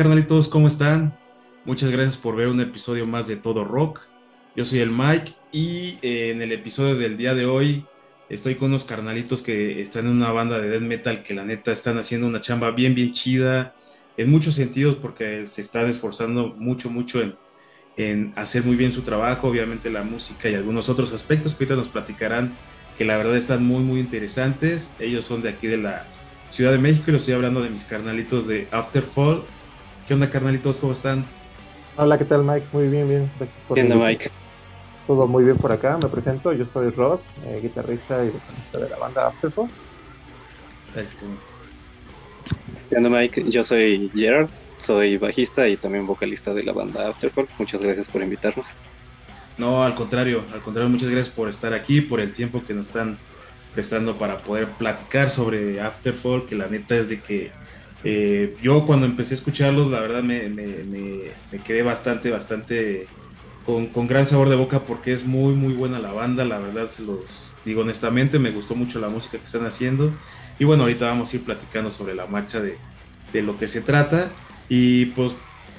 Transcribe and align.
¿Qué 0.00 0.04
onda, 0.04 0.14
carnalitos? 0.14 0.48
¿Cómo 0.48 0.66
están? 0.66 1.14
Muchas 1.66 1.90
gracias 1.90 2.16
por 2.16 2.34
ver 2.34 2.48
un 2.48 2.58
episodio 2.58 3.06
más 3.06 3.26
de 3.26 3.36
Todo 3.36 3.66
Rock. 3.66 4.00
Yo 4.56 4.64
soy 4.64 4.78
el 4.78 4.90
Mike 4.90 5.34
y 5.52 5.98
eh, 6.00 6.30
en 6.30 6.40
el 6.40 6.52
episodio 6.52 6.96
del 6.96 7.18
día 7.18 7.34
de 7.34 7.44
hoy 7.44 7.84
estoy 8.30 8.54
con 8.54 8.70
unos 8.70 8.86
carnalitos 8.86 9.42
que 9.42 9.82
están 9.82 10.06
en 10.06 10.12
una 10.12 10.32
banda 10.32 10.58
de 10.58 10.70
death 10.70 10.80
metal 10.80 11.22
que 11.22 11.34
la 11.34 11.44
neta 11.44 11.70
están 11.70 11.98
haciendo 11.98 12.26
una 12.26 12.40
chamba 12.40 12.70
bien, 12.70 12.94
bien 12.94 13.12
chida 13.12 13.74
en 14.16 14.30
muchos 14.30 14.54
sentidos 14.54 14.96
porque 14.96 15.46
se 15.46 15.60
están 15.60 15.86
esforzando 15.86 16.54
mucho, 16.56 16.88
mucho 16.88 17.20
en, 17.20 17.34
en 17.98 18.32
hacer 18.36 18.64
muy 18.64 18.76
bien 18.76 18.94
su 18.94 19.02
trabajo, 19.02 19.48
obviamente 19.48 19.90
la 19.90 20.02
música 20.02 20.48
y 20.48 20.54
algunos 20.54 20.88
otros 20.88 21.12
aspectos 21.12 21.54
que 21.54 21.64
ahorita 21.64 21.76
nos 21.76 21.88
platicarán 21.88 22.54
que 22.96 23.04
la 23.04 23.18
verdad 23.18 23.36
están 23.36 23.66
muy, 23.66 23.82
muy 23.82 24.00
interesantes. 24.00 24.90
Ellos 24.98 25.26
son 25.26 25.42
de 25.42 25.50
aquí 25.50 25.66
de 25.66 25.76
la 25.76 26.06
Ciudad 26.50 26.72
de 26.72 26.78
México 26.78 27.04
y 27.08 27.10
lo 27.12 27.18
estoy 27.18 27.34
hablando 27.34 27.62
de 27.62 27.68
mis 27.68 27.84
carnalitos 27.84 28.46
de 28.46 28.66
Afterfall. 28.70 29.44
¿Qué 30.10 30.14
onda, 30.14 30.28
carnalitos? 30.28 30.78
¿Cómo 30.78 30.92
están? 30.92 31.24
Hola, 31.96 32.18
¿qué 32.18 32.24
tal, 32.24 32.42
Mike? 32.42 32.66
Muy 32.72 32.88
bien, 32.88 33.08
bien. 33.08 33.30
¿Qué 33.72 33.82
onda, 33.82 33.94
Mike? 33.94 34.28
Todo 35.06 35.28
muy 35.28 35.44
bien 35.44 35.56
por 35.56 35.70
acá. 35.70 35.96
Me 35.98 36.08
presento, 36.08 36.52
yo 36.52 36.66
soy 36.72 36.90
Rod, 36.90 37.20
eh, 37.46 37.60
guitarrista 37.62 38.24
y 38.24 38.30
vocalista 38.30 38.78
de 38.78 38.88
la 38.88 38.96
banda 38.96 39.28
Afterfall. 39.28 39.68
Gracias, 40.92 41.14
¿Qué 42.88 42.96
onda, 42.96 43.08
Mike? 43.08 43.44
Yo 43.50 43.62
soy 43.62 44.10
Gerard, 44.12 44.48
soy 44.78 45.16
bajista 45.16 45.68
y 45.68 45.76
también 45.76 46.08
vocalista 46.08 46.52
de 46.54 46.64
la 46.64 46.72
banda 46.72 47.08
Afterfall. 47.08 47.46
Muchas 47.60 47.80
gracias 47.80 48.08
por 48.08 48.20
invitarnos. 48.20 48.66
No, 49.58 49.84
al 49.84 49.94
contrario, 49.94 50.42
al 50.52 50.60
contrario, 50.60 50.90
muchas 50.90 51.10
gracias 51.10 51.32
por 51.32 51.48
estar 51.48 51.72
aquí, 51.72 52.00
por 52.00 52.18
el 52.18 52.34
tiempo 52.34 52.64
que 52.66 52.74
nos 52.74 52.88
están 52.88 53.16
prestando 53.72 54.16
para 54.16 54.38
poder 54.38 54.66
platicar 54.70 55.30
sobre 55.30 55.80
Afterfall, 55.80 56.46
que 56.46 56.56
la 56.56 56.66
neta 56.66 56.96
es 56.96 57.08
de 57.08 57.20
que 57.20 57.52
eh, 58.02 58.56
yo 58.60 58.86
cuando 58.86 59.06
empecé 59.06 59.34
a 59.34 59.38
escucharlos, 59.38 59.90
la 59.90 60.00
verdad 60.00 60.22
me, 60.22 60.40
quedé 61.64 61.82
bastante, 61.82 62.30
bastante 62.30 63.12
con, 63.62 63.92
gran 64.06 64.26
sabor 64.26 64.48
de 64.48 64.56
boca 64.56 64.86
porque 64.86 65.12
es 65.12 65.24
muy, 65.24 65.54
muy 65.54 65.74
buena 65.74 65.98
la 66.00 66.12
banda, 66.12 66.44
la 66.44 66.58
verdad 66.58 66.90
se 66.90 67.02
los 67.02 67.60
digo 67.64 67.82
honestamente, 67.82 68.38
me 68.38 68.52
gustó 68.52 68.74
mucho 68.76 68.98
la 69.00 69.10
música 69.10 69.38
que 69.38 69.44
están 69.44 69.66
haciendo. 69.66 70.18
Y 70.58 70.64
bueno, 70.64 70.82
ahorita 70.84 71.06
vamos 71.06 71.32
a 71.32 71.36
ir 71.36 71.44
platicando 71.44 71.90
sobre 71.90 72.14
la 72.14 72.26
marcha 72.26 72.60
de, 72.60 72.82
de 73.32 73.42
lo 73.42 73.56
que 73.58 73.68
se 73.68 73.82
trata. 73.82 74.40
Y 74.68 75.06
pues 75.06 75.34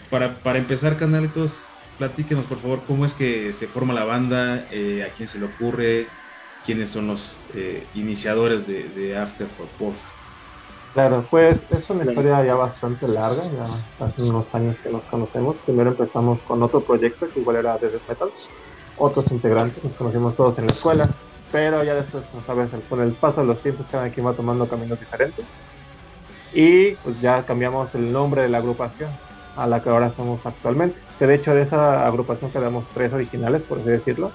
para, 0.09 0.41
empezar, 0.57 0.97
canalitos, 0.97 1.75
platíquenos 1.97 2.45
por 2.45 2.61
favor 2.61 2.85
cómo 2.85 3.05
es 3.05 3.13
que 3.13 3.53
se 3.53 3.67
forma 3.67 3.93
la 3.93 4.03
banda, 4.05 4.67
eh, 4.71 5.03
a 5.03 5.13
quién 5.13 5.27
se 5.27 5.39
le 5.39 5.45
ocurre, 5.45 6.19
quiénes 6.63 6.91
son 6.91 7.07
los 7.07 7.45
eh, 7.53 7.89
iniciadores 7.93 8.67
de, 8.67 8.89
de 8.89 9.15
Afterfall, 9.17 9.71
por 9.77 10.01
Claro, 10.93 11.25
pues 11.29 11.57
es 11.69 11.89
una 11.89 12.03
historia 12.03 12.43
ya 12.43 12.55
bastante 12.55 13.07
larga, 13.07 13.43
ya 13.43 14.05
hace 14.05 14.23
unos 14.23 14.53
años 14.53 14.75
que 14.83 14.89
nos 14.89 15.01
conocemos. 15.03 15.55
Primero 15.65 15.91
empezamos 15.91 16.39
con 16.41 16.61
otro 16.61 16.81
proyecto 16.81 17.27
que 17.29 17.39
igual 17.39 17.57
era 17.57 17.77
de 17.77 17.89
Death 17.89 18.09
Metal, 18.09 18.29
otros 18.97 19.31
integrantes, 19.31 19.81
nos 19.83 19.93
conocimos 19.93 20.35
todos 20.35 20.57
en 20.57 20.67
la 20.67 20.73
escuela, 20.73 21.09
pero 21.49 21.81
ya 21.83 21.95
después, 21.95 22.23
sabes, 22.45 22.69
con 22.89 23.01
el 23.01 23.13
paso 23.13 23.39
de 23.39 23.47
los 23.47 23.61
tiempos 23.61 23.85
cada 23.89 24.09
quien 24.09 24.27
va 24.27 24.33
tomando 24.33 24.67
caminos 24.67 24.99
diferentes. 24.99 25.45
Y 26.53 26.91
pues 26.95 27.21
ya 27.21 27.43
cambiamos 27.43 27.95
el 27.95 28.11
nombre 28.11 28.41
de 28.41 28.49
la 28.49 28.57
agrupación 28.57 29.09
a 29.55 29.67
la 29.67 29.81
que 29.81 29.89
ahora 29.89 30.07
estamos 30.07 30.45
actualmente. 30.45 30.99
Que 31.17 31.25
de 31.25 31.35
hecho 31.35 31.55
de 31.55 31.61
esa 31.61 32.05
agrupación 32.05 32.51
quedamos 32.51 32.83
tres 32.93 33.13
originales, 33.13 33.61
por 33.61 33.79
así 33.79 33.89
decirlo, 33.89 34.31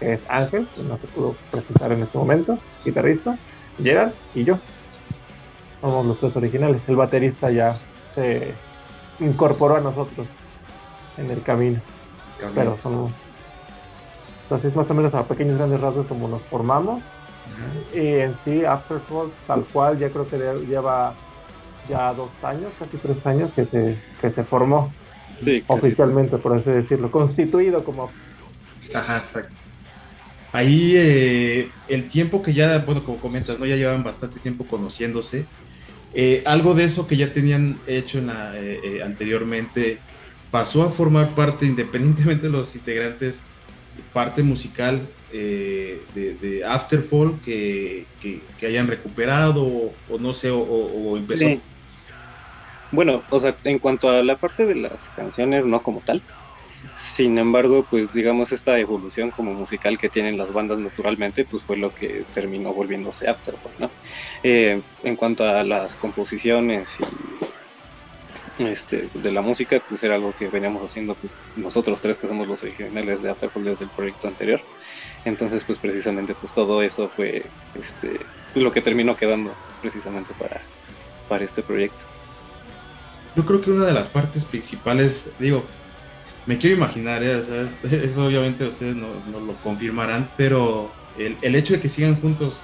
que 0.00 0.14
es 0.14 0.22
Ángel, 0.28 0.66
que 0.74 0.82
no 0.82 0.98
se 0.98 1.06
pudo 1.06 1.36
presentar 1.52 1.92
en 1.92 2.02
este 2.02 2.18
momento, 2.18 2.58
guitarrista, 2.84 3.38
Gerard 3.80 4.12
y 4.34 4.42
yo. 4.42 4.58
Somos 5.80 6.06
los 6.06 6.18
tres 6.18 6.36
originales. 6.36 6.82
El 6.86 6.96
baterista 6.96 7.50
ya 7.50 7.78
se 8.14 8.52
incorporó 9.20 9.76
a 9.76 9.80
nosotros 9.80 10.26
en 11.16 11.30
el 11.30 11.42
camino. 11.42 11.80
Pero 12.54 12.78
somos. 12.82 13.12
Entonces, 14.44 14.74
más 14.74 14.90
o 14.90 14.94
menos 14.94 15.14
a 15.14 15.24
pequeños 15.24 15.56
grandes 15.58 15.80
rasgos, 15.80 16.06
como 16.06 16.28
nos 16.28 16.42
formamos. 16.42 17.02
Y 17.94 17.98
en 17.98 18.34
sí, 18.44 18.64
Afterfall, 18.64 19.30
tal 19.46 19.64
cual, 19.64 19.98
ya 19.98 20.08
creo 20.10 20.26
que 20.26 20.38
lleva 20.66 21.14
ya 21.88 22.12
dos 22.14 22.30
años, 22.42 22.72
casi 22.78 22.96
tres 22.96 23.26
años 23.26 23.50
que 23.54 23.66
se, 23.66 23.96
que 24.20 24.30
se 24.30 24.44
formó 24.44 24.92
oficialmente, 25.66 26.38
por 26.38 26.56
así 26.56 26.70
decirlo, 26.70 27.10
constituido 27.10 27.84
como. 27.84 28.10
Ajá, 28.94 29.18
exacto. 29.18 29.54
Ahí 30.52 30.94
eh, 30.96 31.70
el 31.88 32.08
tiempo 32.08 32.42
que 32.42 32.52
ya, 32.52 32.78
bueno, 32.80 33.04
como 33.04 33.18
comentas, 33.18 33.58
¿no? 33.58 33.66
Ya 33.66 33.76
llevan 33.76 34.02
bastante 34.02 34.40
tiempo 34.40 34.66
conociéndose. 34.66 35.46
Eh, 36.12 36.42
algo 36.44 36.74
de 36.74 36.84
eso 36.84 37.06
que 37.06 37.16
ya 37.16 37.32
tenían 37.32 37.78
hecho 37.86 38.18
en 38.18 38.28
la, 38.28 38.52
eh, 38.56 39.00
anteriormente 39.04 39.98
pasó 40.50 40.82
a 40.82 40.90
formar 40.90 41.30
parte, 41.30 41.66
independientemente 41.66 42.46
de 42.46 42.52
los 42.52 42.74
integrantes, 42.74 43.40
parte 44.12 44.42
musical 44.42 45.06
de, 45.30 46.00
de, 46.14 46.64
Afterfall 46.64 47.38
que, 47.44 48.06
que, 48.20 48.66
hayan 48.66 48.88
recuperado 48.88 49.64
o, 49.64 50.18
no 50.18 50.34
sé, 50.34 50.50
o, 50.50 51.16
empezó. 51.16 51.46
Bueno, 52.90 53.22
o 53.30 53.38
sea, 53.38 53.54
en 53.64 53.78
cuanto 53.78 54.10
a 54.10 54.22
la 54.24 54.36
parte 54.36 54.66
de 54.66 54.74
las 54.74 55.10
canciones, 55.10 55.64
no 55.64 55.82
como 55.82 56.00
tal, 56.00 56.22
sin 57.00 57.38
embargo, 57.38 57.86
pues 57.88 58.12
digamos 58.12 58.52
esta 58.52 58.78
evolución 58.78 59.30
como 59.30 59.54
musical 59.54 59.98
que 59.98 60.08
tienen 60.08 60.36
las 60.36 60.52
bandas 60.52 60.78
naturalmente, 60.78 61.44
pues 61.44 61.62
fue 61.62 61.76
lo 61.76 61.94
que 61.94 62.24
terminó 62.32 62.74
volviéndose 62.74 63.28
Afterfall, 63.28 63.72
¿no? 63.78 63.90
Eh, 64.42 64.80
en 65.02 65.16
cuanto 65.16 65.44
a 65.44 65.64
las 65.64 65.96
composiciones 65.96 66.98
y 68.58 68.64
este, 68.64 69.08
de 69.14 69.32
la 69.32 69.40
música, 69.40 69.80
pues 69.88 70.04
era 70.04 70.16
algo 70.16 70.34
que 70.36 70.48
veníamos 70.48 70.82
haciendo 70.82 71.14
pues, 71.14 71.32
nosotros 71.56 72.00
tres 72.02 72.18
que 72.18 72.26
somos 72.26 72.46
los 72.46 72.62
originales 72.62 73.22
de 73.22 73.30
Afterfall 73.30 73.64
desde 73.64 73.84
el 73.84 73.90
proyecto 73.90 74.28
anterior. 74.28 74.60
Entonces, 75.24 75.64
pues 75.64 75.78
precisamente, 75.78 76.34
pues 76.34 76.52
todo 76.52 76.82
eso 76.82 77.08
fue 77.08 77.44
este, 77.78 78.20
lo 78.54 78.70
que 78.70 78.82
terminó 78.82 79.16
quedando 79.16 79.54
precisamente 79.80 80.32
para, 80.38 80.60
para 81.28 81.44
este 81.44 81.62
proyecto. 81.62 82.04
Yo 83.36 83.46
creo 83.46 83.60
que 83.60 83.70
una 83.70 83.86
de 83.86 83.92
las 83.94 84.08
partes 84.08 84.44
principales, 84.44 85.30
digo, 85.38 85.64
me 86.46 86.58
quiero 86.58 86.76
imaginar, 86.76 87.22
¿eh? 87.22 87.42
eso 87.90 88.26
obviamente 88.26 88.64
ustedes 88.66 88.96
no, 88.96 89.08
lo 89.40 89.54
confirmarán, 89.62 90.28
pero 90.36 90.90
el, 91.18 91.54
hecho 91.54 91.74
de 91.74 91.80
que 91.80 91.88
sigan 91.88 92.20
juntos 92.20 92.62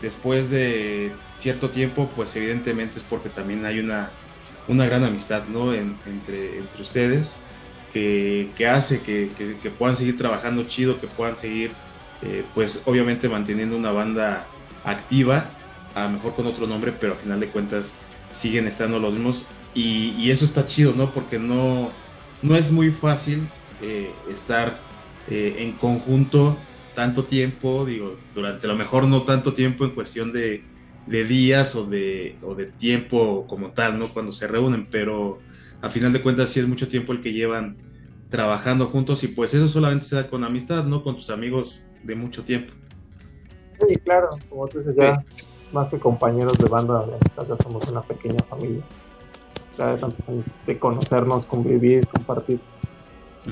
después 0.00 0.50
de 0.50 1.12
cierto 1.38 1.70
tiempo, 1.70 2.10
pues 2.16 2.34
evidentemente 2.36 2.98
es 2.98 3.04
porque 3.04 3.28
también 3.28 3.64
hay 3.64 3.78
una, 3.78 4.10
una 4.68 4.86
gran 4.86 5.04
amistad 5.04 5.44
¿no? 5.48 5.72
entre, 5.72 6.58
entre 6.58 6.82
ustedes 6.82 7.36
que, 7.92 8.50
que 8.56 8.66
hace 8.66 9.00
que, 9.00 9.30
que, 9.36 9.70
puedan 9.70 9.96
seguir 9.96 10.16
trabajando 10.18 10.64
chido, 10.64 11.00
que 11.00 11.06
puedan 11.06 11.36
seguir, 11.36 11.72
eh, 12.22 12.44
pues 12.54 12.82
obviamente 12.86 13.28
manteniendo 13.28 13.76
una 13.76 13.92
banda 13.92 14.46
activa, 14.84 15.50
a 15.94 16.04
lo 16.04 16.10
mejor 16.10 16.34
con 16.34 16.46
otro 16.46 16.66
nombre, 16.66 16.92
pero 16.92 17.12
al 17.12 17.18
final 17.18 17.40
de 17.40 17.48
cuentas 17.48 17.94
siguen 18.32 18.66
estando 18.66 18.98
los 18.98 19.12
mismos 19.12 19.46
y, 19.74 20.14
y 20.18 20.30
eso 20.30 20.44
está 20.44 20.66
chido, 20.66 20.94
¿no? 20.96 21.10
Porque 21.10 21.38
no 21.38 21.90
no 22.42 22.56
es 22.56 22.70
muy 22.70 22.90
fácil 22.90 23.46
eh, 23.80 24.10
estar 24.30 24.78
eh, 25.30 25.56
en 25.58 25.72
conjunto 25.72 26.56
tanto 26.94 27.24
tiempo, 27.24 27.86
digo, 27.86 28.16
durante 28.34 28.66
lo 28.66 28.76
mejor 28.76 29.04
no 29.04 29.22
tanto 29.22 29.54
tiempo 29.54 29.84
en 29.84 29.94
cuestión 29.94 30.32
de, 30.32 30.62
días 31.06 31.74
o 31.74 31.86
de, 31.86 32.36
o 32.42 32.54
de 32.54 32.66
tiempo 32.66 33.46
como 33.46 33.70
tal, 33.70 33.98
¿no? 33.98 34.08
Cuando 34.12 34.32
se 34.32 34.46
reúnen, 34.46 34.86
pero 34.90 35.38
a 35.80 35.88
final 35.88 36.12
de 36.12 36.22
cuentas 36.22 36.50
sí 36.50 36.60
es 36.60 36.68
mucho 36.68 36.88
tiempo 36.88 37.12
el 37.12 37.22
que 37.22 37.32
llevan 37.32 37.76
trabajando 38.28 38.86
juntos 38.86 39.24
y 39.24 39.28
pues 39.28 39.54
eso 39.54 39.68
solamente 39.68 40.06
se 40.06 40.16
da 40.16 40.28
con 40.28 40.44
amistad, 40.44 40.84
¿no? 40.84 41.02
Con 41.02 41.16
tus 41.16 41.30
amigos 41.30 41.82
de 42.02 42.14
mucho 42.14 42.44
tiempo. 42.44 42.72
Sí, 43.88 43.96
claro, 43.96 44.30
como 44.48 44.68
tú 44.68 44.78
dices, 44.78 44.94
ya 44.96 45.24
más 45.72 45.88
que 45.88 45.98
compañeros 45.98 46.58
de 46.58 46.68
banda, 46.68 47.06
ya 47.36 47.56
somos 47.62 47.88
una 47.88 48.02
pequeña 48.02 48.42
familia 48.48 48.82
de 49.88 49.98
tantos 49.98 50.28
años 50.28 50.44
de 50.66 50.78
conocernos, 50.78 51.46
convivir, 51.46 52.06
compartir 52.06 52.60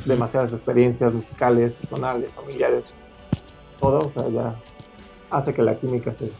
demasiadas 0.04 0.52
experiencias 0.52 1.12
musicales, 1.12 1.72
personales, 1.72 2.30
familiares, 2.32 2.84
todo, 3.80 3.98
o 4.06 4.12
sea, 4.12 4.28
ya 4.28 4.54
hace 5.30 5.54
que 5.54 5.62
la 5.62 5.76
química 5.78 6.14
se 6.18 6.30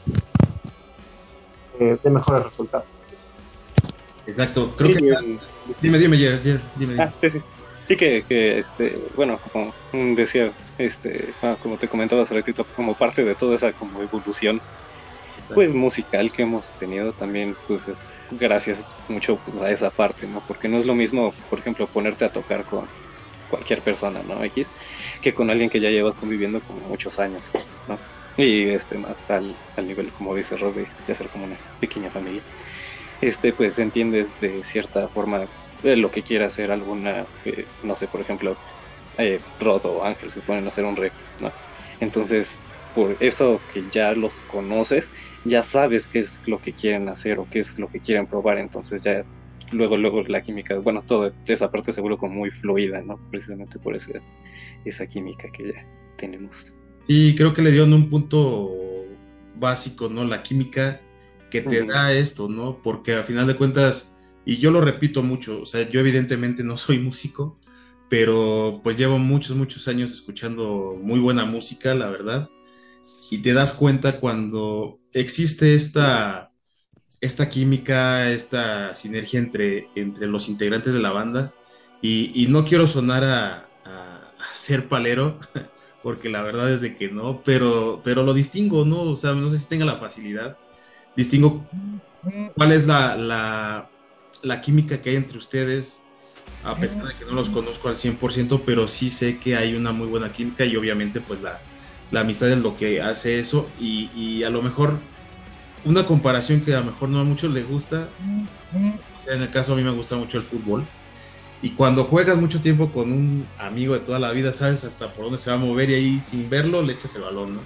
eh, 1.81 1.99
dé 2.03 2.11
mejores 2.11 2.45
resultados. 2.45 2.87
Exacto, 4.27 4.73
creo 4.77 4.91
que... 4.91 5.39
Dime, 5.81 5.99
dime, 5.99 6.17
dime, 6.17 6.61
dime. 6.77 7.03
Ah, 7.03 7.13
sí, 7.19 7.31
sí. 7.31 7.41
Sí 7.87 7.97
que, 7.97 8.23
que, 8.23 8.59
este, 8.61 8.97
bueno, 9.17 9.39
como 9.53 9.73
decía, 10.15 10.53
este, 10.79 11.31
ah, 11.43 11.57
como 11.61 11.77
te 11.77 11.89
comentaba 11.89 12.23
hace 12.23 12.35
ratito, 12.35 12.65
como 12.77 12.95
parte 12.95 13.25
de 13.25 13.35
toda 13.35 13.57
esa 13.57 13.73
como 13.73 14.01
evolución 14.01 14.61
pues 15.55 15.73
musical 15.73 16.33
que 16.33 16.43
hemos 16.43 16.73
tenido 16.73 17.13
también 17.13 17.57
pues 17.67 17.89
es 17.89 18.11
gracias 18.31 18.87
mucho 19.09 19.37
pues, 19.37 19.61
a 19.63 19.71
esa 19.71 19.91
parte 19.91 20.27
no 20.27 20.43
porque 20.47 20.69
no 20.69 20.79
es 20.79 20.87
lo 20.87 20.95
mismo 20.95 21.33
por 21.49 21.59
ejemplo 21.59 21.87
ponerte 21.87 22.25
a 22.25 22.33
tocar 22.33 22.65
con 22.65 22.87
cualquier 23.49 23.81
persona 23.83 24.23
no 24.23 24.43
x 24.45 24.69
que 25.21 25.35
con 25.35 25.51
alguien 25.51 25.71
que 25.71 25.81
ya 25.81 25.91
llevas 25.91 26.17
conviviendo 26.17 26.61
como 26.61 26.81
muchos 26.89 27.19
años 27.19 27.43
no 27.89 27.99
y 28.37 28.71
este 28.71 28.99
más 28.99 29.29
al, 29.31 29.55
al 29.77 29.87
nivel 29.87 30.11
como 30.11 30.35
dice 30.35 30.57
Rob 30.57 30.75
de, 30.75 31.15
ser 31.15 31.29
como 31.29 31.45
una 31.45 31.57
pequeña 31.81 32.11
familia. 32.11 32.43
Este 33.21 33.53
pues 33.53 33.79
entiendes 33.79 34.29
de 34.41 34.63
cierta 34.63 35.09
forma 35.09 35.47
eh, 35.83 35.97
lo 35.97 36.11
que 36.11 36.23
quiera 36.23 36.47
hacer 36.47 36.71
alguna, 36.71 37.27
eh, 37.45 37.67
no 37.83 37.95
sé, 37.97 38.07
por 38.07 38.21
ejemplo, 38.21 38.57
eh, 39.19 39.41
Rod 39.61 39.85
o 39.87 40.05
Ángel 40.05 40.31
se 40.31 40.41
ponen 40.41 40.65
a 40.65 40.69
hacer 40.69 40.85
un 40.85 40.97
riff, 40.97 41.13
¿no? 41.41 41.53
Entonces, 42.01 42.59
por 42.95 43.17
eso 43.21 43.61
que 43.73 43.85
ya 43.91 44.13
los 44.13 44.41
conoces, 44.51 45.11
ya 45.45 45.63
sabes 45.63 46.07
qué 46.09 46.21
es 46.21 46.47
lo 46.47 46.61
que 46.61 46.73
quieren 46.73 47.09
hacer 47.09 47.39
o 47.39 47.49
qué 47.49 47.61
es 47.61 47.79
lo 47.79 47.89
que 47.89 48.01
quieren 48.01 48.27
probar, 48.27 48.59
entonces 48.59 49.03
ya 49.03 49.23
luego, 49.73 49.97
luego 49.97 50.23
la 50.23 50.43
química, 50.43 50.79
bueno, 50.79 51.03
toda 51.07 51.33
esa 51.47 51.71
parte 51.71 51.93
se 51.93 52.01
vuelve 52.01 52.19
como 52.19 52.35
muy 52.35 52.51
fluida, 52.51 53.01
¿no? 53.03 53.19
Precisamente 53.31 53.79
por 53.79 53.97
ese, 53.97 54.21
esa 54.85 55.07
química 55.07 55.51
que 55.51 55.73
ya 55.73 55.87
tenemos. 56.17 56.73
Sí, 57.07 57.35
creo 57.37 57.55
que 57.55 57.63
le 57.63 57.73
dio 57.73 57.85
un 57.85 58.11
punto 58.11 58.71
básico, 59.57 60.09
¿no? 60.09 60.25
La 60.25 60.43
química 60.43 61.01
que 61.51 61.61
te 61.63 61.85
da 61.85 62.13
esto, 62.13 62.49
¿no? 62.49 62.81
Porque 62.83 63.15
a 63.15 63.25
final 63.25 63.47
de 63.47 63.57
cuentas, 63.57 64.19
y 64.45 64.59
yo 64.59 64.71
lo 64.71 64.81
repito 64.81 65.23
mucho, 65.23 65.63
o 65.63 65.67
sea, 65.67 65.89
yo 65.89 66.01
evidentemente 66.01 66.63
no 66.63 66.77
soy 66.77 66.99
músico, 66.99 67.59
pero 68.09 68.81
pues 68.83 68.97
llevo 68.97 69.19
muchos, 69.19 69.57
muchos 69.57 69.89
años 69.89 70.13
escuchando 70.13 70.97
muy 71.01 71.19
buena 71.21 71.45
música, 71.45 71.95
la 71.95 72.09
verdad, 72.11 72.49
y 73.31 73.43
te 73.43 73.53
das 73.53 73.73
cuenta 73.73 74.21
cuando 74.21 75.00
existe 75.13 75.75
esta, 75.75 76.51
esta 77.21 77.49
química, 77.49 78.31
esta 78.31 78.95
sinergia 78.95 79.41
entre, 79.41 79.89
entre 79.95 80.27
los 80.27 80.49
integrantes 80.49 80.95
de 80.95 81.01
la 81.01 81.13
banda, 81.13 81.53
y, 82.03 82.47
no 82.49 82.65
quiero 82.65 82.87
sonar 82.87 83.25
a, 83.25 83.67
ser 84.55 84.89
palero, 84.89 85.39
porque 86.03 86.29
la 86.29 86.43
verdad 86.43 86.73
es 86.73 86.97
que 86.97 87.11
no, 87.11 87.43
pero, 87.45 88.01
pero 88.05 88.23
lo 88.23 88.35
distingo, 88.35 88.85
¿no? 88.85 89.03
O 89.03 89.17
sea, 89.17 89.33
no 89.33 89.49
sé 89.51 89.59
si 89.59 89.67
tenga 89.67 89.85
la 89.85 89.97
facilidad, 89.97 90.57
distingo 91.17 91.67
cuál 92.55 92.73
es 92.73 92.87
la, 92.87 93.17
la, 93.17 93.91
la 94.43 94.61
química 94.61 95.01
que 95.01 95.11
hay 95.11 95.17
entre 95.17 95.39
ustedes, 95.39 96.03
a 96.65 96.77
pesar 96.77 97.07
de 97.07 97.15
que 97.15 97.25
no 97.25 97.33
los 97.33 97.49
conozco 97.51 97.89
al 97.89 97.97
100%, 97.97 98.63
pero 98.65 98.89
sí 98.89 99.09
sé 99.09 99.39
que 99.39 99.57
hay 99.57 99.75
una 99.75 99.93
muy 99.93 100.09
buena 100.09 100.33
química 100.33 100.65
y 100.65 100.77
obviamente 100.77 101.21
pues 101.21 101.41
la, 101.41 101.59
la 102.11 102.21
amistad 102.21 102.51
es 102.51 102.59
lo 102.59 102.77
que 102.77 103.01
hace 103.01 103.41
eso 103.41 103.67
y, 103.81 104.11
y, 104.15 104.43
a 104.43 104.51
lo 104.51 104.63
mejor 104.63 104.99
una 105.85 106.07
comparación 106.07 106.61
que 106.61 106.75
a 106.75 106.81
lo 106.81 106.87
mejor 106.87 107.09
no 107.09 107.21
a 107.21 107.25
muchos 107.25 107.53
les 107.53 107.67
gusta, 107.67 108.09
o 109.19 109.23
sea, 109.23 109.35
en 109.35 109.43
el 109.43 109.51
caso 109.51 109.73
a 109.73 109.77
mí 109.77 109.83
me 109.83 109.91
gusta 109.91 110.17
mucho 110.17 110.39
el 110.39 110.45
fútbol 110.45 110.85
y 111.63 111.71
cuando 111.71 112.05
juegas 112.05 112.39
mucho 112.39 112.61
tiempo 112.61 112.91
con 112.91 113.13
un 113.13 113.47
amigo 113.59 113.95
de 113.95 114.01
toda 114.01 114.19
la 114.19 114.33
vida, 114.33 114.53
sabes 114.53 114.85
hasta 114.85 115.13
por 115.13 115.25
dónde 115.25 115.39
se 115.39 115.51
va 115.51 115.57
a 115.57 115.61
mover 115.61 115.91
y 115.91 115.95
ahí 115.95 116.21
sin 116.23 116.49
verlo 116.49 116.83
le 116.83 116.95
echas 116.95 117.15
el 117.17 117.23
balón, 117.23 117.55
¿no? 117.55 117.61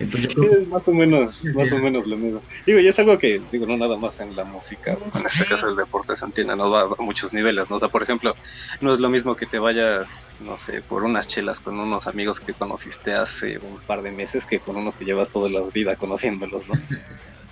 Entonces, 0.00 0.30
es 0.36 0.68
más 0.68 0.86
o 0.86 0.92
menos, 0.92 1.44
más 1.54 1.70
o 1.72 1.78
menos 1.78 2.06
lo 2.06 2.16
mismo. 2.16 2.42
Digo, 2.66 2.80
y 2.80 2.88
es 2.88 2.98
algo 2.98 3.16
que, 3.18 3.40
digo, 3.52 3.66
no 3.66 3.76
nada 3.76 3.96
más 3.96 4.18
en 4.20 4.34
la 4.34 4.44
música, 4.44 4.96
en 5.14 5.26
este 5.26 5.44
caso 5.44 5.68
el 5.68 5.76
deporte 5.76 6.16
se 6.16 6.24
entiende, 6.24 6.56
no 6.56 6.70
va 6.70 6.82
a 6.82 7.02
muchos 7.02 7.32
niveles, 7.32 7.70
¿no? 7.70 7.76
O 7.76 7.78
sea, 7.78 7.88
por 7.88 8.02
ejemplo, 8.02 8.34
no 8.80 8.92
es 8.92 8.98
lo 8.98 9.08
mismo 9.08 9.36
que 9.36 9.46
te 9.46 9.58
vayas, 9.58 10.30
no 10.40 10.56
sé, 10.56 10.82
por 10.82 11.04
unas 11.04 11.28
chelas 11.28 11.60
con 11.60 11.78
unos 11.78 12.06
amigos 12.06 12.40
que 12.40 12.52
conociste 12.52 13.14
hace 13.14 13.58
un 13.58 13.78
par 13.86 14.02
de 14.02 14.10
meses 14.10 14.44
que 14.46 14.58
con 14.58 14.76
unos 14.76 14.96
que 14.96 15.04
llevas 15.04 15.30
toda 15.30 15.48
la 15.48 15.60
vida 15.62 15.96
conociéndolos, 15.96 16.66
¿no? 16.68 16.74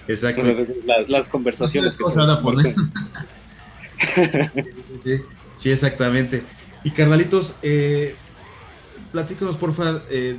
Exacto. 0.08 0.42
las, 1.06 1.28
conversaciones 1.28 1.94
que... 1.94 2.04
Sí, 5.04 5.20
sí, 5.56 5.70
exactamente. 5.70 6.42
Y 6.84 6.90
carnalitos, 6.90 7.54
eh, 7.62 8.16
platícanos, 9.12 9.56
porfa, 9.56 10.02
eh, 10.10 10.36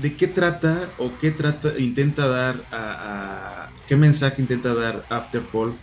de 0.00 0.16
qué 0.16 0.26
trata 0.26 0.88
o 0.98 1.10
qué 1.20 1.30
trata, 1.30 1.78
intenta 1.78 2.26
dar 2.28 2.56
a, 2.72 3.68
qué 3.86 3.96
mensaje 3.96 4.42
intenta 4.42 4.74
dar 4.74 5.04
Afterfall, 5.08 5.74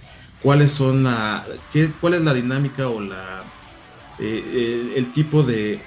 cuáles 0.42 0.72
son 0.72 1.04
la, 1.04 1.46
qué, 1.72 1.92
cuál 2.00 2.16
es 2.16 2.22
la 2.22 2.34
dinámica 2.34 2.90
o 2.90 3.00
la 3.00 3.44
eh, 4.20 4.44
eh, 4.46 4.94
el 4.96 5.12
tipo 5.12 5.42
de, 5.44 5.80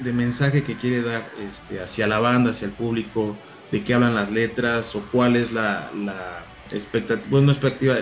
de, 0.00 0.12
mensaje 0.12 0.64
que 0.64 0.76
quiere 0.76 1.02
dar 1.02 1.24
este, 1.48 1.80
hacia 1.80 2.06
la 2.06 2.18
banda, 2.18 2.50
hacia 2.50 2.66
el 2.66 2.72
público, 2.72 3.36
de 3.70 3.84
qué 3.84 3.94
hablan 3.94 4.14
las 4.14 4.32
letras 4.32 4.96
o 4.96 5.02
cuál 5.12 5.36
es 5.36 5.52
la, 5.52 5.90
la 5.94 6.40
expectativa, 6.72 7.28
bueno, 7.30 7.52
expectativa, 7.52 7.96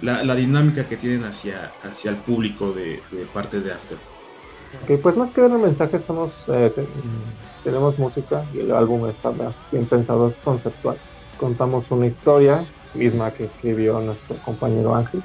la, 0.00 0.24
la, 0.24 0.34
dinámica 0.34 0.88
que 0.88 0.96
tienen 0.96 1.24
hacia, 1.24 1.72
hacia 1.82 2.12
el 2.12 2.16
público 2.16 2.72
de, 2.72 3.02
parte 3.34 3.60
de 3.60 3.72
Afterfall. 3.72 4.16
Ok, 4.82 5.00
pues 5.00 5.16
más 5.16 5.30
que 5.30 5.40
dar 5.42 5.50
un 5.50 5.62
mensaje 5.62 6.00
somos 6.00 6.32
eh, 6.48 6.72
tenemos 7.66 7.98
música 7.98 8.44
y 8.54 8.60
el 8.60 8.70
álbum 8.70 9.08
está 9.08 9.32
bien 9.72 9.86
pensado, 9.86 10.28
es 10.28 10.38
conceptual. 10.38 10.96
Contamos 11.36 11.84
una 11.90 12.06
historia 12.06 12.64
misma 12.94 13.32
que 13.32 13.46
escribió 13.46 14.00
nuestro 14.00 14.36
compañero 14.44 14.94
Ángel. 14.94 15.20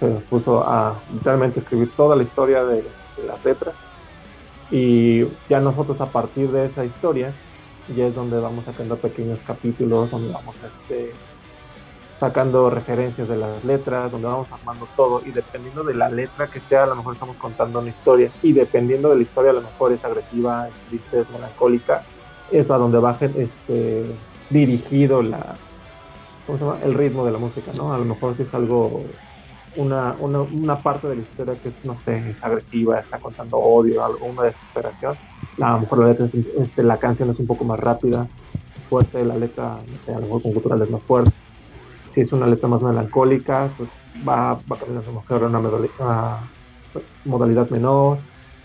se 0.00 0.06
puso 0.28 0.64
a 0.66 1.00
literalmente 1.12 1.60
escribir 1.60 1.92
toda 1.96 2.16
la 2.16 2.24
historia 2.24 2.64
de, 2.64 2.82
las 3.24 3.44
letras. 3.44 3.76
Y 4.72 5.24
ya 5.48 5.60
nosotros 5.60 6.00
a 6.00 6.06
partir 6.06 6.50
de 6.50 6.66
esa 6.66 6.84
historia, 6.84 7.32
ya 7.96 8.06
es 8.06 8.14
donde 8.14 8.40
vamos 8.40 8.64
sacando 8.64 8.96
pequeños 8.96 9.38
capítulos, 9.46 10.10
donde 10.10 10.32
vamos 10.32 10.56
a 10.64 10.66
este, 10.66 11.12
sacando 12.18 12.68
referencias 12.68 13.28
de 13.28 13.36
las 13.36 13.64
letras, 13.64 14.10
donde 14.10 14.26
vamos 14.26 14.48
armando 14.50 14.88
todo 14.96 15.22
y 15.24 15.30
dependiendo 15.30 15.84
de 15.84 15.94
la 15.94 16.08
letra 16.08 16.48
que 16.48 16.60
sea, 16.60 16.84
a 16.84 16.86
lo 16.86 16.96
mejor 16.96 17.14
estamos 17.14 17.36
contando 17.36 17.78
una 17.78 17.90
historia 17.90 18.30
y 18.42 18.52
dependiendo 18.52 19.10
de 19.10 19.16
la 19.16 19.22
historia 19.22 19.52
a 19.52 19.54
lo 19.54 19.60
mejor 19.60 19.92
es 19.92 20.04
agresiva, 20.04 20.68
es 20.68 20.74
triste, 20.88 21.20
es 21.20 21.30
melancólica, 21.30 22.02
es 22.50 22.70
a 22.70 22.76
donde 22.76 22.98
va 22.98 23.16
este, 23.20 24.04
dirigido 24.50 25.22
la, 25.22 25.54
el 26.82 26.94
ritmo 26.94 27.24
de 27.24 27.32
la 27.32 27.38
música, 27.38 27.72
¿no? 27.72 27.92
A 27.92 27.98
lo 27.98 28.04
mejor 28.04 28.36
si 28.36 28.42
es 28.42 28.52
algo, 28.52 29.04
una, 29.76 30.16
una, 30.18 30.40
una, 30.40 30.76
parte 30.82 31.06
de 31.06 31.16
la 31.16 31.22
historia 31.22 31.54
que 31.54 31.68
es, 31.68 31.76
no 31.84 31.94
sé, 31.94 32.28
es 32.28 32.42
agresiva, 32.42 32.98
está 32.98 33.18
contando 33.18 33.58
odio, 33.58 34.04
algo, 34.04 34.26
una 34.26 34.42
desesperación, 34.42 35.14
a 35.60 35.72
lo 35.72 35.80
mejor 35.80 35.98
la, 36.00 36.08
letra 36.08 36.26
este, 36.58 36.82
la 36.82 36.96
canción 36.96 37.30
es 37.30 37.38
un 37.38 37.46
poco 37.46 37.62
más 37.64 37.78
rápida, 37.78 38.26
fuerte, 38.90 39.24
la 39.24 39.36
letra, 39.36 39.76
no 39.86 40.04
sé, 40.04 40.12
a 40.12 40.18
lo 40.18 40.26
mejor 40.26 40.42
con 40.42 40.52
cultural 40.52 40.82
es 40.82 40.90
más 40.90 41.02
fuerte 41.02 41.30
si 42.18 42.22
es 42.22 42.32
una 42.32 42.48
letra 42.48 42.68
más 42.68 42.82
melancólica, 42.82 43.70
pues 43.76 43.88
va, 44.26 44.54
va 44.54 44.76
a 44.76 44.76
cambiar 44.76 45.04
a 45.06 45.46
una 45.46 45.60
modalidad, 47.24 47.70
menor. 47.70 48.18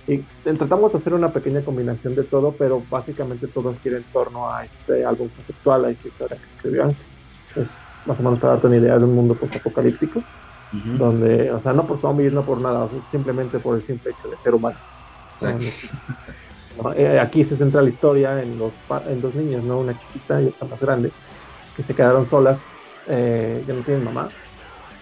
Y 0.08 0.18
tratamos 0.58 0.92
de 0.92 0.98
hacer 0.98 1.14
una 1.14 1.30
pequeña 1.30 1.62
combinación 1.62 2.16
de 2.16 2.24
todo, 2.24 2.52
pero 2.52 2.82
básicamente 2.90 3.48
todo 3.48 3.76
gira 3.84 3.98
en 3.98 4.04
torno 4.06 4.50
a 4.50 4.66
este 4.66 5.06
álbum 5.06 5.30
conceptual, 5.30 5.86
a 5.86 5.92
esta 5.92 6.08
historia 6.08 6.38
que 6.38 6.48
escribió 6.48 6.90
Es 7.56 7.72
más 8.08 8.20
o 8.20 8.24
menos 8.24 8.40
para 8.40 8.54
darte 8.54 8.68
una 8.68 8.78
idea 8.78 8.98
de 8.98 9.06
un 9.06 9.14
mundo 9.14 9.36
post-apocalíptico, 9.36 10.24
donde, 10.98 11.52
o 11.52 11.62
sea, 11.62 11.74
no 11.74 11.86
por 11.86 12.02
zombies, 12.02 12.34
no 12.34 12.42
por 12.42 12.60
nada, 12.60 12.90
simplemente 13.12 13.60
por 13.60 13.76
el 13.76 13.84
simple 13.86 14.12
hecho 14.12 14.30
de 14.30 14.38
ser 14.38 14.56
humanos. 14.56 14.82
Eh, 16.96 17.20
aquí 17.20 17.44
se 17.44 17.56
centra 17.56 17.84
la 17.84 17.90
historia 17.90 18.42
en, 18.42 18.58
los, 18.58 18.72
en 19.08 19.22
dos 19.22 19.36
niñas, 19.36 19.64
¿no? 19.64 19.78
Una 19.78 19.94
chiquita 19.96 20.42
y 20.42 20.48
otra 20.48 20.68
más 20.68 20.80
grande, 20.80 21.12
que 21.78 21.84
se 21.84 21.94
quedaron 21.94 22.28
solas 22.28 22.58
eh, 23.08 23.64
ya 23.68 23.74
no 23.74 23.82
tienen 23.82 24.04
mamá. 24.04 24.30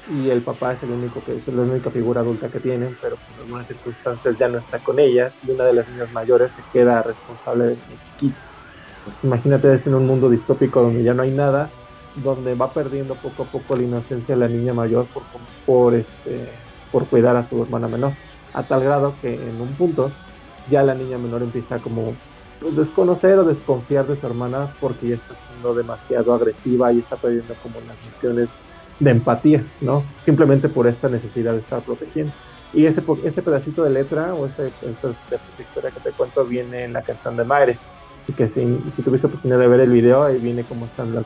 Y 0.09 0.29
el 0.29 0.41
papá 0.41 0.73
es 0.73 0.83
el 0.83 0.91
único 0.91 1.23
que 1.23 1.37
es 1.37 1.47
la 1.47 1.61
única 1.61 1.91
figura 1.91 2.21
adulta 2.21 2.49
que 2.49 2.59
tienen, 2.59 2.97
pero 3.01 3.17
por 3.17 3.43
algunas 3.45 3.67
circunstancias 3.67 4.35
ya 4.37 4.47
no 4.47 4.57
está 4.57 4.79
con 4.79 4.99
ellas 4.99 5.31
y 5.47 5.51
una 5.51 5.63
de 5.65 5.73
las 5.73 5.87
niñas 5.89 6.11
mayores 6.11 6.51
se 6.51 6.63
queda 6.73 7.03
responsable 7.03 7.65
de 7.65 7.77
chiquito. 8.05 8.39
Pues 9.05 9.23
imagínate 9.23 9.73
esto 9.73 9.89
en 9.89 9.95
un 9.95 10.07
mundo 10.07 10.29
distópico 10.29 10.81
donde 10.81 11.03
ya 11.03 11.13
no 11.13 11.21
hay 11.21 11.31
nada, 11.31 11.69
donde 12.15 12.55
va 12.55 12.71
perdiendo 12.73 13.15
poco 13.15 13.43
a 13.43 13.45
poco 13.45 13.75
la 13.75 13.83
inocencia 13.83 14.35
la 14.35 14.47
niña 14.47 14.73
mayor 14.73 15.05
por, 15.05 15.23
por, 15.65 15.93
este, 15.93 16.49
por 16.91 17.05
cuidar 17.05 17.35
a 17.35 17.47
su 17.47 17.61
hermana 17.61 17.87
menor, 17.87 18.13
a 18.53 18.63
tal 18.63 18.83
grado 18.83 19.13
que 19.21 19.35
en 19.35 19.61
un 19.61 19.69
punto 19.69 20.11
ya 20.69 20.83
la 20.83 20.95
niña 20.95 21.17
menor 21.17 21.41
empieza 21.43 21.79
como 21.79 22.15
pues, 22.61 22.75
desconocer 22.75 23.39
o 23.39 23.43
desconfiar 23.43 24.05
de 24.05 24.15
su 24.15 24.25
hermana 24.25 24.69
porque 24.79 25.09
ya 25.09 25.15
está 25.15 25.33
siendo 25.49 25.73
demasiado 25.73 26.33
agresiva 26.33 26.93
y 26.93 26.99
está 26.99 27.15
perdiendo 27.15 27.55
como 27.63 27.75
las 27.81 27.97
nociones 28.13 28.49
de 28.99 29.11
empatía, 29.11 29.65
¿no? 29.81 30.03
Simplemente 30.25 30.69
por 30.69 30.87
esta 30.87 31.09
necesidad 31.09 31.53
de 31.53 31.59
estar 31.59 31.81
protegiendo. 31.81 32.31
Y 32.73 32.85
ese, 32.85 33.01
ese 33.23 33.41
pedacito 33.41 33.83
de 33.83 33.89
letra 33.89 34.35
o 34.35 34.45
ese, 34.45 34.67
esa 34.67 35.09
historia 35.59 35.89
que 35.89 35.99
te 36.01 36.11
cuento 36.11 36.45
viene 36.45 36.83
en 36.83 36.93
la 36.93 37.01
canción 37.01 37.35
de 37.35 37.43
Maire. 37.43 37.77
Y 38.27 38.33
que 38.33 38.47
si, 38.49 38.79
si 38.95 39.01
tuviste 39.01 39.25
oportunidad 39.25 39.59
de 39.59 39.67
ver 39.67 39.79
el 39.81 39.89
video, 39.89 40.23
ahí 40.23 40.37
viene 40.37 40.63
cómo 40.63 40.85
están 40.85 41.15
las 41.15 41.25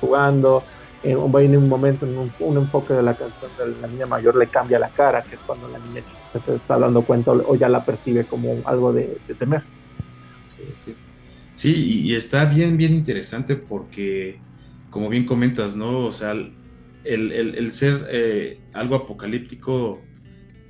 jugando. 0.00 0.64
En, 1.04 1.30
viene 1.30 1.56
un 1.56 1.68
momento, 1.68 2.04
en 2.04 2.18
un, 2.18 2.56
enfoque 2.56 2.92
de 2.92 3.02
la 3.04 3.14
canción 3.14 3.50
de 3.56 3.80
la 3.80 3.86
niña 3.86 4.06
mayor 4.06 4.34
le 4.34 4.48
cambia 4.48 4.80
la 4.80 4.88
cara, 4.88 5.22
que 5.22 5.36
es 5.36 5.40
cuando 5.46 5.68
la 5.68 5.78
niña 5.78 6.02
se 6.44 6.56
está 6.56 6.76
dando 6.76 7.02
cuenta 7.02 7.30
o, 7.30 7.54
ya 7.54 7.68
la 7.68 7.84
percibe 7.84 8.24
como 8.24 8.56
algo 8.64 8.92
de 8.92 9.20
temer. 9.38 9.62
Sí, 11.54 12.04
y, 12.04 12.14
está 12.14 12.44
bien, 12.44 12.76
bien 12.76 12.94
interesante 12.94 13.56
porque, 13.56 14.38
como 14.90 15.08
bien 15.08 15.26
comentas, 15.26 15.74
¿no? 15.74 16.06
O 16.06 16.12
sea, 16.12 16.32
el, 17.04 17.72
ser 17.72 18.06
eh, 18.10 18.60
algo 18.72 18.94
apocalíptico, 18.94 20.00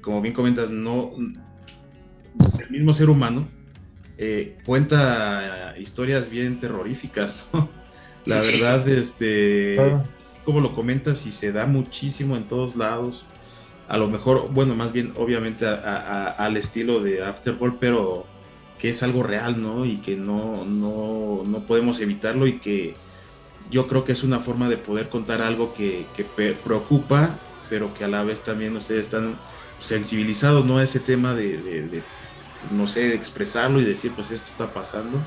como 0.01 0.23
bien 0.23 0.35
comentas, 0.35 0.71
no. 0.71 1.13
El 2.59 2.71
mismo 2.71 2.93
ser 2.93 3.11
humano 3.11 3.49
eh, 4.17 4.57
cuenta 4.65 5.75
historias 5.79 6.31
bien 6.31 6.59
terroríficas, 6.59 7.47
¿no? 7.53 7.69
La 8.25 8.41
verdad, 8.41 8.89
este. 8.89 9.77
Como 10.45 10.61
lo 10.61 10.75
comentas, 10.75 11.27
y 11.27 11.33
se 11.33 11.53
da 11.53 11.67
muchísimo 11.67 12.35
en 12.35 12.49
todos 12.49 12.77
lados. 12.77 13.27
a 13.89 13.99
lo 13.99 14.09
mejor, 14.09 14.51
bueno, 14.53 14.75
más 14.75 14.93
bien 14.93 15.13
obviamente 15.17 15.67
al 15.67 16.57
estilo 16.57 17.03
de 17.03 17.23
Afterball, 17.23 17.79
pero 17.79 18.27
que 18.79 18.91
es 18.91 19.03
algo 19.03 19.23
real, 19.23 19.61
¿no? 19.61 19.85
Y 19.85 19.99
que 19.99 20.17
no, 20.17 20.65
no, 20.65 21.43
no 21.47 21.61
podemos 21.61 22.01
evitarlo 22.01 22.47
y 22.47 22.59
que 22.59 22.95
yo 23.71 23.87
creo 23.87 24.05
que 24.05 24.13
es 24.13 24.23
una 24.23 24.41
forma 24.41 24.69
de 24.69 24.77
poder 24.77 25.09
contar 25.09 25.43
algo 25.43 25.75
que, 25.75 26.07
que 26.17 26.25
preocupa, 26.25 27.39
pero 27.69 27.93
que 27.95 28.05
a 28.05 28.09
la 28.09 28.23
vez 28.23 28.43
también 28.43 28.77
ustedes 28.77 29.07
están 29.07 29.37
sensibilizados, 29.81 30.65
¿no? 30.65 30.79
A 30.79 30.85
ese 30.85 31.01
tema 31.01 31.35
de, 31.35 32.03
no 32.71 32.89
sé, 32.89 33.09
de 33.09 33.15
expresarlo 33.15 33.81
y 33.81 33.85
decir, 33.85 34.13
pues 34.15 34.31
esto 34.31 34.47
está 34.47 34.73
pasando 34.73 35.19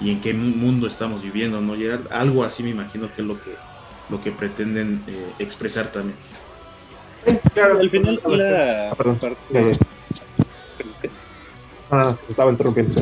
y 0.00 0.10
en 0.10 0.20
qué 0.20 0.32
mundo 0.34 0.86
estamos 0.86 1.22
viviendo, 1.22 1.60
¿no? 1.60 1.74
Llegar 1.74 2.00
algo 2.10 2.44
así 2.44 2.62
me 2.62 2.70
imagino 2.70 3.08
que 3.14 3.22
es 3.22 3.28
lo 3.28 3.40
que, 3.42 3.54
lo 4.10 4.22
que 4.22 4.32
pretenden 4.32 5.02
eh, 5.06 5.32
expresar 5.38 5.92
también. 5.92 6.16
al 7.56 7.90
final 7.90 8.20
la... 8.26 8.90
Ah, 8.90 8.94
perdón. 8.94 9.18
Ah, 11.90 12.16
estaba 12.28 12.50
interrumpiendo. 12.50 13.00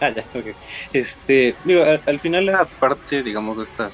Ah, 0.00 0.10
ya, 0.10 0.24
ok. 0.34 0.46
Este, 0.92 1.54
digo, 1.64 1.84
al, 2.06 2.20
final 2.20 2.46
la 2.46 2.64
parte, 2.64 3.22
digamos, 3.22 3.56
de 3.56 3.62
esta 3.62 3.90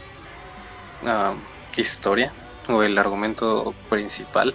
historia 1.76 2.32
o 2.68 2.82
el 2.82 2.98
argumento 2.98 3.74
principal 3.88 4.54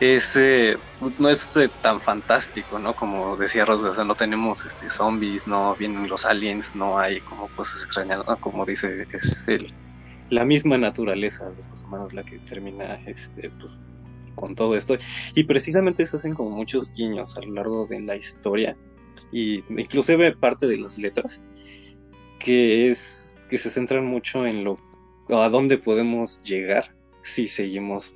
es 0.00 0.36
eh, 0.36 0.76
no 1.18 1.28
es 1.28 1.56
eh, 1.56 1.68
tan 1.82 2.00
fantástico, 2.00 2.78
¿no? 2.78 2.94
Como 2.94 3.36
decía 3.36 3.64
Rosa, 3.64 3.90
o 3.90 3.92
sea, 3.92 4.04
no 4.04 4.14
tenemos 4.14 4.64
este 4.64 4.88
zombies, 4.90 5.46
no 5.46 5.74
vienen 5.76 6.08
los 6.08 6.24
aliens, 6.24 6.76
no 6.76 6.98
hay 6.98 7.20
como 7.20 7.48
cosas 7.48 7.84
extrañas, 7.84 8.24
como 8.40 8.64
dice, 8.64 9.06
es 9.12 9.48
el, 9.48 9.72
la 10.30 10.44
misma 10.44 10.78
naturaleza 10.78 11.46
de 11.50 11.64
los 11.70 11.82
humanos 11.82 12.12
la 12.12 12.22
que 12.22 12.38
termina 12.38 12.94
este 13.06 13.50
pues, 13.50 13.72
con 14.38 14.54
todo 14.54 14.76
esto. 14.76 14.96
Y 15.34 15.44
precisamente 15.44 16.06
se 16.06 16.16
hacen 16.16 16.34
como 16.34 16.50
muchos 16.50 16.92
guiños 16.92 17.36
a 17.36 17.42
lo 17.42 17.52
largo 17.54 17.86
de 17.86 18.00
la 18.00 18.16
historia. 18.16 18.76
Y 19.32 19.64
inclusive 19.70 20.36
parte 20.36 20.66
de 20.66 20.78
las 20.78 20.98
letras. 20.98 21.42
Que 22.38 22.90
es. 22.90 23.36
que 23.50 23.58
se 23.58 23.70
centran 23.70 24.06
mucho 24.06 24.46
en 24.46 24.64
lo. 24.64 24.78
a 25.30 25.48
dónde 25.48 25.78
podemos 25.78 26.42
llegar 26.42 26.94
si 27.22 27.48
seguimos 27.48 28.14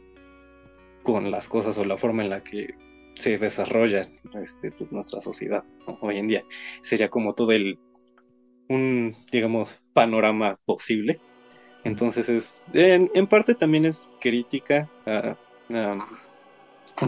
con 1.03 1.31
las 1.31 1.49
cosas 1.49 1.77
o 1.79 1.85
la 1.85 1.97
forma 1.97 2.23
en 2.23 2.31
la 2.31 2.43
que 2.43 2.75
se 3.15 3.39
desarrolla 3.39 4.09
este, 4.41 4.71
pues, 4.71 4.91
nuestra 4.93 5.21
sociedad 5.21 5.65
hoy 6.01 6.19
en 6.19 6.29
día. 6.29 6.45
Sería 6.83 7.09
como 7.09 7.35
todo 7.35 7.53
el 7.53 7.79
un 8.69 9.17
digamos 9.31 9.83
panorama 9.93 10.59
posible. 10.65 11.21
Entonces 11.85 12.29
es 12.29 12.65
en, 12.73 13.11
en 13.15 13.27
parte 13.27 13.55
también 13.55 13.85
es 13.85 14.11
crítica 14.21 14.89
a, 15.07 15.37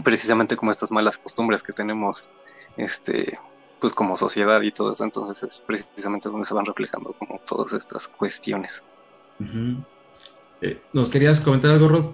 precisamente 0.03 0.55
como 0.55 0.71
estas 0.71 0.91
malas 0.91 1.17
costumbres 1.17 1.63
que 1.63 1.73
tenemos 1.73 2.31
este 2.77 3.37
pues 3.79 3.93
como 3.93 4.15
sociedad 4.15 4.61
y 4.61 4.71
todo 4.71 4.91
eso 4.91 5.03
entonces 5.03 5.43
es 5.43 5.61
precisamente 5.61 6.29
donde 6.29 6.45
se 6.45 6.53
van 6.53 6.65
reflejando 6.65 7.13
como 7.13 7.39
todas 7.45 7.73
estas 7.73 8.07
cuestiones. 8.07 8.83
Eh, 10.61 10.81
¿nos 10.93 11.09
querías 11.09 11.39
comentar 11.41 11.71
algo 11.71 11.87
Rod? 11.89 12.05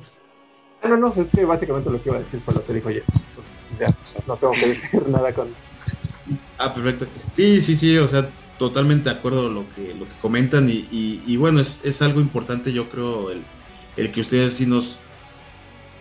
No, 0.83 0.97
no, 0.97 1.13
es 1.15 1.29
que 1.29 1.45
básicamente 1.45 1.89
lo 1.89 2.01
que 2.01 2.09
iba 2.09 2.17
a 2.17 2.21
decir 2.21 2.41
fue 2.43 2.55
lo 2.55 2.65
que 2.65 2.73
dijo 2.73 2.89
ayer 2.89 3.03
o 3.73 3.77
sea, 3.77 3.95
no 4.27 4.35
tengo 4.35 4.53
que 4.53 4.67
decir 4.67 5.07
nada 5.07 5.31
con 5.33 5.49
ah, 6.57 6.73
perfecto. 6.73 7.05
Sí, 7.35 7.61
sí, 7.61 7.75
sí, 7.75 7.97
o 7.97 8.07
sea 8.07 8.29
totalmente 8.61 9.09
de 9.09 9.15
acuerdo 9.15 9.49
lo 9.49 9.65
que, 9.75 9.95
lo 9.95 10.05
que 10.05 10.11
comentan 10.21 10.69
y, 10.69 10.87
y, 11.25 11.35
bueno, 11.35 11.61
es, 11.61 11.83
es, 11.83 11.99
algo 12.03 12.21
importante 12.21 12.71
yo 12.71 12.91
creo 12.91 13.31
el, 13.31 13.41
el 13.97 14.11
que 14.11 14.21
ustedes 14.21 14.53
sí 14.53 14.67
nos 14.67 14.99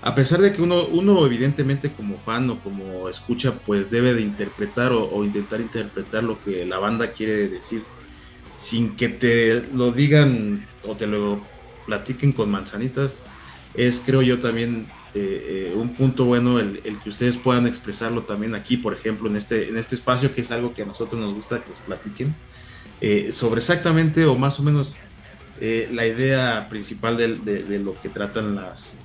a 0.02 0.14
pesar 0.14 0.40
de 0.40 0.52
que 0.52 0.62
uno, 0.62 0.87
uno 0.87 1.26
evidentemente 1.26 1.90
como 1.90 2.19
fan 2.21 2.49
o 2.49 2.61
como 2.61 3.09
escucha, 3.09 3.59
pues 3.59 3.90
debe 3.90 4.14
de 4.14 4.23
interpretar 4.23 4.92
o, 4.92 5.25
intentar 5.25 5.61
interpretar 5.61 6.25
lo 6.25 6.42
que 6.42 6.64
la 6.64 6.78
banda 6.78 7.12
quiere 7.12 7.49
decir, 7.49 7.83
sin 8.57 8.97
que 8.97 9.09
te 9.11 9.62
lo 9.75 9.92
digan 9.92 10.66
o 10.87 10.95
te 10.95 11.07
lo 11.07 11.40
platiquen 11.87 12.33
con 12.33 12.50
manzanitas, 12.50 13.23
es 13.75 14.02
creo 14.04 14.23
yo 14.23 14.40
también 14.40 14.87
eh, 15.14 15.71
eh, 15.71 15.76
un 15.76 15.95
punto 15.95 16.25
bueno 16.25 16.59
el, 16.61 16.80
que 17.02 17.11
ustedes 17.11 17.37
puedan 17.37 17.66
expresarlo 17.66 18.23
también 18.23 18.54
aquí, 18.54 18.78
por 18.78 18.95
ejemplo, 18.95 19.28
en 19.28 19.37
este, 19.37 19.69
en 19.69 19.76
este 19.76 19.97
espacio, 19.97 20.35
que 20.35 20.40
es 20.40 20.50
algo 20.50 20.73
que 20.73 20.83
a 20.83 20.87
nosotros 20.87 21.21
nos 21.21 21.35
gusta 21.35 21.61
que 21.61 21.69
nos 21.69 21.78
platiquen, 21.80 22.35
eh, 23.02 23.33
sobre 23.33 23.59
exactamente 23.59 24.25
o 24.25 24.35
más 24.37 24.59
o 24.59 24.62
menos 24.62 24.97
la 25.61 26.07
idea 26.07 26.69
principal 26.71 27.19
de, 27.19 27.37
de, 27.37 27.78
lo 27.80 27.95
que 28.00 28.09
tratan 28.09 28.54
las, 28.54 28.97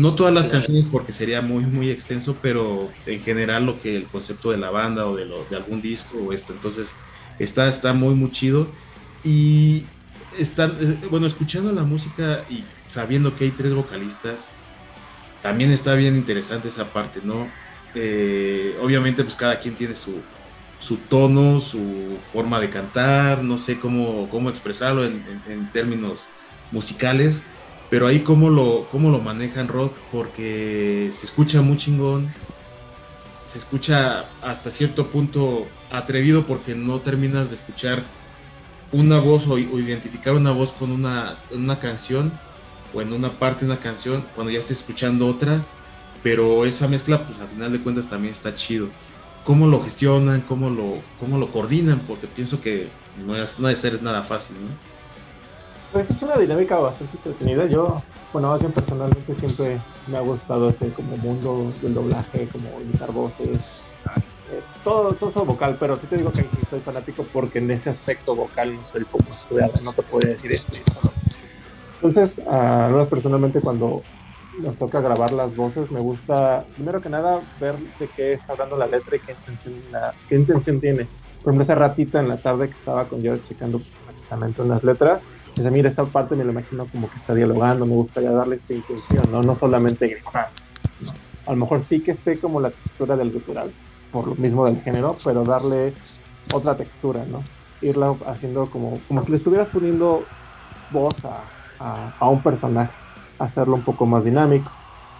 no 0.00 0.14
todas 0.14 0.32
las 0.34 0.48
canciones 0.48 0.86
porque 0.90 1.12
sería 1.12 1.42
muy 1.42 1.66
muy 1.66 1.90
extenso, 1.90 2.40
pero 2.42 2.98
en 3.06 3.22
general 3.22 3.66
lo 3.66 3.80
que 3.80 3.96
el 3.96 4.08
concepto 4.08 4.50
de 4.50 4.58
la 4.58 4.70
banda 4.70 5.06
o 5.08 5.16
de, 5.16 5.26
lo, 5.26 5.46
de 5.46 5.56
algún 5.56 5.80
disco 5.82 6.18
o 6.18 6.32
esto, 6.32 6.52
entonces 6.52 7.00
está, 7.38 7.68
está 7.68 7.92
muy 7.94 8.14
muy 8.14 8.30
chido. 8.32 8.76
Y 9.22 9.92
están, 10.30 10.78
eh, 10.80 11.06
bueno, 11.10 11.26
escuchando 11.26 11.72
la 11.72 11.84
música 11.84 12.46
y 12.48 12.72
sabiendo 12.86 13.36
que 13.36 13.44
hay 13.44 13.52
tres 13.52 13.74
vocalistas, 13.74 14.58
también 15.40 15.70
está 15.72 15.94
bien 15.94 16.16
interesante 16.16 16.68
esa 16.68 16.92
parte, 16.92 17.20
¿no? 17.22 17.58
Eh, 17.94 18.76
obviamente 18.80 19.24
pues 19.24 19.36
cada 19.36 19.60
quien 19.60 19.76
tiene 19.76 19.96
su, 19.96 20.28
su 20.78 21.08
tono, 21.08 21.60
su 21.60 22.26
forma 22.32 22.60
de 22.60 22.70
cantar, 22.70 23.42
no 23.44 23.58
sé 23.58 23.80
cómo, 23.80 24.28
cómo 24.30 24.50
expresarlo 24.50 25.04
en, 25.06 25.42
en 25.46 25.72
términos 25.72 26.36
musicales, 26.70 27.49
pero 27.90 28.06
ahí 28.06 28.20
cómo 28.20 28.48
lo, 28.48 28.86
cómo 28.90 29.10
lo 29.10 29.18
manejan 29.18 29.68
Rod, 29.68 29.90
porque 30.12 31.10
se 31.12 31.26
escucha 31.26 31.60
muy 31.60 31.76
chingón, 31.76 32.32
se 33.44 33.58
escucha 33.58 34.26
hasta 34.40 34.70
cierto 34.70 35.08
punto 35.08 35.66
atrevido 35.90 36.46
porque 36.46 36.76
no 36.76 37.00
terminas 37.00 37.50
de 37.50 37.56
escuchar 37.56 38.04
una 38.92 39.18
voz 39.18 39.48
o, 39.48 39.58
identificar 39.58 40.34
una 40.34 40.52
voz 40.52 40.70
con 40.72 40.92
una, 40.92 41.36
una 41.50 41.80
canción 41.80 42.32
o 42.94 43.02
en 43.02 43.12
una 43.12 43.30
parte 43.30 43.64
de 43.64 43.72
una 43.72 43.80
canción 43.80 44.24
cuando 44.36 44.52
ya 44.52 44.60
estés 44.60 44.78
escuchando 44.78 45.26
otra, 45.26 45.60
pero 46.22 46.64
esa 46.64 46.86
mezcla 46.86 47.26
pues 47.26 47.40
al 47.40 47.48
final 47.48 47.72
de 47.72 47.80
cuentas 47.80 48.08
también 48.08 48.32
está 48.32 48.54
chido. 48.54 48.88
¿Cómo 49.44 49.66
lo 49.66 49.82
gestionan? 49.82 50.42
¿Cómo 50.42 50.70
lo, 50.70 50.98
cómo 51.18 51.38
lo 51.38 51.50
coordinan? 51.50 52.00
Porque 52.06 52.28
pienso 52.28 52.60
que 52.60 52.88
no, 53.26 53.34
es, 53.34 53.58
no 53.58 53.66
debe 53.66 53.80
ser 53.80 54.00
nada 54.00 54.22
fácil, 54.22 54.56
¿no? 54.56 54.99
Pues 55.92 56.08
es 56.08 56.22
una 56.22 56.36
dinámica 56.36 56.76
bastante 56.76 57.16
entretenida. 57.16 57.66
Yo, 57.66 58.00
bueno, 58.32 58.48
más 58.48 58.72
personalmente 58.72 59.34
siempre 59.34 59.80
me 60.06 60.18
ha 60.18 60.20
gustado 60.20 60.68
este 60.68 60.90
como 60.90 61.16
mundo 61.16 61.72
del 61.82 61.94
doblaje, 61.94 62.46
como 62.48 62.80
imitar 62.80 63.10
voces, 63.10 63.58
eh, 64.52 64.62
todo, 64.84 65.12
todo 65.14 65.44
vocal, 65.44 65.76
pero 65.78 65.96
sí 65.96 66.06
te 66.08 66.16
digo 66.16 66.32
que 66.32 66.46
soy 66.68 66.80
fanático 66.80 67.24
porque 67.32 67.58
en 67.58 67.70
ese 67.70 67.90
aspecto 67.90 68.34
vocal 68.34 68.74
no 68.74 68.80
soy 68.92 69.04
como 69.04 69.24
estudiado, 69.30 69.72
no 69.82 69.92
te 69.92 70.02
puedo 70.02 70.28
decir 70.28 70.52
esto. 70.52 70.76
Entonces, 72.02 72.44
a 72.46 72.88
uh, 72.88 73.06
personalmente 73.06 73.60
cuando 73.60 74.02
nos 74.60 74.76
toca 74.76 75.00
grabar 75.00 75.32
las 75.32 75.54
voces, 75.54 75.90
me 75.90 76.00
gusta, 76.00 76.64
primero 76.74 77.00
que 77.00 77.08
nada, 77.08 77.40
ver 77.60 77.76
de 77.98 78.08
qué 78.08 78.34
está 78.34 78.52
hablando 78.52 78.76
la 78.76 78.86
letra 78.86 79.16
y 79.16 79.20
qué 79.20 79.32
intención, 79.32 79.74
qué 80.28 80.36
intención 80.36 80.80
tiene. 80.80 81.06
Por 81.42 81.52
ejemplo, 81.52 81.62
ese 81.62 81.74
ratito 81.74 82.18
en 82.18 82.28
la 82.28 82.36
tarde 82.36 82.68
que 82.68 82.74
estaba 82.74 83.04
con 83.04 83.22
yo 83.22 83.36
checando 83.36 83.80
precisamente 84.06 84.62
unas 84.62 84.82
letras, 84.82 85.20
Dice, 85.56 85.70
mira, 85.70 85.88
esta 85.88 86.04
parte 86.04 86.36
me 86.36 86.44
lo 86.44 86.52
imagino 86.52 86.86
como 86.86 87.10
que 87.10 87.16
está 87.16 87.34
dialogando, 87.34 87.84
me 87.84 87.94
gustaría 87.94 88.30
darle 88.30 88.56
esta 88.56 88.72
intención, 88.72 89.30
¿no? 89.30 89.42
No 89.42 89.54
solamente 89.54 90.08
gritar. 90.08 90.48
A 91.46 91.50
lo 91.50 91.56
mejor 91.56 91.80
sí 91.82 92.00
que 92.00 92.12
esté 92.12 92.38
como 92.38 92.60
la 92.60 92.70
textura 92.70 93.16
del 93.16 93.32
gutural, 93.32 93.72
por 94.12 94.26
lo 94.26 94.34
mismo 94.36 94.66
del 94.66 94.80
género, 94.82 95.16
pero 95.24 95.44
darle 95.44 95.92
otra 96.52 96.76
textura, 96.76 97.24
¿no? 97.26 97.42
Irla 97.82 98.14
haciendo 98.26 98.66
como, 98.66 98.98
como 99.08 99.22
si 99.22 99.30
le 99.30 99.36
estuvieras 99.38 99.68
poniendo 99.68 100.24
voz 100.90 101.16
a, 101.24 102.12
a, 102.18 102.28
un 102.28 102.42
personaje, 102.42 102.92
hacerlo 103.38 103.74
un 103.74 103.82
poco 103.82 104.06
más 104.06 104.24
dinámico 104.24 104.70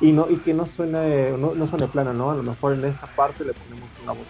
y 0.00 0.12
no 0.12 0.26
y 0.30 0.38
que 0.38 0.54
no 0.54 0.66
suene 0.66 1.32
no, 1.32 1.54
no 1.54 1.66
suene 1.66 1.86
plano 1.86 2.14
no 2.14 2.30
a 2.30 2.34
lo 2.34 2.42
mejor 2.42 2.72
en 2.72 2.86
esta 2.86 3.06
parte 3.06 3.44
le 3.44 3.52
ponemos 3.52 3.88
una 4.02 4.12
voz 4.12 4.26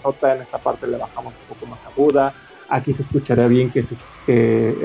sota 0.00 0.34
en 0.34 0.42
esta 0.42 0.58
parte 0.58 0.86
le 0.86 0.98
bajamos 0.98 1.32
un 1.32 1.54
poco 1.54 1.66
más 1.66 1.80
aguda 1.86 2.34
Aquí 2.68 2.94
se 2.94 3.02
escucharía 3.02 3.46
bien 3.46 3.70
que, 3.72 3.82
se, 3.82 4.06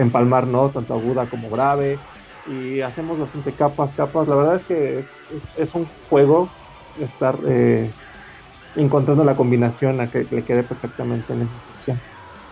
empalmar, 0.02 0.48
¿no? 0.48 0.72
Tanto 0.72 0.94
aguda 0.94 1.28
como 1.28 1.50
grave. 1.50 2.00
Y 2.46 2.82
hacemos 2.82 3.20
bastante 3.20 3.54
capas, 3.56 3.94
capas. 3.94 4.28
La 4.28 4.36
verdad 4.36 4.56
es 4.56 4.66
que 4.66 5.06
es, 5.56 5.76
un 5.76 5.90
juego 6.08 6.52
estar 6.96 7.40
eh, 7.48 7.94
encontrando 8.76 9.24
la 9.24 9.36
combinación 9.36 10.02
a 10.02 10.10
que 10.10 10.28
le 10.30 10.44
quede 10.44 10.64
perfectamente 10.64 11.34
en 11.34 11.44
esa 11.44 11.60
sección. 11.68 12.02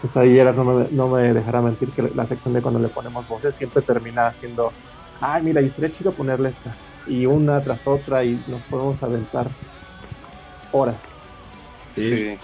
Pues 0.01 0.15
ahí 0.15 0.37
no 0.37 0.63
me, 0.63 0.87
no 0.91 1.07
me 1.07 1.33
dejará 1.33 1.61
mentir 1.61 1.91
que 1.91 2.03
la 2.13 2.27
sección 2.27 2.53
de 2.53 2.61
cuando 2.61 2.79
le 2.79 2.89
ponemos 2.89 3.27
voces 3.27 3.55
siempre 3.55 3.81
termina 3.81 4.27
haciendo, 4.27 4.71
ay, 5.19 5.41
mira, 5.41 5.61
y 5.61 5.65
estaría 5.65 5.91
chido 5.91 6.13
ponerle 6.13 6.49
esta. 6.49 6.77
Y 7.05 7.25
una 7.25 7.61
tras 7.61 7.87
otra 7.87 8.23
y 8.23 8.43
nos 8.47 8.61
podemos 8.63 9.01
aventar 9.01 9.47
horas. 10.71 11.01
Sí. 11.95 12.15
Sí, 12.15 12.39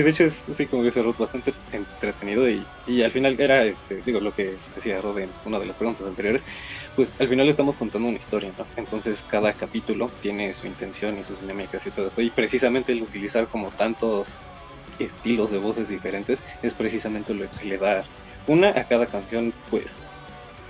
de 0.00 0.08
hecho 0.08 0.24
es 0.24 0.48
así 0.48 0.66
como 0.66 0.84
dice 0.84 1.02
Rod, 1.02 1.16
bastante 1.18 1.52
entretenido 1.72 2.48
y, 2.48 2.64
y, 2.86 3.02
al 3.02 3.10
final 3.10 3.38
era, 3.38 3.64
este, 3.64 4.00
digo, 4.02 4.20
lo 4.20 4.32
que 4.32 4.56
decía 4.74 5.00
Rod 5.00 5.18
en 5.18 5.30
una 5.44 5.58
de 5.58 5.66
las 5.66 5.76
preguntas 5.76 6.06
anteriores, 6.06 6.42
pues 6.96 7.14
al 7.18 7.28
final 7.28 7.48
estamos 7.48 7.76
contando 7.76 8.08
una 8.08 8.18
historia, 8.18 8.52
¿no? 8.56 8.66
Entonces 8.76 9.24
cada 9.28 9.52
capítulo 9.52 10.10
tiene 10.20 10.52
su 10.54 10.66
intención 10.66 11.18
y 11.18 11.24
sus 11.24 11.40
dinámicas 11.40 11.86
y 11.86 11.90
todo 11.90 12.06
esto 12.06 12.22
y 12.22 12.30
precisamente 12.30 12.92
el 12.92 13.02
utilizar 13.02 13.46
como 13.48 13.70
tantos 13.70 14.28
estilos 14.98 15.50
de 15.50 15.58
voces 15.58 15.88
diferentes 15.88 16.40
es 16.62 16.72
precisamente 16.72 17.34
lo 17.34 17.50
que 17.50 17.66
le 17.66 17.78
da 17.78 18.04
una 18.46 18.70
a 18.70 18.84
cada 18.84 19.06
canción, 19.06 19.52
pues, 19.70 19.96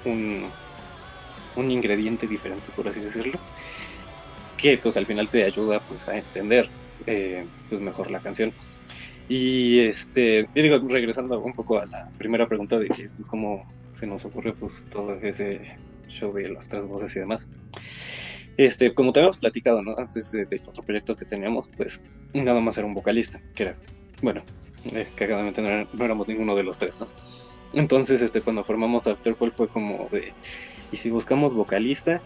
un, 0.04 0.46
un 1.56 1.70
ingrediente 1.70 2.26
diferente, 2.26 2.66
por 2.74 2.88
así 2.88 3.00
decirlo, 3.00 3.38
que 4.56 4.78
pues 4.78 4.96
al 4.96 5.06
final 5.06 5.28
te 5.28 5.44
ayuda 5.44 5.80
pues 5.80 6.08
a 6.08 6.16
entender 6.16 6.68
eh, 7.06 7.44
pues 7.68 7.80
mejor 7.80 8.10
la 8.10 8.20
canción. 8.20 8.52
Y 9.34 9.78
este, 9.78 10.46
y 10.54 10.60
digo, 10.60 10.78
regresando 10.86 11.40
un 11.40 11.54
poco 11.54 11.78
a 11.78 11.86
la 11.86 12.10
primera 12.18 12.46
pregunta 12.46 12.78
de 12.78 12.88
que 12.88 13.08
pues, 13.08 13.26
cómo 13.26 13.64
se 13.94 14.06
nos 14.06 14.26
ocurrió 14.26 14.54
pues 14.54 14.84
todo 14.90 15.14
ese 15.14 15.78
show 16.06 16.30
de 16.34 16.50
las 16.50 16.68
tres 16.68 16.84
voces 16.84 17.16
y 17.16 17.20
demás. 17.20 17.48
Este, 18.58 18.92
como 18.92 19.10
te 19.10 19.20
habíamos 19.20 19.38
platicado, 19.38 19.80
¿no? 19.80 19.96
Antes 19.96 20.32
del 20.32 20.46
otro 20.66 20.82
proyecto 20.82 21.16
que 21.16 21.24
teníamos, 21.24 21.70
pues 21.78 22.02
nada 22.34 22.60
más 22.60 22.76
era 22.76 22.86
un 22.86 22.92
vocalista, 22.92 23.40
que 23.54 23.62
era, 23.62 23.76
bueno, 24.20 24.42
eh, 24.92 25.08
cagadamente 25.14 25.62
no, 25.62 25.88
no, 25.90 26.04
éramos 26.04 26.28
ninguno 26.28 26.54
de 26.54 26.64
los 26.64 26.76
tres, 26.76 27.00
¿no? 27.00 27.08
Entonces, 27.72 28.20
este, 28.20 28.42
cuando 28.42 28.62
formamos 28.64 29.06
Afterfall 29.06 29.52
fue 29.52 29.66
como 29.66 30.10
de, 30.12 30.34
y 30.92 30.98
si 30.98 31.08
buscamos 31.08 31.54
vocalista, 31.54 32.20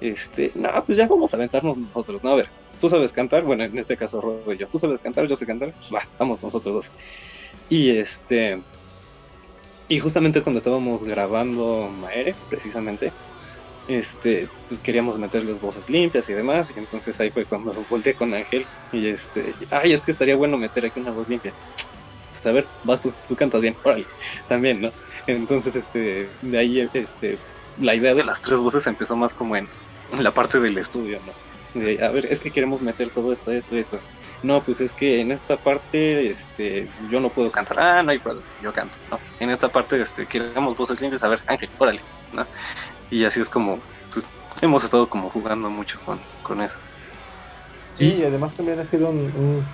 este, 0.00 0.50
no, 0.54 0.70
pues 0.86 0.96
ya 0.96 1.08
vamos 1.08 1.34
a 1.34 1.36
aventarnos 1.36 1.76
nosotros, 1.76 2.24
¿no? 2.24 2.30
A 2.30 2.36
ver, 2.36 2.48
tú 2.78 2.88
sabes 2.88 3.12
cantar, 3.12 3.44
bueno, 3.44 3.64
en 3.64 3.78
este 3.78 3.96
caso 3.96 4.20
Robo 4.20 4.52
y 4.52 4.58
yo, 4.58 4.68
tú 4.68 4.78
sabes 4.78 5.00
cantar, 5.00 5.26
yo 5.28 5.36
sé 5.36 5.46
cantar, 5.46 5.74
pues 5.74 5.90
va, 5.94 6.02
vamos 6.18 6.42
nosotros 6.42 6.74
dos. 6.74 6.86
Y 7.68 7.90
este, 7.90 8.62
y 9.88 9.98
justamente 10.00 10.42
cuando 10.42 10.58
estábamos 10.58 11.02
grabando 11.04 11.88
Maere, 11.90 12.36
precisamente, 12.48 13.12
este, 13.86 14.48
pues 14.68 14.80
queríamos 14.80 15.18
meterles 15.18 15.60
voces 15.60 15.88
limpias 15.88 16.28
y 16.28 16.34
demás, 16.34 16.72
y 16.76 16.78
entonces 16.78 17.18
ahí 17.20 17.30
fue 17.30 17.46
cuando 17.46 17.72
volteé 17.90 18.14
con 18.14 18.34
Ángel 18.34 18.66
y 18.92 19.08
este, 19.08 19.54
ay, 19.70 19.92
es 19.92 20.02
que 20.04 20.10
estaría 20.10 20.36
bueno 20.36 20.58
meter 20.58 20.86
aquí 20.86 21.00
una 21.00 21.12
voz 21.12 21.28
limpia. 21.28 21.54
Pues 22.30 22.46
a 22.46 22.52
ver, 22.52 22.68
vas 22.84 23.00
tú, 23.00 23.12
tú 23.26 23.34
cantas 23.36 23.62
bien, 23.62 23.76
órale, 23.82 24.06
también, 24.46 24.80
¿no? 24.80 24.90
Entonces, 25.26 25.74
este, 25.74 26.28
de 26.42 26.58
ahí, 26.58 26.88
este, 26.92 27.38
la 27.76 27.94
idea 27.94 28.14
de 28.14 28.24
las 28.24 28.40
tres 28.42 28.60
voces 28.60 28.86
empezó 28.86 29.16
más 29.16 29.34
como 29.34 29.56
en 29.56 29.68
la 30.20 30.32
parte 30.32 30.60
del 30.60 30.78
estudio, 30.78 31.20
¿no? 31.26 31.32
A 31.78 32.08
ver, 32.10 32.26
es 32.26 32.40
que 32.40 32.50
queremos 32.50 32.80
meter 32.82 33.10
todo 33.10 33.32
esto, 33.32 33.50
esto, 33.52 33.76
esto. 33.76 33.98
No, 34.42 34.60
pues 34.60 34.80
es 34.80 34.92
que 34.92 35.20
en 35.20 35.32
esta 35.32 35.56
parte, 35.56 36.30
este, 36.30 36.88
yo 37.10 37.20
no 37.20 37.28
puedo 37.28 37.50
cantar. 37.50 37.78
Ah, 37.80 38.02
no 38.02 38.10
hay 38.12 38.18
problema, 38.18 38.46
yo 38.62 38.72
canto, 38.72 38.98
¿no? 39.10 39.18
En 39.40 39.50
esta 39.50 39.68
parte, 39.70 40.00
este, 40.00 40.26
queremos 40.26 40.76
voces 40.76 41.00
limpias. 41.00 41.22
A 41.24 41.28
ver, 41.28 41.40
Ángel, 41.46 41.70
órale, 41.78 42.00
¿no? 42.32 42.46
Y 43.10 43.24
así 43.24 43.40
es 43.40 43.48
como, 43.48 43.78
pues, 44.12 44.26
hemos 44.62 44.84
estado 44.84 45.08
como 45.08 45.30
jugando 45.30 45.70
mucho 45.70 45.98
con, 46.04 46.20
con 46.42 46.60
eso. 46.60 46.78
Sí, 47.96 48.18
y 48.20 48.24
además 48.24 48.52
también 48.54 48.78
ha 48.78 48.84
sido 48.84 49.10
un, 49.10 49.18
un 49.18 49.64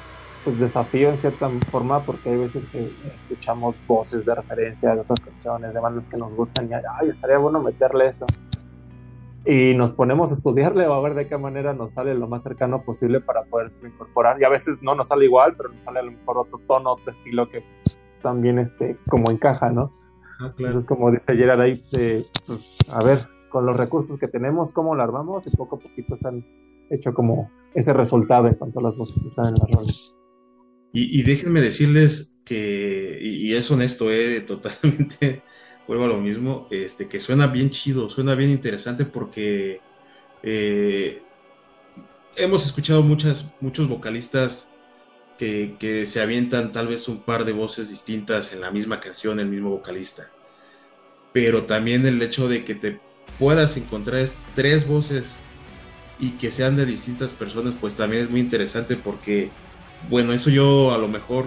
pues, 0.45 0.59
desafío 0.59 1.11
en 1.11 1.19
cierta 1.19 1.51
forma, 1.71 2.03
porque 2.03 2.31
hay 2.31 2.37
veces 2.39 2.63
que 2.73 2.91
escuchamos 3.31 3.77
voces 3.87 4.25
de 4.25 4.35
referencia 4.35 4.95
de 4.95 5.01
otras 5.01 5.21
canciones, 5.21 5.75
de 5.75 5.81
bandas 5.81 6.05
que 6.11 6.17
nos 6.17 6.33
gustan, 6.33 6.71
y 6.71 6.73
ay, 6.73 7.11
estaría 7.11 7.37
bueno 7.37 7.61
meterle 7.61 8.09
eso 8.09 8.25
y 9.47 9.75
nos 9.75 9.93
ponemos 9.93 10.31
a 10.31 10.35
estudiarle 10.35 10.87
o 10.87 10.95
a 10.95 11.01
ver 11.03 11.15
de 11.15 11.29
qué 11.29 11.37
manera 11.37 11.75
nos 11.75 11.93
sale 11.93 12.15
lo 12.15 12.29
más 12.29 12.43
cercano 12.43 12.83
posible 12.83 13.21
para 13.21 13.45
poder 13.45 13.71
incorporar. 13.85 14.41
Y 14.41 14.45
a 14.45 14.49
veces 14.49 14.83
no 14.83 14.95
nos 14.95 15.09
sale 15.09 15.27
igual, 15.27 15.55
pero 15.57 15.69
nos 15.69 15.83
sale 15.85 15.99
a 16.01 16.03
lo 16.03 16.13
mejor 16.13 16.39
otro 16.39 16.61
tono, 16.67 16.93
otro 16.93 17.13
estilo 17.13 17.49
que 17.51 17.63
también 18.23 18.59
este, 18.59 18.97
como 19.09 19.31
encaja, 19.31 19.71
¿no? 19.71 19.93
Ah, 20.41 20.53
claro. 20.57 20.57
Entonces, 20.59 20.87
como 20.87 21.11
dice 21.11 21.37
Gerard 21.37 21.61
ahí, 21.61 21.85
pues, 22.47 22.65
a 22.89 23.05
ver, 23.05 23.27
con 23.51 23.67
los 23.67 23.77
recursos 23.77 24.19
que 24.19 24.29
tenemos, 24.29 24.73
cómo 24.73 24.95
lo 24.95 25.03
armamos 25.03 25.47
y 25.47 25.51
poco 25.51 25.77
a 25.77 25.81
poquito 25.81 26.17
se 26.17 26.27
han 26.27 26.45
hecho 26.91 27.13
como 27.13 27.51
ese 27.75 27.93
resultado 27.93 28.49
en 28.49 28.55
cuanto 28.55 28.81
a 28.81 28.85
las 28.85 28.97
voces 28.97 29.21
que 29.21 29.29
están 29.29 29.49
en 29.49 29.55
las 29.55 29.71
roles. 29.71 29.97
Y, 30.93 31.21
y, 31.21 31.23
déjenme 31.23 31.61
decirles 31.61 32.41
que, 32.45 33.19
y, 33.21 33.51
y 33.51 33.55
es 33.55 33.71
honesto, 33.71 34.11
eh, 34.11 34.41
totalmente 34.47 35.43
vuelvo 35.87 36.05
a 36.05 36.09
lo 36.09 36.19
mismo, 36.19 36.67
este, 36.71 37.09
que 37.09 37.21
suena 37.21 37.47
bien 37.47 37.71
chido, 37.71 38.09
suena 38.09 38.35
bien 38.35 38.51
interesante 38.51 39.05
porque 39.05 39.81
eh, 40.43 41.23
hemos 42.37 42.67
escuchado 42.67 43.03
muchas, 43.03 43.53
muchos 43.61 43.89
vocalistas 43.89 44.73
que, 45.39 45.77
que, 45.79 46.07
se 46.07 46.21
avientan 46.21 46.73
tal 46.73 46.89
vez 46.89 47.09
un 47.09 47.21
par 47.23 47.45
de 47.45 47.53
voces 47.53 47.91
distintas 47.91 48.53
en 48.53 48.61
la 48.61 48.71
misma 48.71 49.01
canción, 49.01 49.41
el 49.41 49.49
mismo 49.49 49.71
vocalista. 49.71 50.31
Pero 51.33 51.65
también 51.65 52.07
el 52.07 52.23
hecho 52.23 52.49
de 52.49 52.65
que 52.65 52.75
te 52.75 53.01
puedas 53.39 53.77
encontrar 53.77 54.29
tres 54.55 54.87
voces 54.87 55.39
y 56.21 56.31
que 56.33 56.51
sean 56.51 56.77
de 56.77 56.87
distintas 56.87 57.31
personas, 57.31 57.75
pues 57.81 57.95
también 57.95 58.23
es 58.23 58.31
muy 58.31 58.41
interesante 58.41 58.97
porque, 58.97 59.51
bueno, 60.09 60.33
eso 60.33 60.51
yo 60.51 60.93
a 60.93 60.99
lo 60.99 61.09
mejor 61.09 61.47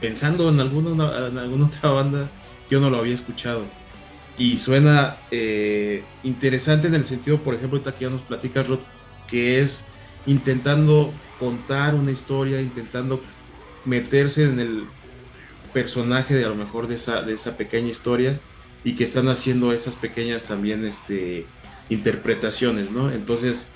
pensando 0.00 0.48
en 0.48 0.60
alguna, 0.60 1.26
en 1.26 1.38
alguna 1.38 1.66
otra 1.66 1.90
banda, 1.90 2.28
yo 2.70 2.80
no 2.80 2.88
lo 2.88 2.98
había 2.98 3.14
escuchado. 3.14 3.64
Y 4.38 4.56
suena 4.56 5.18
eh, 5.30 6.02
interesante 6.22 6.86
en 6.86 6.94
el 6.94 7.04
sentido, 7.04 7.42
por 7.42 7.54
ejemplo, 7.54 7.78
ahorita 7.78 7.98
que 7.98 8.04
ya 8.06 8.10
nos 8.10 8.22
platicas, 8.22 8.68
Rod, 8.68 8.78
que 9.26 9.60
es 9.60 9.88
intentando 10.26 11.12
contar 11.38 11.94
una 11.94 12.10
historia, 12.10 12.60
intentando 12.60 13.20
meterse 13.84 14.44
en 14.44 14.60
el 14.60 14.84
personaje 15.72 16.34
de 16.34 16.44
a 16.44 16.48
lo 16.48 16.54
mejor 16.54 16.86
de 16.86 16.96
esa, 16.96 17.22
de 17.22 17.34
esa 17.34 17.56
pequeña 17.56 17.88
historia 17.88 18.38
y 18.82 18.94
que 18.96 19.04
están 19.04 19.28
haciendo 19.28 19.72
esas 19.72 19.94
pequeñas 19.94 20.44
también 20.44 20.84
este, 20.84 21.46
interpretaciones, 21.90 22.90
¿no? 22.90 23.10
Entonces, 23.10 23.68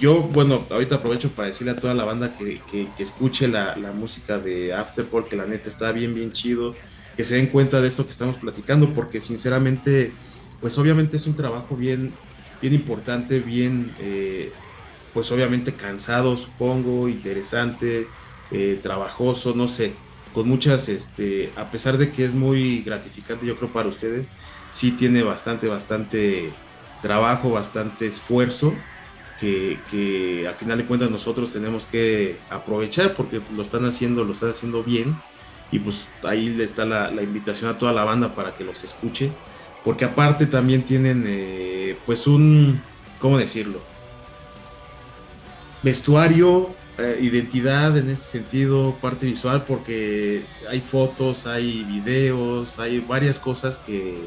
yo, 0.00 0.20
bueno, 0.20 0.66
ahorita 0.70 0.96
aprovecho 0.96 1.30
para 1.30 1.48
decirle 1.48 1.72
a 1.72 1.76
toda 1.76 1.94
la 1.94 2.04
banda 2.04 2.32
que, 2.36 2.60
que, 2.70 2.88
escuche 2.98 3.48
la, 3.48 3.76
la, 3.76 3.92
música 3.92 4.38
de 4.38 4.72
Afterpol, 4.72 5.28
que 5.28 5.36
la 5.36 5.46
neta 5.46 5.68
está 5.68 5.92
bien, 5.92 6.14
bien 6.14 6.32
chido 6.32 6.74
que 7.14 7.24
se 7.24 7.36
den 7.36 7.48
cuenta 7.50 7.80
de 7.80 7.88
esto 7.88 8.04
que 8.06 8.12
estamos 8.12 8.38
platicando, 8.38 8.94
porque 8.94 9.20
sinceramente, 9.20 10.18
pues 10.58 10.78
obviamente 10.78 11.16
es 11.16 11.26
un 11.26 11.36
trabajo 11.36 11.76
bien, 11.76 12.20
bien 12.60 12.74
importante, 12.74 13.40
bien, 13.40 13.94
eh, 13.98 14.58
pues 15.12 15.30
obviamente 15.32 15.76
cansado, 15.76 16.36
supongo, 16.36 17.08
interesante, 17.08 18.14
eh, 18.50 18.80
trabajoso, 18.82 19.54
no 19.54 19.68
sé, 19.68 20.02
con 20.30 20.48
muchas, 20.48 20.88
este, 20.88 21.52
a 21.56 21.70
pesar 21.70 21.98
de 21.98 22.12
que 22.12 22.24
es 22.24 22.32
muy 22.34 22.82
gratificante, 22.82 23.46
yo 23.46 23.56
creo 23.56 23.72
para 23.72 23.88
ustedes, 23.88 24.34
sí 24.70 24.96
tiene 24.96 25.22
bastante, 25.22 25.68
bastante 25.68 26.62
trabajo, 27.00 27.50
bastante 27.52 28.06
esfuerzo. 28.06 28.88
Que, 29.36 29.84
que 29.88 30.46
al 30.46 30.54
final 30.56 30.78
de 30.78 30.86
cuentas 30.86 31.10
nosotros 31.10 31.52
tenemos 31.52 31.88
que 31.88 32.44
aprovechar 32.48 33.16
porque 33.16 33.42
lo 33.50 33.62
están 33.62 33.84
haciendo, 33.86 34.24
lo 34.24 34.32
están 34.34 34.50
haciendo 34.50 34.84
bien 34.84 35.24
y 35.72 35.78
pues 35.78 36.06
ahí 36.22 36.54
está 36.60 36.84
la, 36.84 37.10
invitación 37.22 37.70
a 37.70 37.78
toda 37.78 37.92
la 37.92 38.04
banda 38.04 38.34
para 38.34 38.54
que 38.54 38.62
los 38.62 38.84
escuche, 38.84 39.32
porque 39.82 40.04
aparte 40.04 40.46
también 40.46 40.82
tienen 40.82 41.24
eh, 41.26 41.96
pues 42.06 42.26
un, 42.26 42.80
¿cómo 43.18 43.38
decirlo? 43.38 43.80
Vestuario, 45.82 46.70
eh, 46.98 47.18
identidad 47.22 47.96
en 47.96 48.10
ese 48.10 48.22
sentido, 48.22 48.94
parte 49.00 49.26
visual, 49.26 49.64
porque 49.66 50.42
hay 50.70 50.80
fotos, 50.80 51.46
hay 51.46 51.82
videos, 51.84 52.78
hay 52.78 53.00
varias 53.00 53.38
cosas 53.38 53.78
que, 53.78 54.18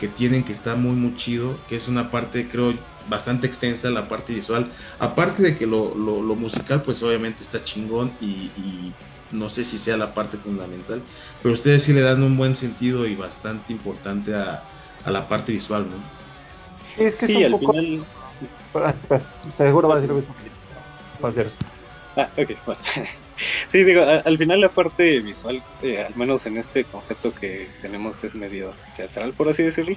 que 0.00 0.08
tienen 0.08 0.42
que 0.42 0.52
estar 0.52 0.76
muy 0.76 0.96
muy 0.96 1.14
chido, 1.16 1.56
que 1.68 1.76
es 1.76 1.86
una 1.86 2.10
parte 2.10 2.48
creo 2.48 2.74
bastante 3.08 3.46
extensa 3.46 3.88
la 3.88 4.08
parte 4.08 4.34
visual, 4.34 4.68
aparte 4.98 5.44
de 5.44 5.56
que 5.56 5.64
lo, 5.64 5.94
lo, 5.94 6.20
lo 6.20 6.34
musical 6.34 6.82
pues 6.82 7.04
obviamente 7.04 7.44
está 7.44 7.62
chingón 7.62 8.10
y, 8.20 8.50
y 8.58 8.92
no 9.32 9.50
sé 9.50 9.64
si 9.64 9.78
sea 9.78 9.96
la 9.96 10.14
parte 10.14 10.36
fundamental, 10.36 11.02
pero 11.42 11.54
ustedes 11.54 11.82
sí 11.82 11.92
le 11.92 12.00
dan 12.00 12.22
un 12.22 12.36
buen 12.36 12.56
sentido 12.56 13.06
y 13.06 13.14
bastante 13.14 13.72
importante 13.72 14.34
a, 14.34 14.62
a 15.04 15.10
la 15.10 15.28
parte 15.28 15.52
visual, 15.52 15.86
¿no? 15.88 17.10
sí, 17.10 17.44
al 17.44 17.58
final... 17.58 18.04
Seguro 19.56 19.88
va 19.88 19.94
a 19.94 19.96
decir 20.00 20.10
lo 20.10 20.20
mismo. 20.20 20.34
Ah, 22.16 22.28
ok, 22.36 22.50
bueno. 22.64 22.80
Sí, 23.68 23.84
digo, 23.84 24.02
al 24.02 24.38
final 24.38 24.60
la 24.60 24.70
parte 24.72 25.20
visual, 25.20 25.62
eh, 25.80 26.00
al 26.00 26.14
menos 26.14 26.46
en 26.46 26.56
este 26.56 26.86
concepto 26.86 27.32
que 27.32 27.74
tenemos 27.78 28.16
que 28.16 28.26
es 28.28 28.34
medio 28.34 28.78
teatral, 28.94 29.34
por 29.34 29.48
así 29.48 29.62
decirlo, 29.62 29.96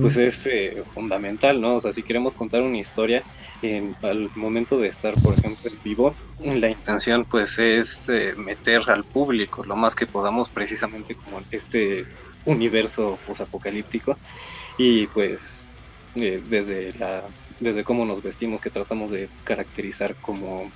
pues 0.00 0.16
es 0.16 0.46
eh, 0.46 0.82
fundamental, 0.86 1.60
¿no? 1.60 1.76
O 1.76 1.80
sea, 1.80 1.92
si 1.92 2.02
queremos 2.02 2.34
contar 2.34 2.62
una 2.62 2.78
historia, 2.78 3.26
al 4.02 4.30
momento 4.34 4.78
de 4.78 4.88
estar, 4.88 5.14
por 5.20 5.34
ejemplo, 5.34 5.70
en 5.70 5.80
vivo, 5.82 6.18
la 6.38 6.70
intención 6.70 7.24
pues 7.28 7.58
es 7.58 8.08
eh, 8.08 8.34
meter 8.36 8.82
al 8.88 9.04
público 9.04 9.64
lo 9.64 9.76
más 9.76 9.94
que 9.94 10.06
podamos 10.06 10.50
precisamente 10.50 11.14
como 11.16 11.40
este 11.50 12.08
universo 12.44 13.20
posapocalíptico 13.24 14.18
y 14.76 15.06
pues 15.08 15.70
desde 16.14 16.92
la 16.94 17.28
desde 17.58 17.84
cómo 17.84 18.04
nos 18.04 18.22
vestimos 18.22 18.60
que 18.60 18.70
tratamos 18.70 19.10
de 19.12 19.30
caracterizar 19.44 20.16
como 20.20 20.72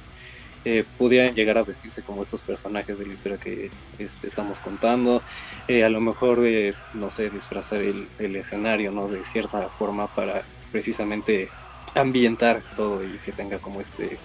eh, 0.65 0.85
pudieran 0.97 1.35
llegar 1.35 1.59
a 1.59 1.63
vestirse 1.65 2.03
como 2.03 2.23
estos 2.23 2.43
personajes 2.43 2.99
de 2.99 3.07
la 3.07 3.13
historia 3.13 3.39
que 3.39 3.71
este, 3.99 4.27
estamos 4.27 4.59
contando, 4.61 5.23
eh, 5.67 5.85
a 5.85 5.89
lo 5.89 6.01
mejor, 6.01 6.41
de 6.41 6.75
no 6.95 7.11
sé, 7.11 7.31
disfrazar 7.31 7.83
el, 7.83 8.09
el, 8.19 8.37
escenario, 8.37 8.91
¿no? 8.93 9.09
De 9.09 9.25
cierta 9.25 9.69
forma 9.71 10.07
para 10.09 10.45
precisamente 10.71 11.51
ambientar 11.95 12.63
todo 12.77 13.03
y 13.03 13.19
que 13.19 13.33
tenga 13.33 13.59
como 13.59 13.81
este, 13.81 14.19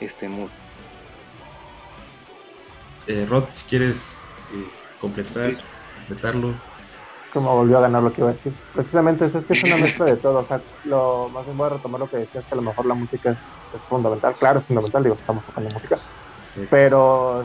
este 0.00 0.28
mood. 0.28 0.50
Eh, 3.06 3.26
Rod, 3.26 3.44
si 3.54 3.68
quieres 3.68 4.18
completar, 4.98 5.56
completarlo 5.94 6.54
como 7.34 7.54
volvió 7.54 7.78
a 7.78 7.80
ganar 7.82 8.02
lo 8.02 8.12
que 8.12 8.20
iba 8.20 8.30
a 8.30 8.32
decir. 8.32 8.54
Precisamente 8.72 9.26
eso 9.26 9.38
es 9.38 9.44
que 9.44 9.54
es 9.54 9.64
una 9.64 9.76
mezcla 9.76 10.04
de 10.06 10.16
todo. 10.16 10.38
O 10.38 10.44
sea, 10.44 10.60
lo, 10.84 11.28
más 11.34 11.44
bien 11.44 11.58
voy 11.58 11.66
a 11.66 11.70
retomar 11.70 12.00
lo 12.00 12.08
que 12.08 12.18
decías, 12.18 12.44
que 12.44 12.54
a 12.54 12.56
lo 12.56 12.62
mejor 12.62 12.86
la 12.86 12.94
música 12.94 13.36
es, 13.74 13.82
fundamental. 13.82 14.34
Claro, 14.38 14.60
es 14.60 14.66
fundamental, 14.66 15.02
digo, 15.02 15.16
estamos 15.16 15.44
tocando 15.44 15.70
música. 15.70 15.98
Pero 16.70 17.44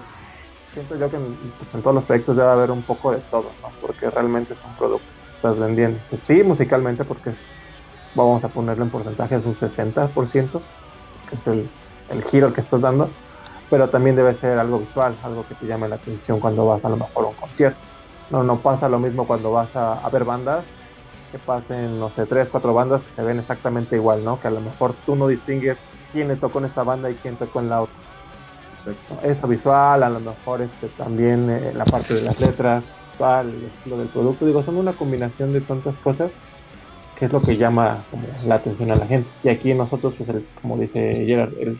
siento 0.72 0.96
yo 0.96 1.10
que 1.10 1.18
pues, 1.18 1.74
en, 1.74 1.82
todos 1.82 1.96
los 1.96 2.04
proyectos 2.04 2.38
debe 2.38 2.50
haber 2.50 2.70
un 2.70 2.84
poco 2.84 3.12
de 3.12 3.18
todo, 3.18 3.50
¿no? 3.64 3.70
Porque 3.82 4.10
realmente 4.12 4.54
es 4.54 4.60
un 4.64 4.76
producto 4.76 5.08
que 5.24 5.36
estás 5.36 5.58
vendiendo. 5.58 6.00
Sí, 6.28 6.44
musicalmente, 6.44 7.04
porque 7.04 7.32
vamos 8.14 8.44
a 8.44 8.48
ponerlo 8.48 8.84
en 8.84 8.92
porcentaje, 8.92 9.38
es 9.38 9.46
un 9.46 9.56
60%, 9.56 10.62
que 11.30 11.36
es 11.36 11.48
el, 11.48 11.68
el 12.12 12.24
giro 12.26 12.54
que 12.54 12.62
estás 12.62 12.80
dando. 12.80 13.10
Pero 13.72 13.90
también 13.90 14.16
debe 14.16 14.36
ser 14.36 14.60
algo 14.60 14.80
visual, 14.80 15.16
algo 15.24 15.46
que 15.48 15.56
te 15.56 15.66
llame 15.66 15.88
la 15.88 15.96
atención 15.96 16.40
cuando 16.40 16.68
vas 16.68 16.86
a 16.86 16.90
lo 16.90 16.98
mejor 16.98 17.26
a 17.26 17.28
un 17.30 17.36
concierto 17.36 17.89
no, 18.32 18.44
no 18.44 18.58
pasa 18.58 18.90
lo 18.90 19.00
mismo 19.00 19.26
cuando 19.26 19.52
vas 19.52 19.76
a, 19.76 20.08
ver 20.10 20.26
bandas, 20.26 20.64
que 21.32 21.38
pasen, 21.38 22.00
no 22.00 22.10
sé, 22.10 22.26
tres, 22.26 22.50
cuatro 22.50 22.74
bandas 22.74 23.04
que 23.04 23.14
se 23.14 23.24
ven 23.24 23.40
exactamente 23.40 23.96
igual, 23.96 24.24
¿no? 24.24 24.40
Que 24.40 24.48
a 24.48 24.52
lo 24.52 24.62
mejor 24.62 24.94
tú 25.06 25.16
no 25.16 25.28
distingues 25.28 25.78
quién 26.12 26.28
le 26.28 26.36
tocó 26.36 26.60
en 26.60 26.66
esta 26.66 26.84
banda 26.84 27.10
y 27.12 27.16
quién 27.16 27.36
tocó 27.36 27.60
en 27.60 27.70
la 27.70 27.82
otra. 27.82 27.96
Exacto. 28.74 29.20
Eso 29.28 29.48
visual, 29.48 30.04
a 30.04 30.10
lo 30.10 30.20
mejor 30.20 30.62
este, 30.62 30.88
también 30.90 31.50
eh, 31.50 31.74
la 31.76 31.86
parte 31.86 32.14
de 32.14 32.22
las 32.22 32.40
letras, 32.40 32.84
el 33.20 33.66
estilo 33.66 33.98
del 33.98 34.08
producto, 34.08 34.46
digo, 34.46 34.64
son 34.64 34.78
una 34.78 34.94
combinación 34.94 35.52
de 35.52 35.60
tantas 35.62 35.96
cosas 35.96 36.32
que 37.18 37.26
es 37.26 37.34
lo 37.34 37.42
que 37.42 37.58
llama 37.58 37.98
como 38.10 38.24
la 38.48 38.56
atención 38.56 38.92
a 38.92 38.96
la 38.96 39.06
gente. 39.06 39.30
Y 39.44 39.50
aquí 39.50 39.74
nosotros, 39.74 40.14
pues, 40.18 40.30
el, 40.30 40.46
como 40.62 40.78
dice 40.78 41.26
Gerard, 41.26 41.54
el 41.60 41.78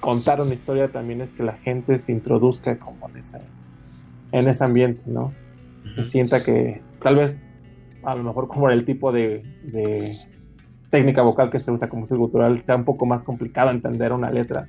contar 0.00 0.40
una 0.40 0.54
historia 0.54 0.88
también 0.88 1.20
es 1.20 1.30
que 1.30 1.44
la 1.44 1.52
gente 1.52 2.00
se 2.04 2.10
introduzca 2.10 2.76
como 2.76 3.08
en 3.08 3.18
ese, 3.18 3.40
en 4.32 4.48
ese 4.48 4.64
ambiente, 4.64 5.02
¿no? 5.06 5.32
Se 5.94 6.04
sienta 6.04 6.42
que 6.42 6.82
tal 7.02 7.16
vez 7.16 7.36
a 8.02 8.14
lo 8.14 8.22
mejor 8.22 8.48
como 8.48 8.70
el 8.70 8.84
tipo 8.84 9.12
de, 9.12 9.42
técnica 10.90 11.22
vocal 11.22 11.50
que 11.50 11.60
se 11.60 11.70
usa 11.70 11.88
como 11.88 12.00
música 12.00 12.18
cultural 12.18 12.62
sea 12.64 12.76
un 12.76 12.84
poco 12.84 13.06
más 13.06 13.22
complicado 13.22 13.70
entender 13.70 14.12
una 14.12 14.30
letra, 14.30 14.68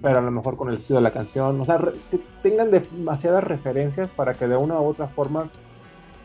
pero 0.00 0.18
a 0.18 0.22
lo 0.22 0.30
mejor 0.30 0.56
con 0.56 0.70
el 0.70 0.76
estilo 0.76 0.98
de 0.98 1.02
la 1.02 1.10
canción, 1.10 1.60
o 1.60 1.64
sea, 1.64 1.78
que 2.10 2.20
tengan 2.42 2.70
demasiadas 2.70 3.44
referencias 3.44 4.08
para 4.10 4.34
que 4.34 4.46
de 4.46 4.56
una 4.56 4.80
u 4.80 4.86
otra 4.86 5.08
forma 5.08 5.50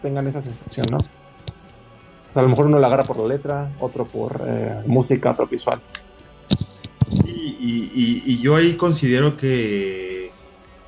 tengan 0.01 0.27
esa 0.27 0.41
sensación, 0.41 0.87
¿no? 0.89 0.97
O 0.97 2.33
sea, 2.33 2.41
a 2.41 2.43
lo 2.43 2.49
mejor 2.49 2.67
uno 2.67 2.79
la 2.79 2.87
agarra 2.87 3.03
por 3.05 3.17
la 3.17 3.27
letra, 3.27 3.69
otro 3.79 4.05
por 4.05 4.41
eh, 4.45 4.81
música, 4.85 5.31
otro 5.31 5.47
visual. 5.47 5.81
y, 7.25 8.39
yo 8.41 8.55
ahí 8.55 8.75
considero 8.75 9.37
que 9.37 10.31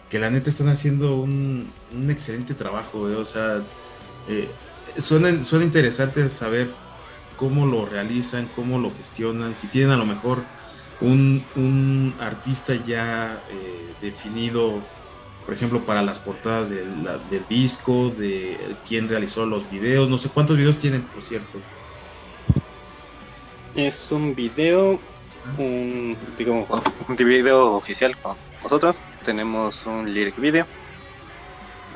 que 0.09 0.19
la 0.19 0.29
neta 0.29 0.49
están 0.49 0.69
haciendo 0.69 1.17
un, 1.17 1.69
excelente 2.09 2.53
trabajo, 2.53 3.09
eh, 3.09 3.15
o 3.15 3.25
sea, 3.25 3.61
eh, 4.29 4.49
suena, 4.97 5.43
suena, 5.43 5.65
interesante 5.65 6.29
saber 6.29 6.69
cómo 7.35 7.65
lo 7.65 7.85
realizan, 7.85 8.47
cómo 8.55 8.79
lo 8.79 8.91
gestionan, 8.95 9.55
si 9.55 9.67
tienen 9.67 9.91
a 9.91 9.97
lo 9.97 10.05
mejor 10.05 10.43
un, 11.01 12.13
artista 12.19 12.73
ya 12.85 13.41
eh, 13.49 13.93
definido, 14.01 14.79
por 15.45 15.53
ejemplo, 15.53 15.81
para 15.81 16.01
las 16.01 16.19
portadas 16.19 16.69
del, 16.69 16.87
disco, 17.49 18.09
de 18.17 18.57
quién 18.87 19.07
realizó 19.09 19.45
los 19.45 19.69
videos, 19.69 20.09
no 20.09 20.17
sé 20.17 20.29
cuántos 20.29 20.57
videos 20.57 20.77
tienen, 20.77 21.01
por 21.01 21.23
cierto. 21.23 21.59
Es 23.75 24.11
un 24.11 24.33
video, 24.33 24.99
un, 25.57 26.17
digamos, 26.37 26.67
un 27.07 27.15
video 27.15 27.73
oficial 27.75 28.17
con 28.17 28.35
nosotros 28.63 28.99
tenemos 29.27 29.85
un 29.85 30.13
lyric 30.13 30.39
video. 30.39 30.65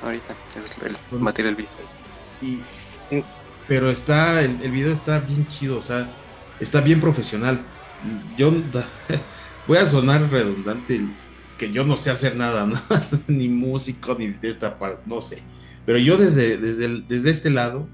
Ahorita 0.04 0.36
es 0.62 0.78
el 0.80 0.98
material 1.17 1.56
visual. 1.56 1.86
Y, 2.41 2.60
pero 3.70 3.89
está, 3.89 4.41
el, 4.41 4.58
video 4.70 4.91
está 4.91 5.20
bien 5.20 5.48
chido, 5.48 5.78
o 5.78 5.82
sea, 5.82 6.10
está 6.60 6.82
bien 6.82 7.00
profesional. 7.00 7.62
Yo 8.38 8.52
voy 9.67 9.78
a 9.78 9.88
sonar 9.88 10.30
redundante, 10.30 11.08
que 11.58 11.72
yo 11.72 11.86
no 11.86 11.96
sé 11.96 12.12
hacer 12.12 12.36
nada, 12.36 12.70
ni 13.28 13.48
músico, 13.48 14.13
ni 14.15 14.28
de 14.28 14.50
esta 14.50 14.78
parte, 14.78 15.02
no 15.06 15.22
sé. 15.22 15.41
Pero 15.86 16.00
yo 16.00 16.17
desde, 16.17 16.58
desde, 16.58 17.02
desde 17.08 17.30
este 17.30 17.50
lado, 17.50 17.88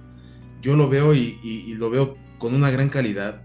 yo 0.63 0.75
lo 0.75 0.89
veo 0.89 1.13
y, 1.13 1.75
lo 1.77 1.91
veo 1.91 2.17
con 2.39 2.55
una 2.55 2.71
gran 2.71 2.89
calidad, 2.89 3.43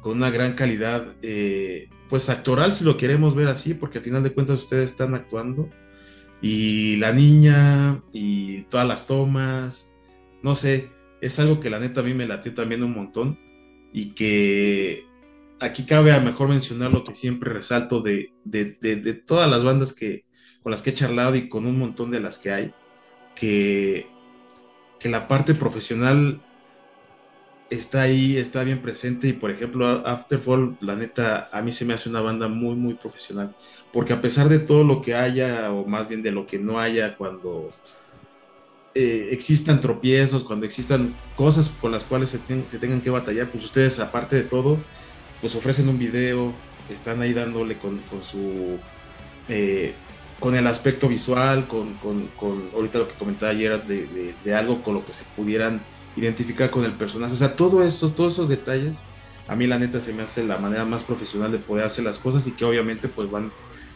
con 0.00 0.16
una 0.16 0.30
gran 0.30 0.54
calidad 0.54 1.12
eh, 1.20 1.90
pues 2.08 2.28
actoral 2.28 2.74
si 2.74 2.84
lo 2.84 2.96
queremos 2.96 3.34
ver 3.34 3.48
así, 3.48 3.74
porque 3.74 3.98
al 3.98 4.04
final 4.04 4.22
de 4.22 4.32
cuentas 4.32 4.60
ustedes 4.60 4.90
están 4.90 5.14
actuando 5.14 5.68
y 6.40 6.96
la 6.96 7.12
niña 7.12 8.02
y 8.12 8.62
todas 8.64 8.86
las 8.86 9.06
tomas, 9.06 9.92
no 10.42 10.56
sé, 10.56 10.90
es 11.20 11.38
algo 11.38 11.60
que 11.60 11.70
la 11.70 11.78
neta 11.78 12.00
a 12.00 12.04
mí 12.04 12.14
me 12.14 12.26
latió 12.26 12.54
también 12.54 12.82
un 12.82 12.92
montón 12.92 13.38
y 13.92 14.10
que 14.10 15.04
aquí 15.60 15.84
cabe 15.84 16.12
a 16.12 16.20
mejor 16.20 16.48
mencionar 16.48 16.92
lo 16.92 17.04
que 17.04 17.14
siempre 17.14 17.52
resalto 17.52 18.00
de, 18.00 18.32
de, 18.44 19.14
todas 19.26 19.50
las 19.50 19.64
bandas 19.64 19.94
que, 19.94 20.24
con 20.62 20.70
las 20.70 20.82
que 20.82 20.90
he 20.90 20.94
charlado 20.94 21.34
y 21.34 21.48
con 21.48 21.66
un 21.66 21.78
montón 21.78 22.10
de 22.10 22.20
las 22.20 22.38
que 22.38 22.52
hay, 22.52 22.74
que, 23.34 24.06
que 25.00 25.08
la 25.08 25.28
parte 25.28 25.54
profesional 25.54 26.42
está 27.70 28.02
ahí, 28.02 28.36
está 28.36 28.62
bien 28.64 28.80
presente 28.80 29.28
y 29.28 29.32
por 29.32 29.50
ejemplo 29.50 29.86
Afterfall, 30.06 30.76
la 30.80 30.94
neta, 30.94 31.48
a 31.52 31.62
mí 31.62 31.72
se 31.72 31.84
me 31.84 31.94
hace 31.94 32.08
una 32.08 32.20
banda 32.20 32.48
muy, 32.48 32.74
muy 32.74 32.94
profesional, 32.94 33.54
porque 33.92 34.12
a 34.12 34.20
pesar 34.20 34.48
de 34.48 34.58
todo 34.58 34.84
lo 34.84 35.02
que 35.02 35.14
haya, 35.14 35.72
o 35.72 35.84
más 35.86 36.08
bien 36.08 36.22
de 36.22 36.30
lo 36.30 36.46
que 36.46 36.58
no 36.58 36.78
haya 36.78 37.16
cuando 37.16 37.70
eh, 38.94 39.28
existan 39.32 39.80
tropiezos, 39.80 40.44
cuando 40.44 40.66
existan 40.66 41.14
cosas 41.34 41.70
con 41.80 41.92
las 41.92 42.04
cuales 42.04 42.30
se, 42.30 42.38
tengan 42.78 43.00
que 43.00 43.10
batallar, 43.10 43.48
pues 43.48 43.64
ustedes 43.64 43.98
aparte 44.00 44.36
de 44.36 44.42
todo, 44.42 44.78
pues 45.40 45.54
ofrecen 45.54 45.88
un 45.88 45.98
video, 45.98 46.52
están 46.90 47.20
ahí 47.20 47.32
dándole 47.32 47.76
con, 47.76 48.00
su... 48.22 48.78
Eh, 49.48 49.92
con 50.38 50.54
el 50.54 50.66
aspecto 50.66 51.08
visual, 51.08 51.66
con, 51.66 51.94
con, 51.94 52.70
ahorita 52.74 52.98
lo 52.98 53.08
que 53.08 53.14
comentaba 53.14 53.52
ayer 53.52 53.82
de, 53.84 54.34
de 54.44 54.54
algo 54.54 54.82
con 54.82 54.92
lo 54.92 55.06
que 55.06 55.14
se 55.14 55.24
pudieran 55.34 55.80
identificar 56.16 56.70
con 56.72 56.84
el 56.86 56.98
personaje. 56.98 57.34
O 57.34 57.36
sea, 57.36 57.56
todo 57.56 57.84
eso, 57.84 58.14
todos 58.16 58.34
esos 58.34 58.48
detalles, 58.50 59.08
a 59.46 59.56
mí 59.56 59.66
la 59.68 59.78
neta 59.80 60.00
se 60.00 60.14
me 60.14 60.24
hace 60.24 60.44
la 60.44 60.58
manera 60.58 60.86
más 60.86 61.04
profesional 61.04 61.52
de 61.52 61.60
poder 61.60 61.84
hacer 61.86 62.04
las 62.04 62.20
cosas 62.20 62.46
y 62.48 62.56
que 62.56 62.64
obviamente 62.66 63.08
pues 63.10 63.30
van, 63.30 63.54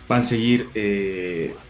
van 0.08 0.22
a 0.22 0.26
seguir 0.26 0.72
eh, 0.74 1.62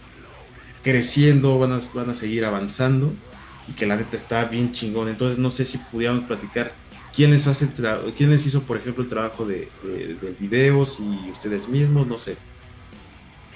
creciendo, 0.82 1.58
van 1.58 1.72
a, 1.72 1.80
van 1.94 2.10
a 2.10 2.14
seguir 2.14 2.44
avanzando 2.44 3.20
y 3.66 3.74
que 3.74 3.86
la 3.86 3.96
neta 3.96 4.16
está 4.16 4.44
bien 4.46 4.72
chingón. 4.72 5.08
Entonces 5.08 5.38
no 5.38 5.50
sé 5.50 5.64
si 5.64 5.78
pudiéramos 5.88 6.26
platicar 6.26 6.76
quién 7.12 7.30
les, 7.32 7.46
hace 7.46 7.72
quién 8.16 8.32
hizo, 8.32 8.66
por 8.66 8.78
ejemplo, 8.78 9.02
el 9.04 9.10
trabajo 9.10 9.46
de, 9.46 9.74
de, 9.80 10.16
de 10.16 10.34
videos 10.34 11.00
y 11.00 11.30
ustedes 11.32 11.68
mismos, 11.68 12.06
no 12.06 12.18
sé. 12.18 12.42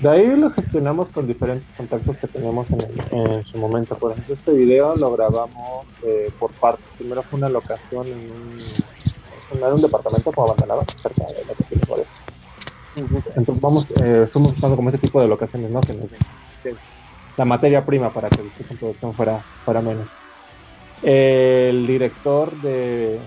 De 0.00 0.09
ahí 0.09 0.37
lo 0.37 0.50
gestionamos 0.50 1.09
con 1.11 1.26
diferentes 1.26 1.70
contactos 1.76 2.18
que 2.18 2.26
teníamos 2.26 2.66
en, 2.70 3.44
su 3.44 3.59
momento. 3.59 3.96
Por 3.96 4.12
ejemplo, 4.12 4.35
este 4.35 4.52
video 4.52 4.96
lo 4.96 5.12
grabamos 5.12 5.87
eh, 6.02 6.30
por 6.38 6.50
partes. 6.52 6.85
Primero 6.98 7.22
fue 7.22 7.38
una 7.38 7.48
locación 7.48 8.07
en 8.09 8.30
un, 8.30 9.59
en 9.59 9.72
un 9.72 9.80
departamento 9.80 10.33
como 10.33 10.48
abandonado, 10.48 10.85
cerca 11.00 11.24
de 11.26 11.44
la 11.44 11.54
que 11.54 11.74
eso. 12.02 12.11
Entonces 12.96 13.61
vamos, 13.61 13.87
eh, 14.02 14.28
fuimos 14.33 14.52
buscando 14.52 14.76
como 14.76 14.88
ese 14.88 14.98
tipo 14.98 15.20
de 15.20 15.28
locaciones, 15.28 15.70
¿no? 15.70 15.80
Que 15.80 15.94
nos 15.94 16.11
den 16.11 16.76
la 17.37 17.44
materia 17.44 17.85
prima 17.85 18.11
para 18.11 18.28
que 18.30 18.42
la 18.42 18.78
producción 18.78 19.12
fuera, 19.14 19.40
fuera 19.64 19.80
menos. 19.80 20.07
El 21.02 21.87
director 21.87 22.52
de, 22.62 23.18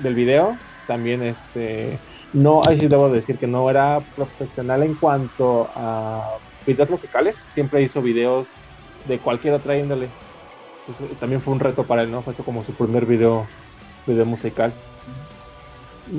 del 0.00 0.14
video 0.14 0.56
también 0.86 1.22
este 1.22 1.98
no, 2.32 2.62
ahí 2.66 2.78
sí 2.78 2.88
debo 2.88 3.08
decir 3.08 3.38
que 3.38 3.46
no 3.46 3.68
era 3.70 4.00
profesional 4.14 4.82
en 4.82 4.94
cuanto 4.94 5.68
a 5.74 6.36
videos 6.66 6.90
musicales, 6.90 7.36
siempre 7.54 7.82
hizo 7.82 8.02
videos 8.02 8.46
de 9.06 9.18
cualquier 9.18 9.54
otra 9.54 9.76
índole. 9.76 10.08
también 11.18 11.40
fue 11.40 11.54
un 11.54 11.60
reto 11.60 11.84
para 11.84 12.02
él, 12.02 12.10
¿no? 12.10 12.22
Fue 12.22 12.34
como 12.34 12.62
su 12.64 12.72
primer 12.74 13.06
video, 13.06 13.46
video 14.06 14.26
musical. 14.26 14.72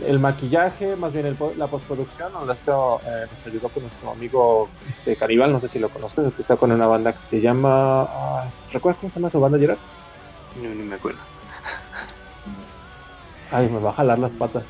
El 0.05 0.19
maquillaje, 0.19 0.95
más 0.95 1.11
bien 1.13 1.35
la 1.57 1.67
postproducción, 1.67 2.31
nos, 2.33 2.47
eh, 2.47 2.55
nos 2.67 3.47
ayudó 3.47 3.69
con 3.69 3.83
nuestro 3.83 4.11
amigo 4.11 4.69
este, 4.87 5.15
Caribal, 5.15 5.51
no 5.51 5.59
sé 5.59 5.67
si 5.69 5.79
lo 5.79 5.89
conoces, 5.89 6.31
que 6.35 6.43
está 6.43 6.57
con 6.57 6.71
una 6.71 6.85
banda 6.85 7.13
que 7.13 7.37
se 7.37 7.41
llama... 7.41 8.03
Ah, 8.03 8.45
¿Recuerdas 8.71 8.99
cómo 8.99 9.11
se 9.11 9.19
llama 9.19 9.31
su 9.31 9.39
banda, 9.39 9.57
Gerard? 9.57 9.79
No, 10.61 10.69
ni 10.69 10.83
me 10.83 10.95
acuerdo. 10.95 11.19
Ay, 13.51 13.67
me 13.67 13.79
va 13.79 13.89
a 13.89 13.93
jalar 13.93 14.19
las 14.19 14.31
patas. 14.31 14.63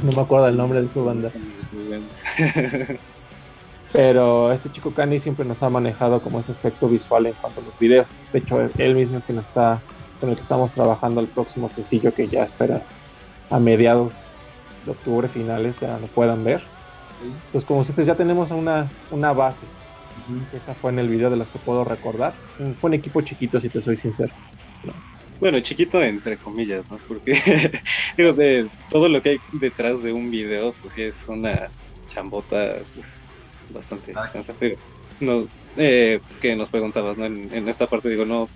No 0.00 0.12
me 0.12 0.22
acuerdo 0.22 0.48
el 0.48 0.56
nombre 0.56 0.82
de 0.82 0.92
su 0.92 1.04
banda. 1.04 1.30
Pero 3.92 4.52
este 4.52 4.70
chico 4.70 4.90
Cani 4.90 5.18
siempre 5.18 5.44
nos 5.44 5.62
ha 5.62 5.70
manejado 5.70 6.20
como 6.20 6.40
ese 6.40 6.52
aspecto 6.52 6.88
visual 6.88 7.26
en 7.26 7.32
cuanto 7.34 7.60
a 7.60 7.64
los 7.64 7.78
videos. 7.78 8.06
De 8.32 8.40
hecho, 8.40 8.68
él 8.76 8.94
mismo 8.94 9.18
es 9.18 9.24
que 9.24 9.32
nos 9.32 9.46
está, 9.46 9.80
con 10.20 10.28
el 10.30 10.36
que 10.36 10.42
estamos 10.42 10.70
trabajando 10.72 11.20
el 11.20 11.26
próximo 11.26 11.70
sencillo 11.74 12.12
que 12.12 12.28
ya 12.28 12.44
espera 12.44 12.82
a 13.50 13.58
mediados 13.58 14.12
de 14.84 14.90
octubre 14.90 15.28
finales, 15.28 15.74
ya 15.80 15.98
lo 15.98 16.06
puedan 16.08 16.44
ver. 16.44 16.62
Pues 17.52 17.64
como 17.64 17.80
ustedes 17.80 18.06
ya 18.06 18.14
tenemos 18.14 18.50
una, 18.50 18.88
una 19.10 19.32
base. 19.32 19.66
Esa 20.52 20.74
fue 20.74 20.92
en 20.92 20.98
el 20.98 21.08
video 21.08 21.30
de 21.30 21.36
las 21.36 21.48
que 21.48 21.58
puedo 21.58 21.84
recordar. 21.84 22.34
Fue 22.80 22.88
un 22.88 22.94
equipo 22.94 23.22
chiquito, 23.22 23.60
si 23.60 23.70
te 23.70 23.80
soy 23.80 23.96
sincero. 23.96 24.32
Bueno, 25.40 25.60
chiquito 25.60 26.02
entre 26.02 26.36
comillas, 26.36 26.84
¿no? 26.90 26.98
Porque 27.06 27.32
digo, 28.16 28.32
de 28.32 28.68
todo 28.90 29.08
lo 29.08 29.22
que 29.22 29.30
hay 29.30 29.38
detrás 29.52 30.02
de 30.02 30.12
un 30.12 30.30
video, 30.30 30.74
pues 30.82 30.94
sí 30.94 31.02
es 31.02 31.28
una 31.28 31.70
chambota 32.12 32.74
pues, 32.94 33.06
bastante 33.70 34.12
extensa, 34.12 34.54
pero 34.58 34.76
no, 35.20 35.46
eh, 35.76 36.20
que 36.40 36.56
nos 36.56 36.68
preguntabas, 36.68 37.16
¿no? 37.16 37.26
En, 37.26 37.68
esta 37.68 37.86
parte 37.86 38.08
digo, 38.08 38.24
no 38.24 38.48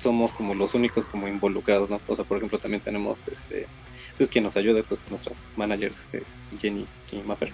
somos 0.00 0.32
como 0.32 0.54
los 0.54 0.74
únicos 0.74 1.04
como 1.06 1.28
involucrados, 1.28 1.88
¿no? 1.88 2.00
O 2.06 2.16
sea, 2.16 2.24
por 2.24 2.38
ejemplo, 2.38 2.58
también 2.58 2.82
tenemos 2.82 3.20
este 3.28 3.66
pues 4.16 4.30
quien 4.30 4.44
nos 4.44 4.56
ayude, 4.56 4.84
pues 4.84 5.00
nuestras 5.10 5.42
managers, 5.56 6.04
eh, 6.12 6.22
Jenny 6.60 6.86
y 7.10 7.16
Maffer, 7.22 7.52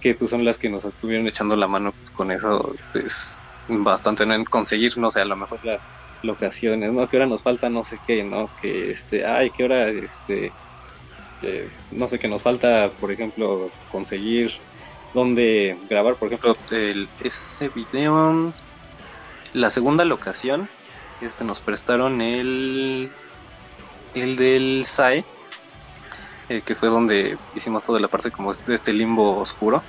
que 0.00 0.14
pues 0.14 0.30
son 0.30 0.44
las 0.44 0.58
que 0.58 0.68
nos 0.68 0.84
estuvieron 0.84 1.26
echando 1.28 1.54
la 1.56 1.68
mano 1.68 1.92
pues 1.92 2.10
con 2.10 2.30
eso, 2.30 2.74
pues 2.92 3.38
bastante 3.68 4.24
en 4.24 4.44
conseguir, 4.44 4.96
no 4.98 5.10
sé, 5.10 5.20
a 5.20 5.24
lo 5.24 5.36
mejor 5.36 5.64
las 5.64 5.82
locaciones, 6.22 6.92
¿no? 6.92 7.08
Que 7.08 7.16
ahora 7.16 7.28
nos 7.28 7.42
falta 7.42 7.68
no 7.68 7.84
sé 7.84 7.98
qué, 8.06 8.22
¿no? 8.24 8.50
Que 8.60 8.90
este, 8.90 9.26
ay, 9.26 9.50
que 9.50 9.62
ahora 9.62 9.88
este 9.88 10.52
no 11.92 12.08
sé, 12.08 12.18
que 12.18 12.28
nos 12.28 12.42
falta, 12.42 12.90
por 13.00 13.12
ejemplo, 13.12 13.70
conseguir 13.90 14.52
dónde 15.14 15.78
grabar, 15.88 16.16
por 16.16 16.28
ejemplo, 16.28 16.56
el, 16.70 17.08
ese 17.22 17.68
video, 17.70 18.52
la 19.52 19.70
segunda 19.70 20.04
locación, 20.04 20.68
este 21.20 21.44
nos 21.44 21.60
prestaron 21.60 22.20
el, 22.20 23.10
el 24.14 24.36
del 24.36 24.84
SAE, 24.84 25.24
eh, 26.48 26.62
que 26.64 26.74
fue 26.74 26.88
donde 26.88 27.36
hicimos 27.54 27.82
toda 27.84 28.00
la 28.00 28.08
parte 28.08 28.30
como 28.30 28.52
de 28.52 28.74
este 28.74 28.92
limbo 28.92 29.38
oscuro. 29.38 29.82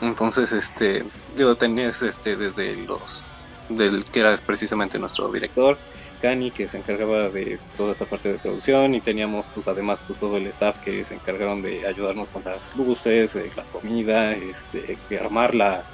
Entonces, 0.00 0.52
este, 0.52 1.04
digo, 1.36 1.54
tenés 1.56 2.02
este, 2.02 2.36
desde 2.36 2.74
los, 2.74 3.32
del 3.68 4.04
que 4.04 4.20
era 4.20 4.36
precisamente 4.36 4.98
nuestro 4.98 5.30
director, 5.30 5.78
Cani, 6.22 6.52
que 6.52 6.68
se 6.68 6.78
encargaba 6.78 7.28
de 7.28 7.58
toda 7.76 7.92
esta 7.92 8.04
parte 8.06 8.32
de 8.32 8.38
producción 8.38 8.94
y 8.94 9.00
teníamos 9.00 9.46
pues 9.52 9.66
además 9.66 10.00
pues 10.06 10.20
todo 10.20 10.36
el 10.36 10.46
staff 10.46 10.78
que 10.78 11.02
se 11.02 11.14
encargaron 11.14 11.62
de 11.62 11.84
ayudarnos 11.84 12.28
con 12.28 12.44
las 12.44 12.76
luces, 12.76 13.34
eh, 13.34 13.50
la 13.56 13.64
comida, 13.64 14.32
este, 14.32 14.96
de 15.10 15.18
armar 15.18 15.54
la, 15.54 15.84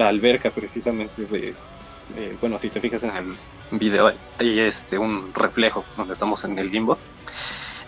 alberca 0.00 0.50
precisamente 0.50 1.24
de, 1.26 1.54
bueno, 2.40 2.58
si 2.58 2.70
te 2.70 2.80
fijas 2.80 3.02
en 3.02 3.16
el 3.16 3.36
video 3.72 4.12
hay 4.38 4.58
este 4.60 4.96
un 4.96 5.32
reflejo 5.34 5.84
donde 5.96 6.12
estamos 6.12 6.44
en 6.44 6.58
el 6.58 6.70
limbo. 6.70 6.98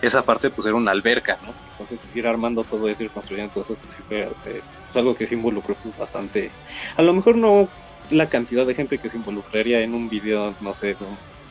Esa 0.01 0.23
parte 0.23 0.49
pues 0.49 0.65
era 0.65 0.75
una 0.75 0.91
alberca, 0.91 1.37
¿no? 1.45 1.53
Entonces 1.71 2.09
ir 2.15 2.27
armando 2.27 2.63
todo 2.63 2.89
eso, 2.89 3.03
ir 3.03 3.11
construyendo 3.11 3.53
todo 3.53 3.63
eso, 3.63 3.75
pues, 3.75 3.95
fue 4.07 4.21
eh, 4.23 4.61
pues, 4.87 4.97
algo 4.97 5.15
que 5.15 5.27
se 5.27 5.35
involucró 5.35 5.75
pues 5.75 5.95
bastante. 5.97 6.51
A 6.97 7.01
lo 7.01 7.13
mejor 7.13 7.37
no 7.37 7.69
la 8.11 8.29
cantidad 8.29 8.65
de 8.65 8.73
gente 8.73 8.97
que 8.97 9.09
se 9.09 9.17
involucraría 9.17 9.81
en 9.81 9.93
un 9.93 10.09
video, 10.09 10.53
no 10.61 10.73
sé, 10.73 10.95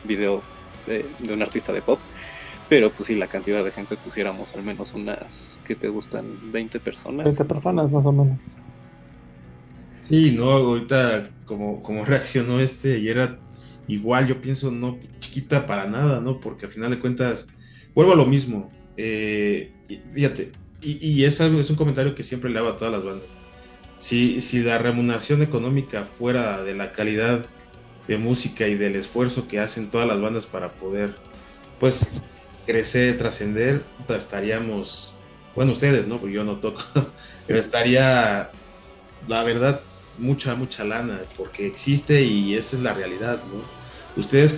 video 0.03 0.41
de, 0.87 1.05
un 1.33 1.41
artista 1.41 1.73
de 1.73 1.81
pop. 1.81 1.99
Pero 2.69 2.89
pues 2.89 3.07
si 3.07 3.15
la 3.15 3.27
cantidad 3.27 3.63
de 3.63 3.71
gente 3.71 3.97
pusiéramos 3.97 4.55
al 4.55 4.63
menos 4.63 4.93
unas, 4.93 5.59
que 5.65 5.75
te 5.75 5.89
gustan? 5.89 6.25
¿20 6.51 6.79
personas? 6.79 7.25
20 7.25 7.45
personas 7.45 7.91
más 7.91 8.05
o 8.05 8.11
menos. 8.11 8.39
Sí, 10.07 10.31
no, 10.31 10.51
ahorita 10.51 11.29
como, 11.45 11.83
como 11.83 12.05
reaccionó 12.05 12.59
este 12.59 12.99
y 12.99 13.09
era 13.09 13.39
igual, 13.87 14.27
yo 14.27 14.41
pienso 14.41 14.71
no 14.71 14.97
chiquita 15.19 15.67
para 15.67 15.85
nada, 15.87 16.21
¿no? 16.21 16.39
Porque 16.39 16.65
al 16.65 16.71
final 16.71 16.91
de 16.91 16.99
cuentas, 16.99 17.49
vuelvo 17.93 18.13
a 18.13 18.15
lo 18.15 18.25
mismo. 18.25 18.71
Eh, 18.95 19.73
fíjate, 20.13 20.51
y, 20.81 21.05
y 21.05 21.25
es, 21.25 21.41
algo, 21.41 21.59
es 21.59 21.69
un 21.69 21.75
comentario 21.75 22.15
que 22.15 22.23
siempre 22.23 22.49
le 22.49 22.59
hago 22.59 22.69
a 22.69 22.77
todas 22.77 22.93
las 22.93 23.03
bandas. 23.03 23.40
Si, 24.01 24.41
si 24.41 24.63
la 24.63 24.79
remuneración 24.79 25.43
económica 25.43 26.07
fuera 26.17 26.63
de 26.63 26.73
la 26.73 26.91
calidad 26.91 27.45
de 28.07 28.17
música 28.17 28.67
y 28.67 28.73
del 28.73 28.95
esfuerzo 28.95 29.47
que 29.47 29.59
hacen 29.59 29.91
todas 29.91 30.07
las 30.07 30.19
bandas 30.19 30.47
para 30.47 30.71
poder, 30.71 31.13
pues, 31.79 32.11
crecer, 32.65 33.19
trascender, 33.19 33.83
estaríamos, 34.09 35.13
bueno, 35.55 35.73
ustedes, 35.73 36.07
¿no? 36.07 36.17
Porque 36.17 36.33
yo 36.33 36.43
no 36.43 36.55
toco, 36.55 36.81
pero 37.47 37.59
estaría, 37.59 38.49
la 39.27 39.43
verdad, 39.43 39.81
mucha, 40.17 40.55
mucha 40.55 40.83
lana, 40.83 41.19
porque 41.37 41.67
existe 41.67 42.23
y 42.23 42.55
esa 42.55 42.77
es 42.77 42.81
la 42.81 42.95
realidad, 42.95 43.39
¿no? 43.53 44.19
Ustedes 44.19 44.55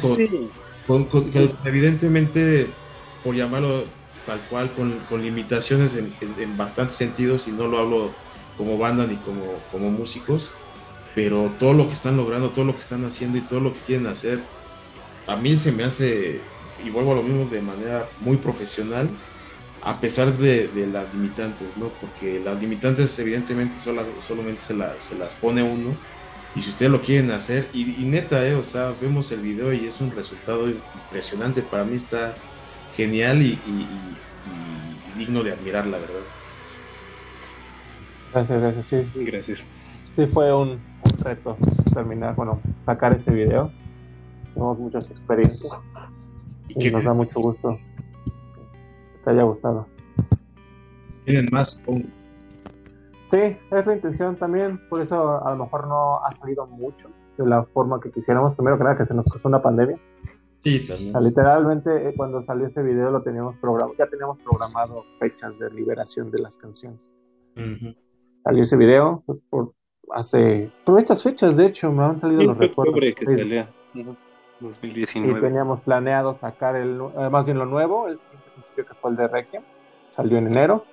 con, 0.87 1.09
evidentemente, 1.65 2.67
por 3.25 3.35
llamarlo 3.35 3.83
tal 4.25 4.39
cual, 4.49 4.71
con, 4.71 5.21
limitaciones 5.21 5.95
en, 5.95 6.13
en, 6.39 6.55
bastantes 6.55 6.95
sentidos, 6.95 7.49
y 7.49 7.51
no 7.51 7.67
lo 7.67 7.79
hablo 7.79 8.11
como 8.57 8.77
banda 8.77 9.05
ni 9.05 9.15
como, 9.17 9.55
como 9.71 9.89
músicos, 9.89 10.49
pero 11.15 11.51
todo 11.59 11.73
lo 11.73 11.87
que 11.87 11.93
están 11.93 12.17
logrando, 12.17 12.49
todo 12.49 12.65
lo 12.65 12.73
que 12.73 12.81
están 12.81 13.05
haciendo 13.05 13.37
y 13.37 13.41
todo 13.41 13.59
lo 13.59 13.73
que 13.73 13.79
quieren 13.81 14.07
hacer, 14.07 14.39
a 15.27 15.35
mí 15.35 15.55
se 15.55 15.71
me 15.71 15.83
hace, 15.83 16.41
y 16.83 16.89
vuelvo 16.89 17.13
a 17.13 17.15
lo 17.15 17.23
mismo, 17.23 17.45
de 17.45 17.61
manera 17.61 18.05
muy 18.19 18.37
profesional, 18.37 19.09
a 19.81 19.99
pesar 19.99 20.37
de, 20.37 20.69
las 20.91 21.13
limitantes, 21.13 21.75
¿no? 21.77 21.89
Porque 22.01 22.39
las 22.39 22.59
limitantes 22.59 23.17
evidentemente 23.19 23.79
solamente 23.79 24.61
se, 24.61 24.75
se, 24.99 25.17
las 25.17 25.33
pone 25.41 25.61
uno, 25.61 25.95
y 26.55 26.61
si 26.61 26.69
ustedes 26.69 26.91
lo 26.91 27.01
quieren 27.01 27.31
hacer, 27.31 27.67
y, 27.73 27.83
neta, 28.05 28.45
¿eh? 28.47 28.55
O 28.55 28.63
sea, 28.63 28.93
vemos 29.01 29.31
el 29.31 29.41
video 29.41 29.73
y 29.73 29.87
es 29.87 29.99
un 30.01 30.11
resultado 30.11 30.67
impresionante, 30.69 31.61
para 31.61 31.83
mí 31.83 31.95
está 31.95 32.35
genial 32.95 33.41
y, 33.41 33.57
digno 35.17 35.43
de 35.43 35.51
admirar, 35.51 35.85
la 35.85 35.99
verdad. 35.99 36.21
Gracias, 38.33 38.61
gracias, 38.61 38.87
sí. 38.87 39.25
Gracias. 39.25 39.65
Sí, 40.15 40.25
fue 40.27 40.53
un, 40.53 40.79
reto 41.19 41.55
terminar, 41.93 42.35
bueno, 42.35 42.59
sacar 42.79 43.13
ese 43.13 43.31
video. 43.31 43.71
Tenemos 44.53 44.79
muchas 44.79 45.11
experiencias 45.11 45.71
y, 46.69 46.89
nos 46.89 47.03
da 47.03 47.13
mucho 47.13 47.39
gusto 47.39 47.77
que 48.25 49.19
te 49.23 49.29
haya 49.29 49.43
gustado. 49.43 49.87
¿Tienen 51.25 51.47
más? 51.51 51.79
Sí, 53.27 53.57
es 53.71 53.85
la 53.85 53.95
intención 53.95 54.35
también, 54.35 54.79
por 54.89 55.01
eso 55.01 55.45
a 55.45 55.51
lo 55.51 55.65
mejor 55.65 55.87
no 55.87 56.23
ha 56.23 56.31
salido 56.31 56.65
mucho 56.67 57.09
de 57.37 57.45
la 57.45 57.63
forma 57.65 57.99
que 57.99 58.11
quisiéramos. 58.11 58.55
Primero 58.55 58.77
que 58.77 58.83
nada, 58.83 58.97
que 58.97 59.05
se 59.05 59.13
nos 59.13 59.25
costó 59.25 59.47
una 59.47 59.61
pandemia. 59.61 59.97
Sí, 60.63 60.87
también. 60.87 61.13
literalmente, 61.21 62.09
eh, 62.09 62.13
cuando 62.15 62.41
salió 62.41 62.67
ese 62.67 62.81
video, 62.81 63.11
lo 63.11 63.21
teníamos 63.21 63.57
programado, 63.57 63.95
ya 63.97 64.07
teníamos 64.07 64.39
programado 64.39 65.03
fechas 65.19 65.59
de 65.59 65.69
liberación 65.71 66.31
de 66.31 66.39
las 66.39 66.57
canciones. 66.57 67.11
Salió 68.43 68.63
ese 68.63 68.75
video 68.75 69.23
por 69.49 69.73
hace, 70.13 70.71
por 70.85 70.99
estas 70.99 71.23
fechas, 71.23 71.57
de 71.57 71.67
hecho, 71.67 71.91
me 71.91 72.03
han 72.03 72.19
salido 72.19 72.43
los 72.43 72.57
recuerdos. 72.57 72.99
Que 72.99 73.65
2019. 74.59 75.37
Y 75.37 75.41
teníamos 75.41 75.81
planeado 75.81 76.33
sacar 76.33 76.75
el, 76.75 76.99
eh, 77.17 77.29
más 77.29 77.45
bien 77.45 77.57
lo 77.57 77.65
nuevo, 77.65 78.07
el 78.07 78.17
siguiente 78.17 78.49
sencillo 78.55 78.85
que 78.85 78.93
fue 78.95 79.11
el 79.11 79.17
de 79.17 79.27
Requiem, 79.27 79.63
salió 80.15 80.37
en 80.37 80.47
enero. 80.47 80.85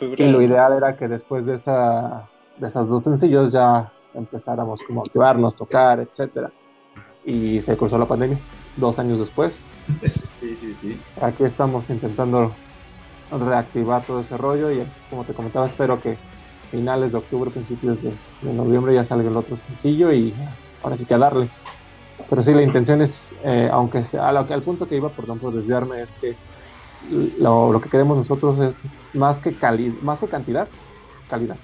Y 0.00 0.24
lo 0.24 0.40
ideal 0.40 0.72
era 0.74 0.96
que 0.96 1.08
después 1.08 1.44
de, 1.44 1.54
esa, 1.54 2.28
de 2.58 2.68
esas 2.68 2.88
dos 2.88 3.04
sencillos 3.04 3.52
ya 3.52 3.92
empezáramos 4.14 4.80
como 4.86 5.02
a 5.02 5.04
activarnos, 5.06 5.56
tocar, 5.56 6.00
etcétera. 6.00 6.50
Y 7.24 7.60
se 7.62 7.76
cruzó 7.76 7.98
la 7.98 8.06
pandemia, 8.06 8.38
dos 8.76 8.98
años 8.98 9.18
después. 9.18 9.62
Sí, 10.30 10.56
sí, 10.56 10.72
sí. 10.72 11.00
Aquí 11.20 11.44
estamos 11.44 11.88
intentando 11.90 12.52
reactivar 13.38 14.04
todo 14.04 14.20
ese 14.20 14.36
rollo 14.36 14.70
y 14.70 14.84
como 15.10 15.24
te 15.24 15.32
comentaba, 15.32 15.66
espero 15.66 16.00
que 16.00 16.16
finales 16.70 17.12
de 17.12 17.18
octubre, 17.18 17.50
principios 17.50 17.98
de, 18.02 18.12
noviembre 18.52 18.94
ya 18.94 19.04
salga 19.04 19.28
el 19.28 19.36
otro 19.36 19.56
sencillo 19.56 20.12
y 20.12 20.34
ahora 20.82 20.96
sí 20.96 21.04
que 21.04 21.14
a 21.14 21.18
darle. 21.18 21.48
Pero 22.28 22.42
sí, 22.42 22.52
la 22.54 22.62
intención 22.62 23.02
es, 23.02 23.32
eh, 23.44 23.68
aunque 23.72 24.04
sea, 24.04 24.28
al 24.28 24.62
punto 24.62 24.88
que 24.88 24.96
iba, 24.96 25.10
perdón 25.10 25.38
por 25.38 25.52
desviarme, 25.52 26.00
es 26.00 26.10
que 26.12 26.36
lo, 27.38 27.78
que 27.82 27.90
queremos 27.90 28.16
nosotros 28.16 28.58
es 28.60 28.76
más 29.12 29.38
que, 29.38 29.52
cali 29.52 29.96
más 30.02 30.18
que 30.18 30.26
cantidad, 30.28 30.68
calidad. 31.28 31.56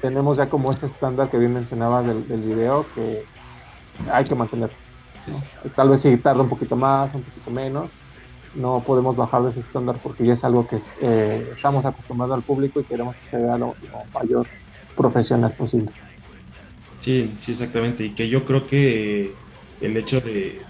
Tenemos 0.00 0.36
ya 0.36 0.48
como 0.48 0.72
ese 0.72 0.86
estándar 0.86 1.30
que 1.30 1.38
bien 1.38 1.54
mencionaba 1.54 2.02
del, 2.02 2.26
del 2.26 2.40
video 2.40 2.84
que 2.94 3.24
hay 4.12 4.24
que 4.24 4.34
mantener. 4.34 4.70
Tal 5.74 5.88
vez 5.88 6.00
si 6.00 6.16
tarda 6.16 6.42
un 6.42 6.48
poquito 6.48 6.76
más, 6.76 7.14
un 7.14 7.22
poquito 7.22 7.50
menos, 7.50 7.90
no 8.54 8.82
podemos 8.86 9.16
bajar 9.16 9.42
de 9.42 9.50
ese 9.50 9.60
estándar 9.60 9.96
porque 10.02 10.24
ya 10.24 10.34
es 10.34 10.44
algo 10.44 10.66
que 10.66 10.78
eh, 11.00 11.52
estamos 11.54 11.84
acostumbrados 11.84 12.36
al 12.36 12.42
público 12.42 12.80
y 12.80 12.84
queremos 12.84 13.16
que 13.16 13.30
sea 13.30 13.58
lo, 13.58 13.74
mayor 14.12 14.46
profesional 14.96 15.52
posible. 15.52 15.90
Sí, 17.00 17.34
sí, 17.40 17.52
exactamente. 17.52 18.04
Y 18.04 18.10
que 18.10 18.28
yo 18.28 18.44
creo 18.44 18.66
que 18.66 19.32
el 19.80 19.96
hecho 19.96 20.20
de, 20.20 20.62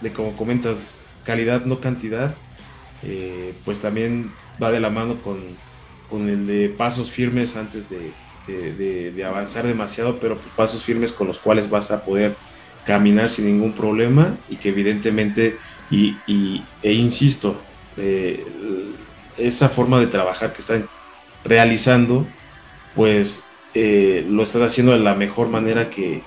de, 0.00 0.12
como 0.12 0.36
comentas, 0.36 1.00
calidad, 1.24 1.64
no 1.64 1.80
cantidad, 1.80 2.34
eh, 3.02 3.54
pues 3.64 3.80
también 3.80 4.32
va 4.62 4.70
de 4.70 4.80
la 4.80 4.90
mano 4.90 5.16
con, 5.16 5.38
con, 6.08 6.28
el 6.28 6.46
de 6.46 6.68
pasos 6.68 7.10
firmes 7.10 7.56
antes 7.56 7.90
de, 7.90 8.12
de, 8.46 9.24
avanzar 9.24 9.66
demasiado, 9.66 10.16
pero 10.16 10.36
pues, 10.36 10.48
pasos 10.54 10.82
firmes 10.82 11.12
con 11.12 11.26
los 11.26 11.38
cuales 11.38 11.68
vas 11.68 11.90
a 11.90 12.02
poder 12.02 12.34
caminar 12.84 13.28
sin 13.28 13.44
ningún 13.44 13.74
problema 13.74 14.36
y 14.48 14.56
que 14.56 14.70
evidentemente, 14.70 15.58
y, 15.90 16.62
e 16.82 16.92
insisto, 16.92 17.56
eh, 17.96 18.44
esa 19.36 19.68
forma 19.68 20.00
de 20.00 20.08
trabajar 20.08 20.52
que 20.52 20.60
están 20.60 20.88
realizando, 21.44 22.26
pues 22.94 23.44
eh, 23.74 24.26
lo 24.28 24.42
están 24.42 24.62
haciendo 24.62 24.92
de 24.92 24.98
la 24.98 25.14
mejor 25.14 25.48
manera 25.48 25.88
que, 25.90 26.22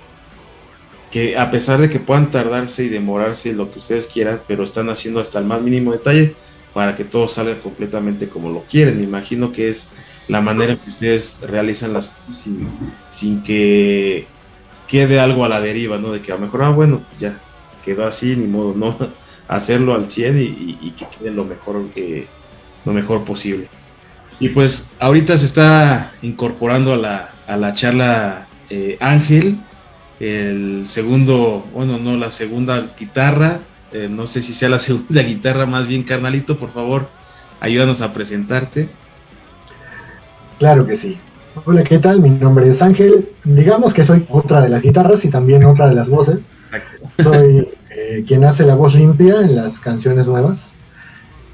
que 1.12 1.38
a 1.38 1.52
pesar 1.52 1.80
de 1.80 1.90
que 1.90 2.00
puedan 2.00 2.32
tardarse 2.32 2.86
y 2.86 2.90
demorarse 2.90 3.54
lo 3.54 3.72
que 3.72 3.80
ustedes 3.80 4.08
quieran, 4.08 4.42
pero 4.48 4.64
están 4.64 4.90
haciendo 4.90 5.20
hasta 5.20 5.40
el 5.40 5.46
más 5.46 5.62
mínimo 5.62 5.92
detalle 5.92 6.36
para 6.74 6.96
que 6.96 7.04
todo 7.04 7.28
salga 7.28 7.60
completamente 7.60 8.30
como 8.30 8.50
lo 8.50 8.64
quieren. 8.64 8.98
Me 8.98 9.04
imagino 9.04 9.52
que 9.52 9.70
es 9.70 9.94
la 10.28 10.42
manera 10.42 10.78
que 10.78 10.90
ustedes 10.90 11.42
realizan 11.42 11.94
las 11.94 12.08
cosas 12.08 12.48
sin, 13.10 13.44
que 13.44 14.26
quede 14.88 15.20
algo 15.20 15.44
a 15.44 15.50
la 15.50 15.60
deriva, 15.60 15.98
¿no? 15.98 16.14
De 16.14 16.22
que 16.22 16.32
a 16.32 16.36
lo 16.36 16.42
mejor, 16.42 16.64
ah, 16.64 16.70
bueno, 16.70 17.02
ya 17.20 17.40
quedó 17.84 18.06
así, 18.06 18.36
ni 18.36 18.48
modo, 18.48 18.74
¿no? 18.76 18.98
Hacerlo 19.52 19.94
al 19.94 20.10
100 20.10 20.38
y, 20.40 20.96
que 20.98 21.06
quede 21.08 21.32
lo 21.32 21.44
mejor, 21.44 21.84
eh, 21.96 22.26
lo 22.86 22.94
mejor 22.94 23.26
posible. 23.26 23.68
Y 24.40 24.50
pues 24.50 24.90
ahorita 25.00 25.38
se 25.38 25.46
está 25.46 26.14
incorporando 26.22 26.94
a 26.94 26.98
la, 26.98 27.30
a 27.48 27.58
la 27.58 27.74
charla 27.74 28.48
eh, 28.70 28.98
Ángel, 29.02 29.60
el 30.22 30.86
segundo, 30.88 31.66
bueno, 31.74 31.98
no, 31.98 32.16
la 32.16 32.32
segunda 32.32 32.94
guitarra, 32.98 33.60
eh, 33.92 34.08
no 34.10 34.26
sé 34.26 34.42
si 34.42 34.54
sea 34.54 34.70
la 34.70 34.80
segunda 34.80 35.22
guitarra, 35.22 35.66
más 35.66 35.86
bien 35.86 36.04
carnalito, 36.04 36.58
por 36.58 36.72
favor, 36.72 37.08
ayúdanos 37.60 38.02
a 38.02 38.14
presentarte. 38.14 38.88
Claro 40.60 40.86
que 40.86 40.96
sí. 40.96 41.18
Hola, 41.66 41.84
¿qué 41.84 42.00
tal? 42.00 42.22
Mi 42.22 42.30
nombre 42.30 42.70
es 42.70 42.82
Ángel. 42.82 43.28
Digamos 43.44 43.94
que 43.94 44.04
soy 44.04 44.26
otra 44.30 44.62
de 44.62 44.70
las 44.70 44.84
guitarras 44.84 45.26
y 45.26 45.30
también 45.30 45.66
otra 45.66 45.90
de 45.90 45.96
las 45.96 46.08
voces. 46.08 46.50
Soy 47.22 47.68
eh, 47.94 48.24
quien 48.26 48.46
hace 48.46 48.66
la 48.66 48.76
voz 48.76 48.96
limpia 48.96 49.42
en 49.42 49.56
las 49.56 49.80
canciones 49.80 50.28
nuevas. 50.28 50.72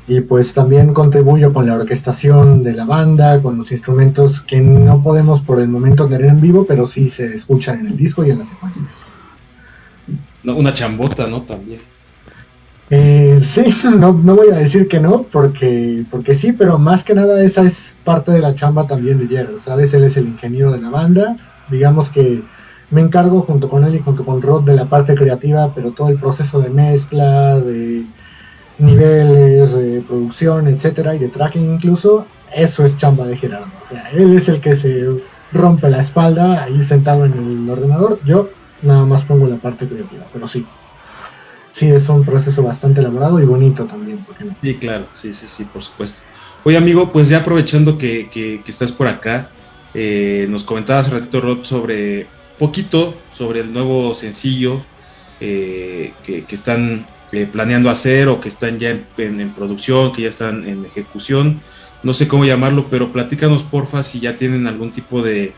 Y 0.08 0.22
pues 0.22 0.54
también 0.54 0.94
contribuyo 0.94 1.52
con 1.52 1.66
la 1.66 1.74
orquestación 1.74 2.64
de 2.64 2.74
la 2.74 2.86
banda, 2.86 3.42
con 3.42 3.58
los 3.58 3.72
instrumentos 3.72 4.40
que 4.40 4.62
no 4.62 5.04
podemos 5.04 5.42
por 5.42 5.60
el 5.60 5.68
momento 5.68 6.08
tener 6.08 6.30
en 6.30 6.40
vivo, 6.40 6.66
pero 6.66 6.88
sí 6.88 7.10
se 7.10 7.36
escuchan 7.36 7.82
en 7.82 7.88
el 7.88 7.98
disco 7.98 8.24
y 8.24 8.30
en 8.30 8.40
las 8.40 8.48
secuencias. 8.48 9.20
una 10.46 10.74
chambota, 10.74 11.28
¿no? 11.28 11.42
También. 11.42 11.82
Eh, 12.90 13.40
sí, 13.42 13.64
no, 13.84 14.14
no, 14.14 14.36
voy 14.36 14.50
a 14.52 14.56
decir 14.56 14.88
que 14.88 15.00
no, 15.00 15.24
porque, 15.24 16.06
porque 16.10 16.34
sí, 16.34 16.54
pero 16.54 16.78
más 16.78 17.04
que 17.04 17.16
nada 17.16 17.44
esa 17.44 17.64
es 17.64 17.96
parte 18.06 18.32
de 18.32 18.40
la 18.40 18.56
chamba 18.56 18.88
también 18.88 19.20
de 19.20 19.28
Jerry, 19.28 19.58
¿sabes? 19.64 19.94
Él 19.94 20.06
es 20.06 20.16
el 20.16 20.28
ingeniero 20.28 20.72
de 20.72 20.80
la 20.80 20.90
banda, 20.90 21.36
digamos 21.70 22.10
que 22.10 22.44
me 22.90 23.02
encargo 23.02 23.42
junto 23.42 23.68
con 23.68 23.84
él 23.84 23.96
y 23.96 24.00
junto 24.00 24.24
con 24.24 24.42
Rod 24.42 24.64
de 24.64 24.76
la 24.76 24.86
parte 24.86 25.16
creativa, 25.16 25.72
pero 25.74 25.92
todo 25.92 26.10
el 26.10 26.18
proceso 26.18 26.62
de 26.62 26.70
mezcla, 26.70 27.60
de 27.60 28.04
niveles, 28.80 29.74
de 29.74 30.02
producción, 30.02 30.68
etcétera, 30.68 31.16
y 31.16 31.20
de 31.20 31.30
tracking 31.30 31.74
incluso, 31.74 32.26
eso 32.56 32.86
es 32.86 32.96
chamba 32.98 33.26
de 33.26 33.36
Gerardo. 33.36 33.72
O 33.86 33.94
sea, 33.94 34.10
él 34.12 34.34
es 34.34 34.48
el 34.48 34.62
que 34.62 34.76
se 34.76 35.06
rompe 35.52 35.90
la 35.90 36.02
espalda 36.02 36.64
ahí 36.64 36.84
sentado 36.84 37.26
en 37.26 37.34
el 37.34 37.70
ordenador, 37.70 38.20
yo 38.26 38.50
nada 38.82 39.06
más 39.06 39.24
pongo 39.24 39.48
la 39.48 39.58
parte 39.58 39.88
creativa, 39.88 40.26
pero 40.32 40.48
sí, 40.48 40.66
sí 41.72 41.88
es 41.88 42.08
un 42.10 42.24
proceso 42.24 42.64
bastante 42.64 43.02
elaborado 43.02 43.42
y 43.42 43.46
bonito 43.46 43.86
también. 43.86 44.20
Sí, 44.62 44.76
claro, 44.76 45.08
sí, 45.12 45.34
sí, 45.34 45.48
sí, 45.48 45.66
por 45.66 45.84
supuesto. 45.84 46.22
Oye, 46.64 46.78
amigo, 46.78 47.12
pues 47.12 47.30
ya 47.30 47.40
aprovechando 47.40 47.98
que, 47.98 48.30
que, 48.30 48.62
estás 48.68 48.92
por 48.92 49.08
acá, 49.08 49.50
eh, 49.94 50.48
nos 50.50 50.64
comentabas 50.64 51.08
hace 51.08 51.18
ratito, 51.18 51.42
Rod, 51.42 51.64
sobre 51.64 52.28
poquito 52.58 53.16
sobre 53.34 53.62
el 53.62 53.74
nuevo 53.74 54.14
sencillo 54.16 54.82
eh, 55.40 56.14
que, 56.24 56.44
están 56.50 57.06
eh, 57.32 57.48
planeando 57.52 57.90
hacer 57.90 58.28
o 58.28 58.42
que 58.42 58.50
están 58.50 58.80
ya 58.80 58.98
en, 59.18 59.54
producción, 59.56 60.12
que 60.12 60.24
ya 60.24 60.30
están 60.30 60.68
en 60.68 60.86
ejecución. 60.86 61.62
No 62.04 62.14
sé 62.14 62.28
cómo 62.28 62.46
llamarlo, 62.46 62.88
pero 62.90 63.12
platícanos, 63.12 63.64
porfa, 63.64 64.04
si 64.04 64.20
ya 64.20 64.38
tienen 64.38 64.68
algún 64.68 64.92
tipo 64.92 65.22
de, 65.22 65.54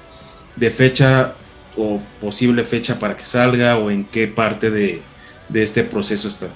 fecha 0.75 1.35
o 1.77 2.01
posible 2.19 2.63
fecha 2.63 2.99
para 2.99 3.15
que 3.15 3.23
salga 3.23 3.77
o 3.77 3.89
en 3.89 4.03
qué 4.05 4.27
parte 4.27 4.69
de, 4.69 5.01
de 5.47 5.63
este 5.63 5.83
proceso 5.83 6.27
está? 6.27 6.47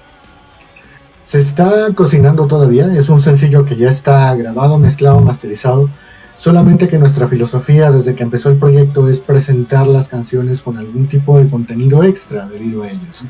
Se 1.26 1.40
está 1.40 1.94
cocinando 1.96 2.48
todavía, 2.48 2.92
es 2.94 3.08
un 3.10 3.22
sencillo 3.22 3.66
que 3.66 3.78
ya 3.78 3.90
está 3.90 4.36
grabado, 4.36 4.78
mezclado, 4.78 5.22
masterizado. 5.22 5.90
Solamente 6.36 6.88
que 6.88 6.98
nuestra 6.98 7.28
filosofía 7.28 7.92
desde 7.92 8.16
que 8.16 8.24
empezó 8.24 8.50
el 8.50 8.58
proyecto 8.58 9.08
es 9.08 9.20
presentar 9.20 9.88
las 9.88 10.08
canciones 10.08 10.62
con 10.62 10.78
algún 10.78 11.08
tipo 11.08 11.38
de 11.38 11.48
contenido 11.48 12.04
extra 12.04 12.48
debido 12.48 12.84
a 12.84 12.90
ellos. 12.90 13.24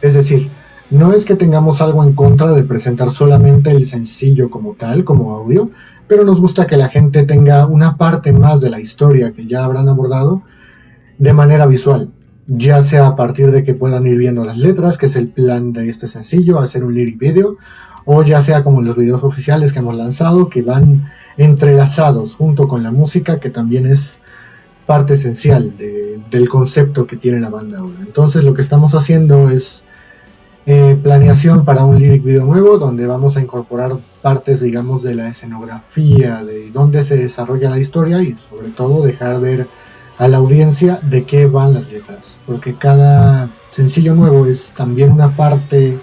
Es 0.00 0.14
decir, 0.14 0.48
no 0.90 1.12
es 1.12 1.24
que 1.24 1.36
tengamos 1.36 1.80
algo 1.80 2.02
en 2.02 2.14
contra 2.14 2.52
de 2.52 2.62
presentar 2.62 3.10
solamente 3.10 3.70
el 3.70 3.86
sencillo 3.86 4.50
como 4.50 4.74
tal, 4.74 5.04
como 5.04 5.32
audio, 5.32 5.70
pero 6.08 6.24
nos 6.24 6.40
gusta 6.40 6.66
que 6.66 6.76
la 6.76 6.88
gente 6.88 7.24
tenga 7.24 7.66
una 7.66 7.96
parte 7.96 8.32
más 8.32 8.60
de 8.60 8.70
la 8.70 8.80
historia 8.80 9.32
que 9.32 9.46
ya 9.46 9.64
habrán 9.64 9.88
abordado 9.88 10.42
de 11.18 11.32
manera 11.32 11.66
visual 11.66 12.10
ya 12.46 12.82
sea 12.82 13.08
a 13.08 13.16
partir 13.16 13.50
de 13.50 13.64
que 13.64 13.74
puedan 13.74 14.06
ir 14.06 14.18
viendo 14.18 14.44
las 14.44 14.56
letras, 14.56 14.98
que 14.98 15.06
es 15.06 15.16
el 15.16 15.28
plan 15.28 15.72
de 15.72 15.88
este 15.88 16.06
sencillo, 16.06 16.60
hacer 16.60 16.84
un 16.84 16.94
lyric 16.94 17.18
video, 17.18 17.56
o 18.04 18.22
ya 18.22 18.40
sea 18.40 18.62
como 18.62 18.82
los 18.82 18.96
videos 18.96 19.22
oficiales 19.24 19.72
que 19.72 19.80
hemos 19.80 19.96
lanzado, 19.96 20.48
que 20.48 20.62
van 20.62 21.10
entrelazados 21.36 22.34
junto 22.34 22.68
con 22.68 22.82
la 22.82 22.90
música, 22.90 23.38
que 23.38 23.50
también 23.50 23.86
es 23.86 24.20
parte 24.86 25.14
esencial 25.14 25.74
del 26.30 26.48
concepto 26.48 27.06
que 27.06 27.16
tiene 27.16 27.40
la 27.40 27.50
banda 27.50 27.78
ahora. 27.78 27.96
Entonces 28.00 28.44
lo 28.44 28.54
que 28.54 28.62
estamos 28.62 28.94
haciendo 28.94 29.50
es 29.50 29.82
eh, 30.68 30.98
planeación 31.00 31.64
para 31.64 31.84
un 31.84 31.98
lyric 31.98 32.24
video 32.24 32.44
nuevo, 32.44 32.78
donde 32.78 33.06
vamos 33.06 33.36
a 33.36 33.40
incorporar 33.40 33.96
partes, 34.22 34.60
digamos, 34.60 35.02
de 35.02 35.14
la 35.14 35.28
escenografía, 35.28 36.44
de 36.44 36.70
dónde 36.72 37.04
se 37.04 37.16
desarrolla 37.16 37.70
la 37.70 37.78
historia 37.78 38.22
y 38.22 38.36
sobre 38.48 38.70
todo 38.70 39.04
dejar 39.04 39.40
ver 39.40 39.68
a 40.18 40.28
la 40.28 40.38
audiencia 40.38 40.98
de 41.02 41.24
qué 41.24 41.46
van 41.46 41.74
las 41.74 41.92
letras, 41.92 42.36
porque 42.46 42.74
cada 42.74 43.48
sencillo 43.70 44.14
nuevo 44.14 44.46
es 44.46 44.70
también 44.70 45.12
una 45.12 45.36
parte 45.36 45.98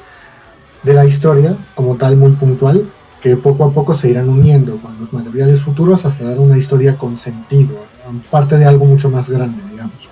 de 0.84 0.93
la 0.93 1.06
historia 1.06 1.58
como 1.76 1.96
tal 1.96 2.15
muy 2.15 2.32
puntual, 2.32 2.86
que 3.23 3.38
poco 3.38 3.63
a 3.63 3.71
poco 3.71 3.93
se 3.93 4.09
irán 4.09 4.28
uniendo 4.28 4.76
con 4.76 4.99
los 4.99 5.13
materiales 5.13 5.61
futuros 5.61 6.05
hasta 6.05 6.26
dar 6.26 6.39
una 6.39 6.57
historia 6.57 6.97
con 6.97 7.15
sentido, 7.15 7.78
parte 8.30 8.57
de 8.57 8.65
algo 8.65 8.84
mucho 8.84 9.09
más 9.09 9.30
grande, 9.30 9.63
digamos. 9.71 10.09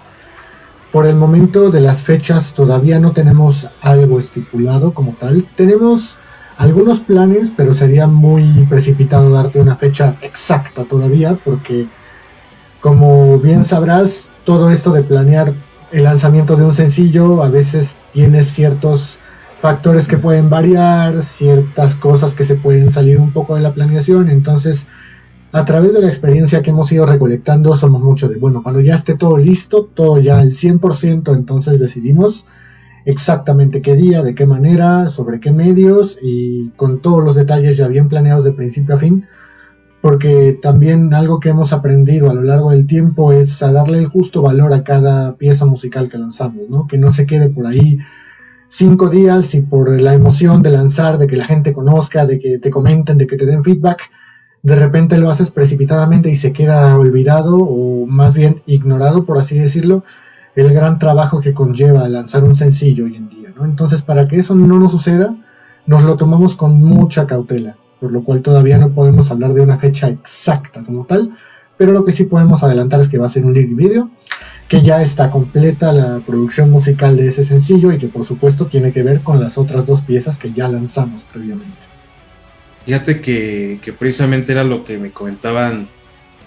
Por 0.93 1.05
el 1.05 1.17
momento 1.17 1.69
de 1.69 1.81
las 1.81 2.03
fechas 2.03 2.53
todavía 2.53 2.99
no 2.99 3.11
tenemos 3.11 3.67
algo 3.81 4.17
estipulado 4.17 4.93
como 4.93 5.11
tal. 5.19 5.45
Tenemos 5.55 6.19
algunos 6.57 7.01
planes, 7.01 7.51
pero 7.55 7.73
sería 7.73 8.07
muy 8.07 8.65
precipitado 8.69 9.29
darte 9.29 9.59
una 9.59 9.75
fecha 9.75 10.15
exacta 10.21 10.85
todavía 10.85 11.37
porque 11.43 11.87
como 12.79 13.39
bien 13.39 13.65
sabrás, 13.65 14.29
todo 14.45 14.71
esto 14.71 14.93
de 14.93 15.03
planear 15.03 15.53
el 15.91 16.03
lanzamiento 16.05 16.55
de 16.55 16.63
un 16.63 16.73
sencillo 16.73 17.43
a 17.43 17.49
veces 17.49 17.97
tiene 18.13 18.45
ciertos 18.45 19.19
factores 19.61 20.07
que 20.07 20.17
pueden 20.17 20.49
variar, 20.49 21.21
ciertas 21.21 21.95
cosas 21.95 22.33
que 22.33 22.43
se 22.43 22.55
pueden 22.55 22.89
salir 22.89 23.19
un 23.19 23.31
poco 23.31 23.55
de 23.55 23.61
la 23.61 23.73
planeación, 23.73 24.29
entonces 24.29 24.87
a 25.51 25.65
través 25.65 25.93
de 25.93 26.01
la 26.01 26.07
experiencia 26.07 26.61
que 26.61 26.71
hemos 26.71 26.91
ido 26.91 27.05
recolectando 27.05 27.75
somos 27.75 28.01
mucho 28.01 28.27
de, 28.27 28.37
bueno, 28.37 28.63
cuando 28.63 28.81
ya 28.81 28.95
esté 28.95 29.15
todo 29.15 29.37
listo, 29.37 29.89
todo 29.93 30.19
ya 30.19 30.39
al 30.39 30.53
100%, 30.53 31.35
entonces 31.35 31.79
decidimos 31.79 32.45
exactamente 33.05 33.81
qué 33.81 33.95
día, 33.95 34.23
de 34.23 34.33
qué 34.33 34.45
manera, 34.45 35.09
sobre 35.09 35.39
qué 35.39 35.51
medios 35.51 36.17
y 36.21 36.69
con 36.75 36.99
todos 36.99 37.23
los 37.23 37.35
detalles 37.35 37.77
ya 37.77 37.87
bien 37.87 38.07
planeados 38.09 38.45
de 38.45 38.53
principio 38.53 38.95
a 38.95 38.97
fin 38.97 39.25
porque 40.01 40.57
también 40.59 41.13
algo 41.13 41.39
que 41.39 41.49
hemos 41.49 41.73
aprendido 41.73 42.29
a 42.29 42.33
lo 42.33 42.41
largo 42.41 42.71
del 42.71 42.87
tiempo 42.87 43.31
es 43.31 43.61
a 43.61 43.71
darle 43.71 43.99
el 43.99 44.07
justo 44.07 44.41
valor 44.41 44.73
a 44.73 44.83
cada 44.83 45.35
pieza 45.35 45.65
musical 45.65 46.09
que 46.09 46.17
lanzamos, 46.17 46.67
¿no? 46.69 46.87
Que 46.87 46.97
no 46.97 47.11
se 47.11 47.27
quede 47.27 47.49
por 47.49 47.67
ahí 47.67 47.99
cinco 48.71 49.09
días 49.09 49.53
y 49.53 49.61
por 49.61 49.89
la 49.99 50.13
emoción 50.13 50.63
de 50.63 50.71
lanzar, 50.71 51.17
de 51.17 51.27
que 51.27 51.35
la 51.35 51.45
gente 51.45 51.73
conozca, 51.73 52.25
de 52.25 52.39
que 52.39 52.57
te 52.57 52.71
comenten, 52.71 53.17
de 53.17 53.27
que 53.27 53.37
te 53.37 53.45
den 53.45 53.63
feedback, 53.63 54.09
de 54.63 54.75
repente 54.75 55.17
lo 55.17 55.29
haces 55.29 55.51
precipitadamente 55.51 56.29
y 56.29 56.35
se 56.35 56.53
queda 56.53 56.97
olvidado 56.97 57.57
o 57.57 58.05
más 58.05 58.33
bien 58.33 58.61
ignorado, 58.65 59.25
por 59.25 59.37
así 59.37 59.59
decirlo, 59.59 60.03
el 60.55 60.73
gran 60.73 60.99
trabajo 60.99 61.41
que 61.41 61.53
conlleva 61.53 62.07
lanzar 62.07 62.43
un 62.43 62.55
sencillo 62.55 63.05
hoy 63.05 63.15
en 63.17 63.29
día. 63.29 63.53
Entonces, 63.61 64.01
para 64.01 64.27
que 64.27 64.37
eso 64.37 64.55
no 64.55 64.79
nos 64.79 64.91
suceda, 64.91 65.35
nos 65.85 66.03
lo 66.03 66.15
tomamos 66.15 66.55
con 66.55 66.79
mucha 66.79 67.27
cautela 67.27 67.75
por 68.01 68.11
lo 68.11 68.23
cual 68.23 68.41
todavía 68.41 68.79
no 68.79 68.89
podemos 68.89 69.29
hablar 69.29 69.53
de 69.53 69.61
una 69.61 69.77
fecha 69.77 70.07
exacta 70.07 70.83
como 70.83 71.05
tal, 71.05 71.37
pero 71.77 71.93
lo 71.93 72.03
que 72.03 72.11
sí 72.11 72.23
podemos 72.23 72.63
adelantar 72.63 72.99
es 72.99 73.07
que 73.07 73.19
va 73.19 73.27
a 73.27 73.29
ser 73.29 73.45
un 73.45 73.53
lyric 73.53 73.75
video, 73.75 74.09
que 74.71 74.81
ya 74.81 75.01
está 75.01 75.29
completa 75.29 75.91
la 75.91 76.21
producción 76.25 76.71
musical 76.71 77.17
de 77.17 77.27
ese 77.27 77.43
sencillo 77.43 77.91
y 77.91 77.97
que 77.97 78.07
por 78.07 78.25
supuesto 78.25 78.67
tiene 78.67 78.93
que 78.93 79.03
ver 79.03 79.19
con 79.19 79.37
las 79.37 79.57
otras 79.57 79.85
dos 79.85 79.99
piezas 79.99 80.39
que 80.39 80.53
ya 80.53 80.69
lanzamos 80.69 81.23
previamente. 81.23 81.75
Fíjate 82.85 83.19
que, 83.19 83.93
precisamente 83.99 84.53
era 84.53 84.63
lo 84.63 84.85
que 84.85 84.97
me 84.97 85.11
comentaban 85.11 85.89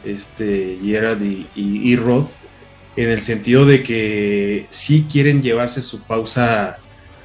este, 0.07 0.79
Gerard 0.83 1.21
y, 1.21 1.97
Rod, 1.97 2.25
en 2.97 3.11
el 3.11 3.21
sentido 3.21 3.67
de 3.67 3.83
que 3.83 4.65
sí 4.71 5.07
quieren 5.13 5.43
llevarse 5.43 5.83
su 5.83 6.01
pausa 6.01 6.77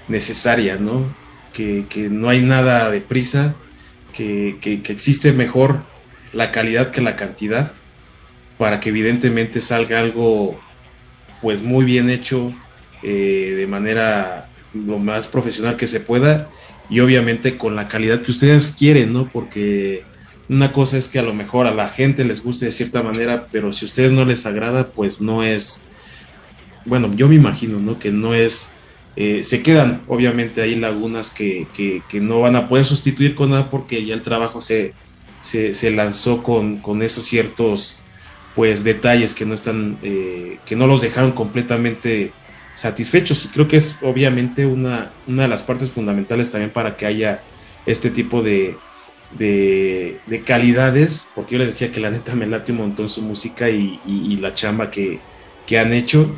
necesaria, 0.09 0.75
¿no? 0.75 1.05
Que, 1.53 2.09
no 2.11 2.27
hay 2.27 2.41
nada 2.41 2.91
de 2.91 2.99
prisa, 2.99 3.55
que, 4.11 4.59
existe 4.89 5.31
mejor 5.31 5.77
la 6.33 6.51
calidad 6.51 6.91
que 6.91 6.99
la 6.99 7.15
cantidad, 7.15 7.71
para 8.57 8.81
que 8.81 8.89
evidentemente 8.89 9.61
salga 9.61 10.01
algo 10.01 10.59
pues 11.41 11.61
muy 11.61 11.85
bien 11.85 12.09
hecho, 12.09 12.53
eh, 13.03 13.53
de 13.57 13.67
manera 13.67 14.49
lo 14.73 14.99
más 14.99 15.27
profesional 15.27 15.77
que 15.77 15.87
se 15.87 15.99
pueda 15.99 16.49
y 16.89 16.99
obviamente 16.99 17.57
con 17.57 17.75
la 17.75 17.87
calidad 17.87 18.21
que 18.21 18.31
ustedes 18.31 18.75
quieren, 18.77 19.13
¿no? 19.13 19.29
Porque 19.31 20.03
una 20.49 20.73
cosa 20.73 20.97
es 20.97 21.07
que 21.07 21.19
a 21.19 21.23
lo 21.23 21.33
mejor 21.33 21.67
a 21.67 21.73
la 21.73 21.89
gente 21.89 22.25
les 22.25 22.43
guste 22.43 22.65
de 22.65 22.71
cierta 22.71 23.03
manera, 23.03 23.47
pero 23.51 23.71
si 23.71 23.85
a 23.85 23.87
ustedes 23.87 24.11
no 24.11 24.25
les 24.25 24.45
agrada, 24.47 24.89
pues 24.89 25.21
no 25.21 25.43
es, 25.43 25.83
bueno, 26.85 27.13
yo 27.15 27.27
me 27.27 27.35
imagino, 27.35 27.79
¿no? 27.79 27.99
Que 27.99 28.11
no 28.11 28.33
es, 28.33 28.71
eh, 29.15 29.43
se 29.43 29.61
quedan 29.61 30.01
obviamente 30.07 30.61
ahí 30.61 30.75
lagunas 30.75 31.29
que, 31.29 31.67
que, 31.75 32.19
no 32.19 32.41
van 32.41 32.55
a 32.55 32.67
poder 32.67 32.85
sustituir 32.85 33.35
con 33.35 33.51
nada 33.51 33.69
porque 33.69 34.03
ya 34.03 34.15
el 34.15 34.23
trabajo 34.23 34.59
se, 34.61 34.93
se, 35.41 35.91
lanzó 35.91 36.41
con, 36.41 36.77
con, 36.77 37.03
esos 37.03 37.25
ciertos, 37.25 37.97
pues, 38.59 38.83
detalles 38.83 39.35
que 39.35 39.45
no 39.45 39.53
están, 39.53 39.97
eh, 40.03 40.57
que 40.65 40.75
no 40.75 40.85
los 40.85 40.99
dejaron 40.99 41.31
completamente 41.31 42.33
satisfechos. 42.75 43.47
Creo 43.53 43.69
que 43.69 43.77
es 43.77 43.95
obviamente 44.01 44.65
una, 44.65 45.11
una 45.27 45.43
de 45.43 45.47
las 45.47 45.61
partes 45.61 45.89
fundamentales 45.91 46.51
también 46.51 46.69
para 46.69 46.97
que 46.97 47.05
haya 47.05 47.39
este 47.85 48.09
tipo 48.09 48.43
de, 48.43 48.75
de, 49.37 50.43
calidades, 50.45 51.29
porque 51.35 51.53
yo 51.53 51.59
les 51.59 51.69
decía 51.69 51.93
que 51.93 52.01
la 52.01 52.09
neta 52.09 52.35
me 52.35 52.47
late 52.47 52.73
un 52.73 52.79
montón 52.79 53.09
su 53.09 53.21
música 53.21 53.69
y, 53.69 54.37
la 54.41 54.53
chamba 54.53 54.91
que, 54.91 55.21
han 55.79 55.93
hecho. 55.93 56.29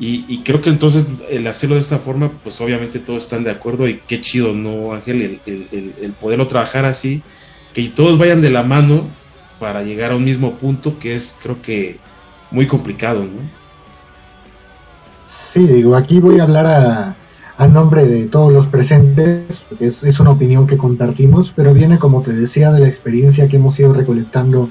Y, 0.00 0.42
creo 0.44 0.62
que 0.62 0.70
entonces 0.70 1.04
el 1.28 1.46
hacerlo 1.46 1.74
de 1.74 1.82
esta 1.82 1.98
forma, 1.98 2.30
pues 2.42 2.58
obviamente 2.62 3.00
todos 3.00 3.24
están 3.24 3.44
de 3.44 3.50
acuerdo 3.50 3.86
y 3.86 4.00
qué 4.08 4.22
chido, 4.22 4.54
¿no, 4.54 4.94
Ángel? 4.94 5.40
El, 5.44 5.94
el, 6.00 6.12
poderlo 6.12 6.48
trabajar 6.48 6.86
así, 6.86 7.20
que 7.74 7.86
todos 7.90 8.16
vayan 8.16 8.40
de 8.40 8.48
la 8.48 8.62
mano 8.62 9.06
para 9.58 9.82
llegar 9.82 10.12
a 10.12 10.16
un 10.16 10.24
mismo 10.24 10.54
punto 10.54 10.98
que 10.98 11.14
es 11.14 11.36
creo 11.42 11.60
que 11.60 11.98
muy 12.50 12.66
complicado, 12.66 13.22
¿no? 13.24 13.66
Sí, 15.26 15.66
digo, 15.66 15.96
aquí 15.96 16.20
voy 16.20 16.38
a 16.38 16.44
hablar 16.44 16.66
a, 16.66 17.66
nombre 17.66 18.06
de 18.06 18.26
todos 18.26 18.52
los 18.52 18.66
presentes, 18.66 19.64
es, 19.80 20.20
una 20.20 20.30
opinión 20.30 20.66
que 20.66 20.76
compartimos, 20.76 21.52
pero 21.56 21.72
viene, 21.72 21.98
como 21.98 22.20
te 22.22 22.32
decía, 22.32 22.70
de 22.70 22.80
la 22.80 22.88
experiencia 22.88 23.48
que 23.48 23.56
hemos 23.56 23.78
ido 23.80 23.94
recolectando 23.94 24.68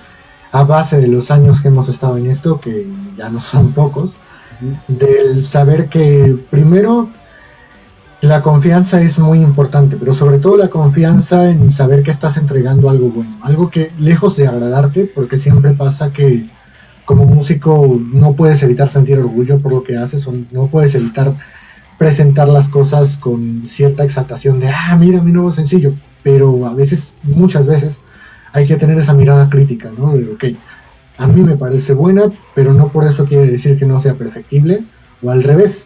a 0.52 0.64
base 0.64 0.98
de 0.98 1.08
los 1.08 1.32
años 1.32 1.62
que 1.62 1.70
hemos 1.70 1.90
estado 1.90 2.18
en 2.18 2.28
esto, 2.28 2.60
que 2.60 2.88
ya 3.18 3.30
no 3.30 3.42
son 3.42 3.74
pocos, 3.74 4.14
del 4.88 5.44
saber 5.44 5.90
que 5.90 6.38
primero 6.50 7.10
la 8.26 8.42
confianza 8.42 9.02
es 9.02 9.20
muy 9.20 9.40
importante, 9.40 9.98
pero 9.98 10.14
sobre 10.14 10.40
todo 10.40 10.58
la 10.58 10.70
confianza 10.70 11.50
en 11.50 11.72
saber 11.72 12.04
que 12.04 12.12
estás 12.12 12.38
entregando 12.38 12.90
algo 12.90 13.10
bueno, 13.10 13.38
algo 13.42 13.70
que 13.70 13.92
lejos 14.00 14.36
de 14.38 14.48
agradarte, 14.48 15.06
porque 15.14 15.38
siempre 15.38 15.74
pasa 15.74 16.12
que 16.12 16.50
como 17.06 17.26
músico 17.26 18.00
no 18.14 18.34
puedes 18.34 18.64
evitar 18.64 18.90
sentir 18.90 19.20
orgullo 19.20 19.60
por 19.60 19.72
lo 19.72 19.84
que 19.84 19.98
haces, 19.98 20.28
o 20.28 20.34
no 20.52 20.68
puedes 20.68 20.96
evitar 20.96 21.34
presentar 21.98 22.48
las 22.48 22.68
cosas 22.68 23.18
con 23.18 23.64
cierta 23.68 24.04
exaltación 24.04 24.60
de, 24.60 24.70
ah, 24.70 24.98
mira 25.00 25.22
mi 25.22 25.32
nuevo 25.32 25.52
sencillo, 25.52 25.94
pero 26.24 26.66
a 26.66 26.74
veces, 26.74 27.14
muchas 27.24 27.68
veces, 27.68 28.00
hay 28.54 28.66
que 28.66 28.78
tener 28.78 28.98
esa 28.98 29.14
mirada 29.14 29.50
crítica, 29.50 29.92
¿no? 29.98 30.14
De, 30.14 30.32
ok, 30.32 30.58
a 31.18 31.28
mí 31.28 31.42
me 31.42 31.56
parece 31.56 31.94
buena, 31.94 32.24
pero 32.54 32.74
no 32.74 32.90
por 32.90 33.06
eso 33.06 33.26
quiere 33.26 33.48
decir 33.48 33.78
que 33.78 33.86
no 33.86 34.00
sea 34.00 34.16
perfectible, 34.16 34.84
o 35.22 35.32
al 35.32 35.44
revés. 35.44 35.86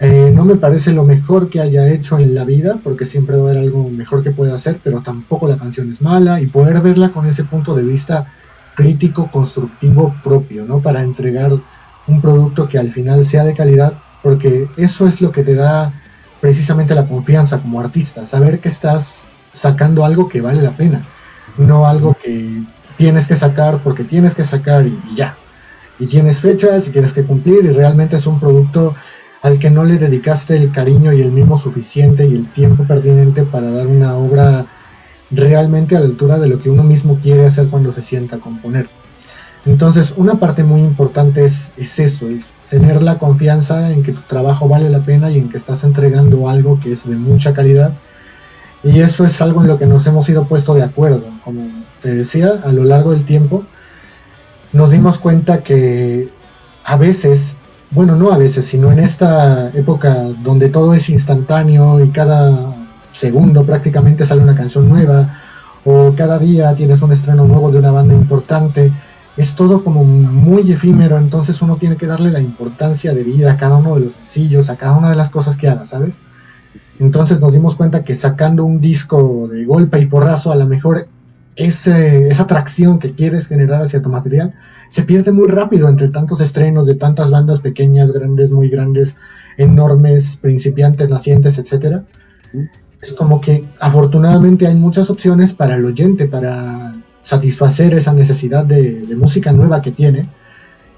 Eh, 0.00 0.32
no 0.34 0.44
me 0.44 0.56
parece 0.56 0.92
lo 0.92 1.04
mejor 1.04 1.48
que 1.48 1.60
haya 1.60 1.88
hecho 1.88 2.18
en 2.18 2.34
la 2.34 2.44
vida, 2.44 2.78
porque 2.82 3.04
siempre 3.04 3.36
va 3.36 3.42
a 3.42 3.50
haber 3.50 3.62
algo 3.62 3.88
mejor 3.90 4.22
que 4.22 4.32
pueda 4.32 4.56
hacer, 4.56 4.80
pero 4.82 5.00
tampoco 5.00 5.46
la 5.46 5.56
canción 5.56 5.90
es 5.92 6.00
mala, 6.00 6.40
y 6.40 6.46
poder 6.46 6.80
verla 6.80 7.10
con 7.10 7.26
ese 7.26 7.44
punto 7.44 7.74
de 7.74 7.84
vista 7.84 8.26
crítico 8.74 9.30
constructivo 9.30 10.14
propio, 10.22 10.64
¿no? 10.64 10.80
Para 10.80 11.02
entregar 11.02 11.52
un 12.06 12.20
producto 12.20 12.68
que 12.68 12.78
al 12.78 12.92
final 12.92 13.24
sea 13.24 13.44
de 13.44 13.54
calidad, 13.54 13.94
porque 14.22 14.68
eso 14.76 15.06
es 15.06 15.20
lo 15.20 15.30
que 15.30 15.44
te 15.44 15.54
da 15.54 15.92
precisamente 16.40 16.94
la 16.94 17.06
confianza 17.06 17.58
como 17.58 17.80
artista, 17.80 18.26
saber 18.26 18.60
que 18.60 18.68
estás 18.68 19.24
sacando 19.52 20.04
algo 20.04 20.28
que 20.28 20.40
vale 20.40 20.60
la 20.60 20.72
pena, 20.72 21.02
no 21.56 21.86
algo 21.86 22.16
que 22.22 22.62
tienes 22.96 23.26
que 23.26 23.36
sacar 23.36 23.78
porque 23.78 24.04
tienes 24.04 24.34
que 24.34 24.44
sacar 24.44 24.86
y, 24.86 24.98
ya. 25.16 25.36
Y 25.98 26.06
tienes 26.06 26.40
fechas 26.40 26.88
y 26.88 26.90
tienes 26.90 27.12
que 27.12 27.22
cumplir 27.22 27.64
y 27.64 27.70
realmente 27.70 28.16
es 28.16 28.26
un 28.26 28.40
producto 28.40 28.94
al 29.44 29.58
que 29.58 29.68
no 29.68 29.84
le 29.84 29.98
dedicaste 29.98 30.56
el 30.56 30.72
cariño 30.72 31.12
y 31.12 31.20
el 31.20 31.30
mimo 31.30 31.58
suficiente 31.58 32.26
y 32.26 32.32
el 32.32 32.48
tiempo 32.48 32.84
pertinente 32.84 33.42
para 33.42 33.70
dar 33.70 33.86
una 33.86 34.16
obra 34.16 34.64
realmente 35.30 35.94
a 35.94 36.00
la 36.00 36.06
altura 36.06 36.38
de 36.38 36.48
lo 36.48 36.60
que 36.60 36.70
uno 36.70 36.82
mismo 36.82 37.18
quiere 37.22 37.44
hacer 37.46 37.68
cuando 37.68 37.92
se 37.92 38.00
sienta 38.00 38.36
a 38.36 38.38
componer. 38.38 38.88
Entonces, 39.66 40.14
una 40.16 40.36
parte 40.36 40.64
muy 40.64 40.80
importante 40.80 41.44
es, 41.44 41.70
eso, 41.76 42.24
tener 42.70 43.02
la 43.02 43.18
confianza 43.18 43.92
en 43.92 44.02
que 44.02 44.12
tu 44.12 44.22
trabajo 44.22 44.66
vale 44.66 44.88
la 44.88 45.00
pena 45.00 45.30
y 45.30 45.36
en 45.36 45.50
que 45.50 45.58
estás 45.58 45.84
entregando 45.84 46.48
algo 46.48 46.80
que 46.80 46.94
es 46.94 47.06
de 47.06 47.16
mucha 47.16 47.52
calidad. 47.52 47.92
Y 48.82 49.00
eso 49.00 49.26
es 49.26 49.42
algo 49.42 49.60
en 49.60 49.66
lo 49.66 49.78
que 49.78 49.84
nos 49.84 50.06
hemos 50.06 50.26
ido 50.26 50.44
puesto 50.44 50.72
de 50.72 50.84
acuerdo. 50.84 51.22
Como 51.44 51.66
te 52.00 52.14
decía, 52.14 52.60
a 52.64 52.72
lo 52.72 52.84
largo 52.84 53.12
del 53.12 53.26
tiempo 53.26 53.62
nos 54.72 54.90
dimos 54.90 55.18
cuenta 55.18 55.62
que 55.62 56.30
a 56.82 56.96
veces, 56.96 57.58
bueno, 57.94 58.16
no 58.16 58.32
a 58.32 58.38
veces, 58.38 58.66
sino 58.66 58.90
en 58.90 58.98
esta 58.98 59.70
época 59.70 60.14
donde 60.42 60.68
todo 60.68 60.94
es 60.94 61.08
instantáneo 61.08 62.04
y 62.04 62.08
cada 62.08 62.74
segundo 63.12 63.62
prácticamente 63.64 64.24
sale 64.24 64.42
una 64.42 64.56
canción 64.56 64.88
nueva 64.88 65.40
o 65.84 66.12
cada 66.16 66.38
día 66.38 66.74
tienes 66.74 67.02
un 67.02 67.12
estreno 67.12 67.44
nuevo 67.44 67.70
de 67.70 67.78
una 67.78 67.92
banda 67.92 68.12
importante. 68.14 68.90
Es 69.36 69.54
todo 69.54 69.84
como 69.84 70.04
muy 70.04 70.72
efímero, 70.72 71.18
entonces 71.18 71.62
uno 71.62 71.76
tiene 71.76 71.96
que 71.96 72.06
darle 72.06 72.30
la 72.30 72.40
importancia 72.40 73.14
de 73.14 73.22
vida 73.22 73.52
a 73.52 73.56
cada 73.56 73.76
uno 73.76 73.94
de 73.94 74.06
los 74.06 74.14
sencillos, 74.14 74.70
a 74.70 74.76
cada 74.76 74.96
una 74.96 75.10
de 75.10 75.16
las 75.16 75.30
cosas 75.30 75.56
que 75.56 75.68
haga, 75.68 75.86
¿sabes? 75.86 76.18
Entonces 76.98 77.40
nos 77.40 77.52
dimos 77.52 77.76
cuenta 77.76 78.04
que 78.04 78.16
sacando 78.16 78.64
un 78.64 78.80
disco 78.80 79.48
de 79.48 79.64
golpe 79.64 80.00
y 80.00 80.06
porrazo, 80.06 80.50
a 80.50 80.56
lo 80.56 80.66
mejor 80.66 81.06
ese, 81.54 82.28
esa 82.28 82.44
atracción 82.44 82.98
que 82.98 83.14
quieres 83.14 83.46
generar 83.46 83.82
hacia 83.82 84.02
tu 84.02 84.08
material 84.08 84.54
se 84.88 85.02
pierde 85.02 85.32
muy 85.32 85.48
rápido 85.48 85.88
entre 85.88 86.08
tantos 86.08 86.40
estrenos 86.40 86.86
de 86.86 86.94
tantas 86.94 87.30
bandas 87.30 87.60
pequeñas, 87.60 88.12
grandes, 88.12 88.50
muy 88.50 88.68
grandes, 88.68 89.16
enormes, 89.56 90.36
principiantes, 90.36 91.08
nacientes, 91.08 91.58
etcétera 91.58 92.04
es 93.04 93.12
como 93.12 93.40
que 93.40 93.64
afortunadamente 93.80 94.66
hay 94.66 94.74
muchas 94.74 95.10
opciones 95.10 95.52
para 95.52 95.76
el 95.76 95.84
oyente, 95.84 96.26
para 96.26 96.94
satisfacer 97.22 97.94
esa 97.94 98.12
necesidad 98.12 98.64
de, 98.64 99.06
música 99.16 99.52
nueva 99.52 99.82
que 99.82 99.92
tiene. 99.92 100.28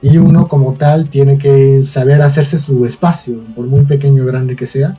Y 0.03 0.19
uno 0.19 0.47
como 0.47 0.75
tal 0.75 1.09
tiene 1.09 1.39
que 1.39 1.83
saber 1.83 2.23
hacerse 2.23 2.59
su 2.59 2.85
espacio, 2.85 3.43
por 3.55 3.67
muy 3.67 3.85
pequeño 3.85 4.23
o 4.23 4.27
grande 4.27 4.55
que 4.55 4.67
sea. 4.67 4.97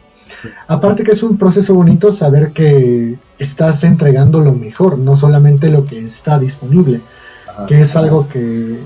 Aparte 0.67 1.03
que 1.03 1.11
es 1.11 1.23
un 1.23 1.37
proceso 1.37 1.73
bonito 1.75 2.11
saber 2.11 2.51
que 2.51 3.17
estás 3.39 3.83
entregando 3.83 4.41
lo 4.41 4.53
mejor, 4.53 4.97
no 4.97 5.15
solamente 5.15 5.69
lo 5.69 5.85
que 5.85 6.03
está 6.03 6.37
disponible, 6.37 7.01
que 7.67 7.81
es 7.81 7.95
algo 7.95 8.27
que 8.27 8.39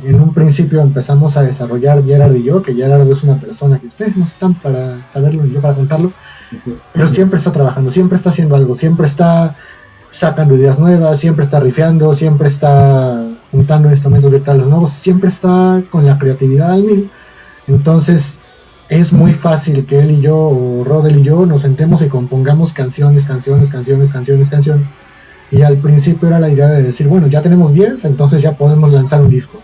en 0.05 0.21
un 0.21 0.33
principio 0.33 0.81
empezamos 0.81 1.35
a 1.35 1.41
desarrollar 1.41 2.03
Gerard 2.03 2.35
y 2.35 2.43
yo, 2.43 2.61
que 2.61 2.73
Gerard 2.73 3.09
es 3.09 3.23
una 3.23 3.39
persona 3.39 3.79
que 3.79 3.87
ustedes 3.87 4.15
no 4.15 4.25
están 4.25 4.53
para 4.53 5.05
saberlo 5.11 5.45
y 5.45 5.51
yo 5.51 5.61
para 5.61 5.73
contarlo, 5.73 6.13
pero 6.93 7.07
siempre 7.07 7.37
está 7.37 7.51
trabajando, 7.51 7.89
siempre 7.89 8.17
está 8.17 8.29
haciendo 8.29 8.55
algo, 8.55 8.75
siempre 8.75 9.07
está 9.07 9.55
sacando 10.11 10.55
ideas 10.55 10.77
nuevas, 10.79 11.19
siempre 11.19 11.45
está 11.45 11.59
rifeando, 11.59 12.13
siempre 12.13 12.47
está 12.47 13.25
juntando 13.51 13.89
instrumentos 13.89 14.31
virtuales 14.31 14.65
nuevos, 14.65 14.91
siempre 14.91 15.29
está 15.29 15.81
con 15.89 16.05
la 16.05 16.17
creatividad 16.17 16.71
al 16.71 16.83
mil. 16.83 17.09
Entonces 17.67 18.39
es 18.89 19.13
muy 19.13 19.33
fácil 19.33 19.85
que 19.85 20.01
él 20.01 20.11
y 20.11 20.21
yo, 20.21 20.37
o 20.37 20.83
Rodel 20.83 21.19
y 21.19 21.23
yo, 21.23 21.45
nos 21.45 21.61
sentemos 21.61 22.01
y 22.01 22.09
compongamos 22.09 22.73
canciones, 22.73 23.25
canciones, 23.25 23.69
canciones, 23.69 24.11
canciones, 24.11 24.49
canciones. 24.49 24.87
Y 25.51 25.61
al 25.63 25.77
principio 25.77 26.29
era 26.29 26.39
la 26.39 26.49
idea 26.49 26.67
de 26.67 26.81
decir, 26.81 27.07
bueno, 27.07 27.27
ya 27.27 27.41
tenemos 27.41 27.73
10, 27.73 28.05
entonces 28.05 28.41
ya 28.41 28.53
podemos 28.53 28.91
lanzar 28.91 29.21
un 29.21 29.29
disco. 29.29 29.59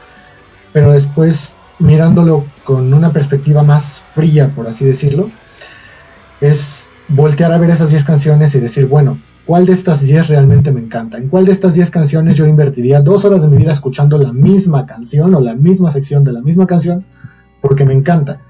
Pero 0.73 0.91
después, 0.91 1.53
mirándolo 1.79 2.45
con 2.65 2.93
una 2.93 3.13
perspectiva 3.13 3.63
más 3.63 4.03
fría, 4.13 4.49
por 4.53 4.67
así 4.67 4.83
decirlo, 4.83 5.29
es 6.41 6.89
voltear 7.07 7.53
a 7.53 7.57
ver 7.57 7.69
esas 7.69 7.89
10 7.89 8.03
canciones 8.03 8.53
y 8.53 8.59
decir, 8.59 8.85
bueno, 8.88 9.17
¿cuál 9.45 9.65
de 9.65 9.73
estas 9.73 10.01
10 10.01 10.27
realmente 10.27 10.71
me 10.71 10.81
encanta? 10.81 11.17
¿En 11.17 11.29
cuál 11.29 11.45
de 11.45 11.53
estas 11.53 11.73
10 11.73 11.89
canciones 11.89 12.35
yo 12.35 12.45
invertiría 12.45 13.01
dos 13.01 13.23
horas 13.23 13.41
de 13.41 13.47
mi 13.47 13.57
vida 13.57 13.71
escuchando 13.71 14.17
la 14.17 14.33
misma 14.33 14.85
canción 14.85 15.33
o 15.33 15.39
la 15.39 15.55
misma 15.55 15.91
sección 15.91 16.23
de 16.25 16.33
la 16.33 16.41
misma 16.41 16.67
canción 16.67 17.05
porque 17.61 17.85
me 17.85 17.93
encanta? 17.93 18.41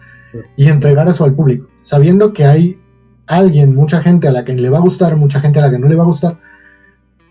Y 0.55 0.67
entregar 0.67 1.07
eso 1.07 1.23
al 1.23 1.33
público, 1.33 1.67
sabiendo 1.83 2.33
que 2.33 2.45
hay 2.45 2.79
alguien, 3.27 3.75
mucha 3.75 4.01
gente 4.01 4.27
a 4.27 4.31
la 4.31 4.43
que 4.43 4.53
le 4.53 4.69
va 4.69 4.77
a 4.77 4.81
gustar, 4.81 5.15
mucha 5.15 5.39
gente 5.39 5.59
a 5.59 5.61
la 5.63 5.71
que 5.71 5.79
no 5.79 5.88
le 5.88 5.95
va 5.95 6.03
a 6.03 6.07
gustar, 6.07 6.38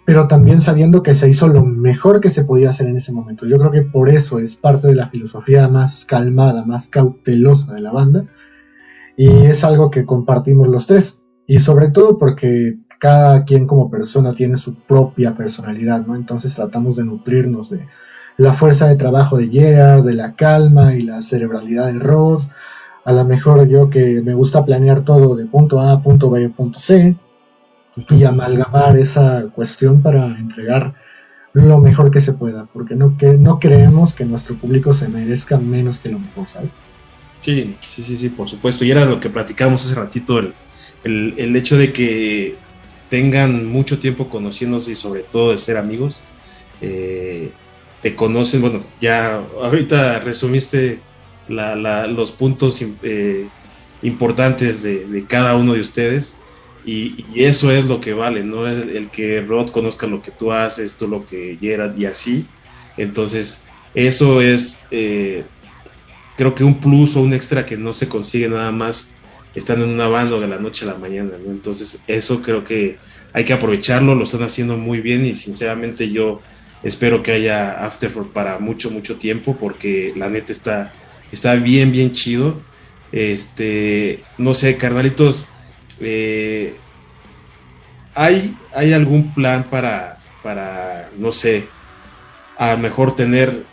pero 0.07 0.29
también 0.29 0.61
sabiendo 0.61 1.03
que 1.03 1.17
se 1.17 1.29
hizo 1.29 1.49
lo 1.49 1.65
mejor 1.65 2.21
que 2.21 2.31
se 2.31 2.45
podía 2.45 2.71
hacer 2.71 2.87
en 2.87 2.97
ese 2.97 3.13
momento. 3.13 3.45
Yo 3.45 3.59
creo 3.59 3.73
que 3.73 3.83
por 3.83 4.09
eso 4.09 4.39
es 4.39 4.55
parte 4.55 4.87
de 4.87 4.95
la 4.95 5.09
filosofía 5.09 5.69
más 5.69 6.05
calmada, 6.05 6.65
más 6.65 6.89
cautelosa 6.89 7.75
de 7.75 7.81
la 7.81 7.91
banda, 7.91 8.25
y 9.17 9.29
es 9.29 9.65
algo 9.65 9.91
que 9.91 10.07
compartimos 10.07 10.69
los 10.69 10.87
tres, 10.87 11.21
y 11.49 11.59
sobre 11.59 11.89
todo 11.89 12.17
porque 12.17 12.79
cada 13.01 13.45
quien 13.45 13.67
como 13.67 13.91
persona 13.91 14.33
tiene 14.33 14.57
su 14.59 14.77
propia 14.77 15.35
personalidad, 15.35 16.07
¿no? 16.07 16.15
Entonces 16.15 16.55
tratamos 16.55 16.95
de 16.95 17.05
nutrirnos 17.05 17.69
de 17.71 17.85
la 18.37 18.53
fuerza 18.53 18.87
de 18.87 18.95
trabajo 18.95 19.37
de 19.37 19.49
Gerard, 19.49 20.05
de 20.05 20.15
la 20.15 20.37
calma 20.37 20.95
y 20.95 21.01
la 21.01 21.21
cerebralidad 21.21 21.93
de 21.93 21.99
Rod. 21.99 22.43
A 23.05 23.13
lo 23.13 23.25
mejor 23.25 23.67
yo 23.67 23.91
que 23.91 24.23
me 24.23 24.35
gusta 24.35 24.65
planear 24.65 25.05
todo 25.05 25.35
de 25.35 25.47
punto 25.47 25.81
A, 25.81 26.01
punto 26.01 26.31
B, 26.31 26.49
punto 26.51 26.79
C, 26.79 27.17
y 28.11 28.25
amalgamar 28.25 28.97
esa 28.99 29.47
cuestión 29.55 30.03
para 30.03 30.27
entregar 30.39 30.95
lo 31.53 31.79
mejor 31.81 32.11
que 32.11 32.21
se 32.21 32.35
pueda, 32.35 32.67
porque 32.73 32.95
no, 32.95 33.17
que, 33.17 33.35
no 33.35 33.59
creemos 33.59 34.15
que 34.15 34.25
nuestro 34.25 34.57
público 34.57 34.93
se 34.93 35.09
merezca 35.09 35.57
menos 35.57 36.01
que 36.01 36.11
lo 36.11 36.19
mejor, 36.19 36.47
¿sabes? 36.49 36.71
Sí, 37.41 37.77
sí, 37.81 38.03
sí, 38.03 38.17
sí, 38.17 38.29
por 38.29 38.49
supuesto. 38.49 38.85
Y 38.85 38.91
era 38.91 39.05
lo 39.05 39.21
que 39.21 39.31
platicamos 39.31 39.87
hace 39.87 39.95
ratito, 39.95 40.39
el, 40.39 41.35
el 41.37 41.57
hecho 41.57 41.79
de 41.79 41.93
que 41.93 42.57
tengan 43.09 43.67
mucho 43.67 43.99
tiempo 43.99 44.29
conociéndose 44.29 44.93
y 44.93 44.95
sobre 44.95 45.23
todo 45.23 45.53
de 45.53 45.59
ser 45.59 45.77
amigos. 45.77 46.25
Eh, 46.81 47.51
te 48.03 48.15
conocen, 48.15 48.61
bueno, 48.61 48.85
ya 49.01 49.43
ahorita 49.63 50.21
resumiste 50.21 51.01
los 51.49 52.33
puntos 52.33 52.83
eh, 53.03 53.47
importantes 54.03 54.83
de, 54.83 55.25
cada 55.27 55.57
uno 55.57 55.75
de 55.75 55.81
ustedes 55.81 56.39
y, 56.87 57.25
eso 57.35 57.73
es 57.73 57.85
lo 57.85 58.01
que 58.01 58.15
vale, 58.15 58.45
¿no? 58.45 58.67
El, 58.67 58.97
el, 58.97 59.11
que 59.11 59.41
Rod 59.43 59.71
conozca 59.71 60.07
lo 60.07 60.23
que 60.23 60.31
tú 60.31 60.53
haces, 60.53 60.95
tú 60.95 61.09
lo 61.09 61.27
que 61.27 61.59
Gerard 61.61 61.99
y 61.99 62.07
así. 62.07 62.47
Entonces, 62.97 63.63
eso 63.95 64.41
es, 64.41 64.83
eh, 64.91 65.45
creo 66.37 66.55
que 66.55 66.63
un 66.63 66.81
plus 66.81 67.17
o 67.17 67.23
un 67.23 67.35
extra 67.35 67.67
que 67.67 67.77
no 67.77 67.93
se 67.93 68.09
consigue 68.09 68.49
nada 68.49 68.71
más 68.71 69.11
están 69.55 69.83
en 69.83 69.89
una 69.89 70.07
banda 70.07 70.39
de 70.39 70.47
la 70.47 70.59
noche 70.59 70.85
a 70.85 70.93
la 70.93 70.99
mañana, 70.99 71.33
¿no? 71.45 71.51
Entonces, 71.51 72.01
eso 72.07 72.41
creo 72.41 72.65
que 72.65 72.99
hay 73.33 73.45
que 73.45 73.53
aprovecharlo, 73.53 74.15
lo 74.15 74.25
están 74.25 74.43
haciendo 74.43 74.77
muy 74.77 75.01
bien 75.01 75.27
y 75.27 75.35
sinceramente 75.35 76.11
yo 76.11 76.41
espero 76.83 77.23
que 77.23 77.33
haya 77.33 77.85
Afterford 77.85 78.29
para 78.29 78.59
mucho, 78.59 78.91
mucho 78.91 79.17
tiempo 79.17 79.57
porque 79.59 80.13
la 80.15 80.29
neta 80.29 80.53
está, 80.53 80.93
está 81.33 81.55
bien, 81.57 81.91
bien 81.91 82.13
chido. 82.13 82.61
Este, 83.13 84.23
no 84.39 84.55
sé, 84.55 84.77
carnalitos, 84.77 85.47
eh, 86.01 86.75
¿hay, 88.15 88.57
¿hay 88.75 88.93
algún 88.93 89.33
plan 89.35 89.65
para, 89.65 90.19
para, 90.43 91.11
no 91.19 91.33
sé, 91.33 91.69
a 92.59 92.77
mejor 92.77 93.17
tener 93.17 93.65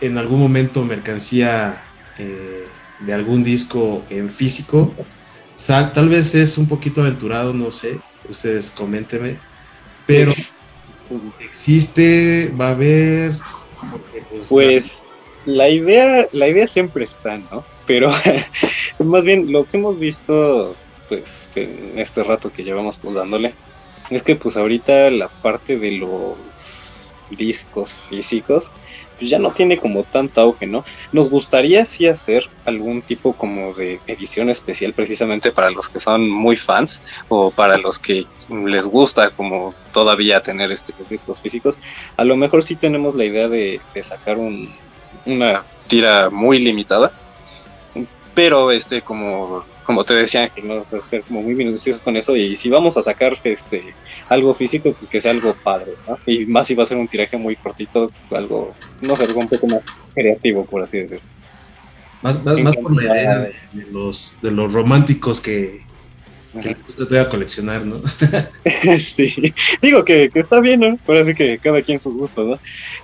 en 0.00 0.18
algún 0.18 0.40
momento 0.40 0.84
mercancía 0.84 1.82
eh, 2.18 2.64
de 3.00 3.12
algún 3.12 3.44
disco 3.44 4.04
en 4.10 4.30
físico? 4.30 4.94
tal 5.66 6.08
vez 6.08 6.34
es 6.34 6.56
un 6.56 6.68
poquito 6.68 7.00
aventurado, 7.00 7.52
no 7.52 7.72
sé, 7.72 7.98
ustedes 8.28 8.70
coméntenme, 8.70 9.36
pero 10.06 10.32
existe, 11.40 12.52
va 12.58 12.68
a 12.68 12.70
haber... 12.72 13.38
Pues, 14.30 14.48
pues, 14.48 15.02
la 15.46 15.68
idea, 15.68 16.28
la 16.32 16.48
idea 16.48 16.66
siempre 16.66 17.04
está, 17.04 17.38
¿no? 17.50 17.64
Pero 17.86 18.12
más 18.98 19.24
bien 19.24 19.50
lo 19.50 19.64
que 19.66 19.78
hemos 19.78 19.98
visto, 19.98 20.76
pues, 21.08 21.48
en 21.54 21.98
este 21.98 22.22
rato 22.22 22.52
que 22.52 22.64
llevamos 22.64 22.96
pues 22.96 23.14
dándole, 23.14 23.54
es 24.10 24.22
que 24.22 24.36
pues 24.36 24.56
ahorita 24.56 25.10
la 25.10 25.28
parte 25.28 25.78
de 25.78 25.92
los 25.92 26.36
discos 27.30 27.92
físicos, 27.92 28.70
pues 29.18 29.30
ya 29.30 29.38
no 29.38 29.50
tiene 29.50 29.78
como 29.78 30.04
tanto 30.04 30.40
auge, 30.40 30.66
¿no? 30.66 30.84
Nos 31.12 31.28
gustaría 31.28 31.84
sí 31.84 32.06
hacer 32.06 32.48
algún 32.64 33.02
tipo 33.02 33.32
como 33.32 33.74
de 33.74 34.00
edición 34.06 34.48
especial 34.48 34.92
precisamente 34.92 35.50
para 35.50 35.70
los 35.70 35.88
que 35.88 35.98
son 35.98 36.30
muy 36.30 36.56
fans 36.56 37.02
o 37.28 37.50
para 37.50 37.76
los 37.78 37.98
que 37.98 38.26
les 38.48 38.86
gusta 38.86 39.30
como 39.30 39.74
todavía 39.92 40.42
tener 40.42 40.70
este, 40.70 40.94
discos 41.10 41.40
físicos. 41.40 41.78
A 42.16 42.24
lo 42.24 42.36
mejor 42.36 42.62
sí 42.62 42.76
tenemos 42.76 43.14
la 43.14 43.24
idea 43.24 43.48
de, 43.48 43.80
sacar 44.02 44.38
un, 44.38 44.70
una 45.26 45.64
tira 45.88 46.30
muy 46.30 46.60
limitada, 46.60 47.12
pero 48.38 48.70
este 48.70 49.02
como 49.02 49.64
como 49.82 50.04
te 50.04 50.14
decía, 50.14 50.48
que 50.48 50.62
no 50.62 50.84
ser 50.86 51.22
como 51.22 51.42
muy 51.42 51.56
minuciosos 51.56 52.00
con 52.02 52.16
eso 52.16 52.36
y 52.36 52.54
si 52.54 52.68
vamos 52.68 52.96
a 52.96 53.02
sacar 53.02 53.36
este 53.42 53.92
algo 54.28 54.54
físico, 54.54 54.92
pues 54.92 55.10
que 55.10 55.20
sea 55.20 55.32
algo 55.32 55.54
padre, 55.54 55.94
¿no? 56.06 56.16
Y 56.24 56.46
más 56.46 56.68
si 56.68 56.76
va 56.76 56.84
a 56.84 56.86
ser 56.86 56.98
un 56.98 57.08
tiraje 57.08 57.36
muy 57.36 57.56
cortito, 57.56 58.12
algo, 58.30 58.76
no 59.00 59.16
sé, 59.16 59.24
algo 59.24 59.40
un 59.40 59.48
poco 59.48 59.66
más 59.66 59.80
creativo, 60.14 60.64
por 60.64 60.82
así 60.82 60.98
decirlo. 60.98 61.24
Más, 62.22 62.36
por 62.36 63.02
la 63.02 63.12
idea 63.12 63.38
de, 63.40 63.54
los, 63.90 64.36
de 64.40 64.52
los 64.52 64.72
románticos 64.72 65.40
que, 65.40 65.80
que 66.62 66.68
les 66.68 66.86
gusta 66.86 67.08
todavía 67.08 67.28
coleccionar, 67.28 67.84
¿no? 67.84 68.00
sí, 69.00 69.52
digo 69.82 70.04
que, 70.04 70.30
que, 70.30 70.38
está 70.38 70.60
bien, 70.60 70.78
¿no? 70.78 70.96
Parece 70.98 71.34
que 71.34 71.58
cada 71.58 71.82
quien 71.82 71.98
sus 71.98 72.14
gustos, 72.14 72.46
¿no? 72.46 72.58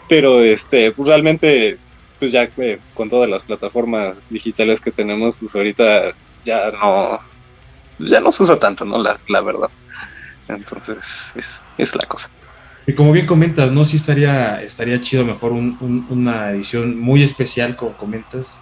Pero 0.08 0.44
este, 0.44 0.92
pues 0.92 1.08
realmente, 1.08 1.78
pues 2.24 2.32
ya 2.32 2.48
eh, 2.56 2.78
con 2.94 3.10
todas 3.10 3.28
las 3.28 3.42
plataformas 3.42 4.30
digitales 4.30 4.80
que 4.80 4.90
tenemos, 4.90 5.36
pues 5.36 5.54
ahorita 5.54 6.12
ya 6.42 6.70
no, 6.70 7.20
ya 7.98 8.18
no 8.20 8.32
se 8.32 8.44
usa 8.44 8.58
tanto, 8.58 8.86
¿no? 8.86 8.96
La, 8.96 9.20
la 9.28 9.42
verdad. 9.42 9.68
Entonces, 10.48 11.34
es, 11.36 11.60
es, 11.76 11.94
la 11.94 12.06
cosa. 12.06 12.30
Y 12.86 12.94
como 12.94 13.12
bien 13.12 13.26
comentas, 13.26 13.72
¿no? 13.72 13.84
Sí 13.84 13.96
estaría, 13.96 14.62
estaría 14.62 15.02
chido 15.02 15.26
mejor 15.26 15.52
una 15.52 16.52
edición 16.52 16.98
muy 16.98 17.22
especial, 17.22 17.76
como 17.76 17.92
comentas, 17.92 18.58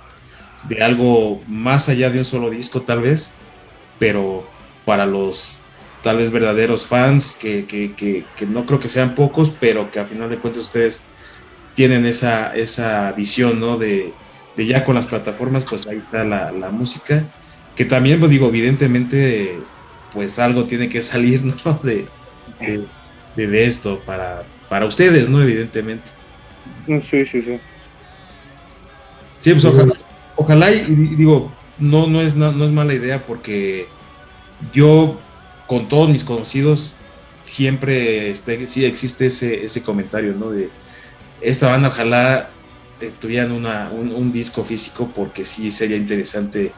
de 0.64 0.82
algo 0.82 1.40
más 1.46 1.88
allá 1.88 2.10
de 2.10 2.18
un 2.18 2.24
solo 2.24 2.50
disco, 2.50 2.82
tal 2.82 3.02
vez, 3.02 3.32
pero 4.00 4.44
para 4.84 5.06
los 5.06 5.52
tal 6.02 6.16
vez 6.16 6.32
verdaderos 6.32 6.84
fans, 6.84 7.36
que, 7.40 7.64
que, 7.66 7.92
que, 7.92 8.24
que 8.36 8.44
no 8.44 8.66
creo 8.66 8.80
que 8.80 8.88
sean 8.88 9.14
pocos, 9.14 9.52
pero 9.60 9.92
que 9.92 10.00
a 10.00 10.04
final 10.04 10.28
de 10.30 10.38
cuentas 10.38 10.62
ustedes 10.62 11.04
tienen 11.74 12.06
esa, 12.06 12.54
esa 12.54 13.12
visión, 13.12 13.60
¿no? 13.60 13.78
De, 13.78 14.12
de 14.56 14.66
ya 14.66 14.84
con 14.84 14.94
las 14.94 15.06
plataformas, 15.06 15.64
pues 15.68 15.86
ahí 15.86 15.98
está 15.98 16.24
la, 16.24 16.52
la 16.52 16.70
música 16.70 17.24
que 17.74 17.84
también, 17.84 18.18
pues 18.20 18.30
digo, 18.30 18.48
evidentemente, 18.48 19.58
pues 20.12 20.38
algo 20.38 20.64
tiene 20.64 20.88
que 20.88 21.02
salir, 21.02 21.44
¿no? 21.44 21.54
De, 21.82 23.46
de, 23.46 23.66
esto 23.66 23.98
para, 24.00 24.42
para 24.68 24.84
ustedes, 24.86 25.28
¿no? 25.28 25.42
Evidentemente. 25.42 26.04
Sí, 26.86 27.24
sí, 27.24 27.40
sí. 27.40 27.58
Sí, 29.40 29.52
pues 29.52 29.64
ojalá, 29.64 29.94
ojalá 30.36 30.70
y, 30.70 30.82
digo, 31.16 31.50
no, 31.78 32.06
no, 32.06 32.20
es, 32.20 32.36
no, 32.36 32.64
es 32.64 32.70
mala 32.70 32.94
idea 32.94 33.24
porque 33.26 33.88
yo, 34.72 35.18
con 35.66 35.88
todos 35.88 36.10
mis 36.10 36.24
conocidos, 36.24 36.94
siempre 37.46 38.30
este, 38.30 38.66
sí 38.66 38.84
existe 38.84 39.26
ese, 39.26 39.64
ese 39.64 39.82
comentario, 39.82 40.34
¿no? 40.34 40.50
De 40.50 40.68
esta 41.42 41.70
banda 41.70 41.88
ojalá 41.88 42.50
tuvieran 43.20 43.52
una, 43.52 43.90
un, 43.90 44.32
disco 44.32 44.62
físico 44.64 45.10
porque 45.14 45.44
sí 45.44 45.72
sería 45.72 45.96
interesante 45.96 46.72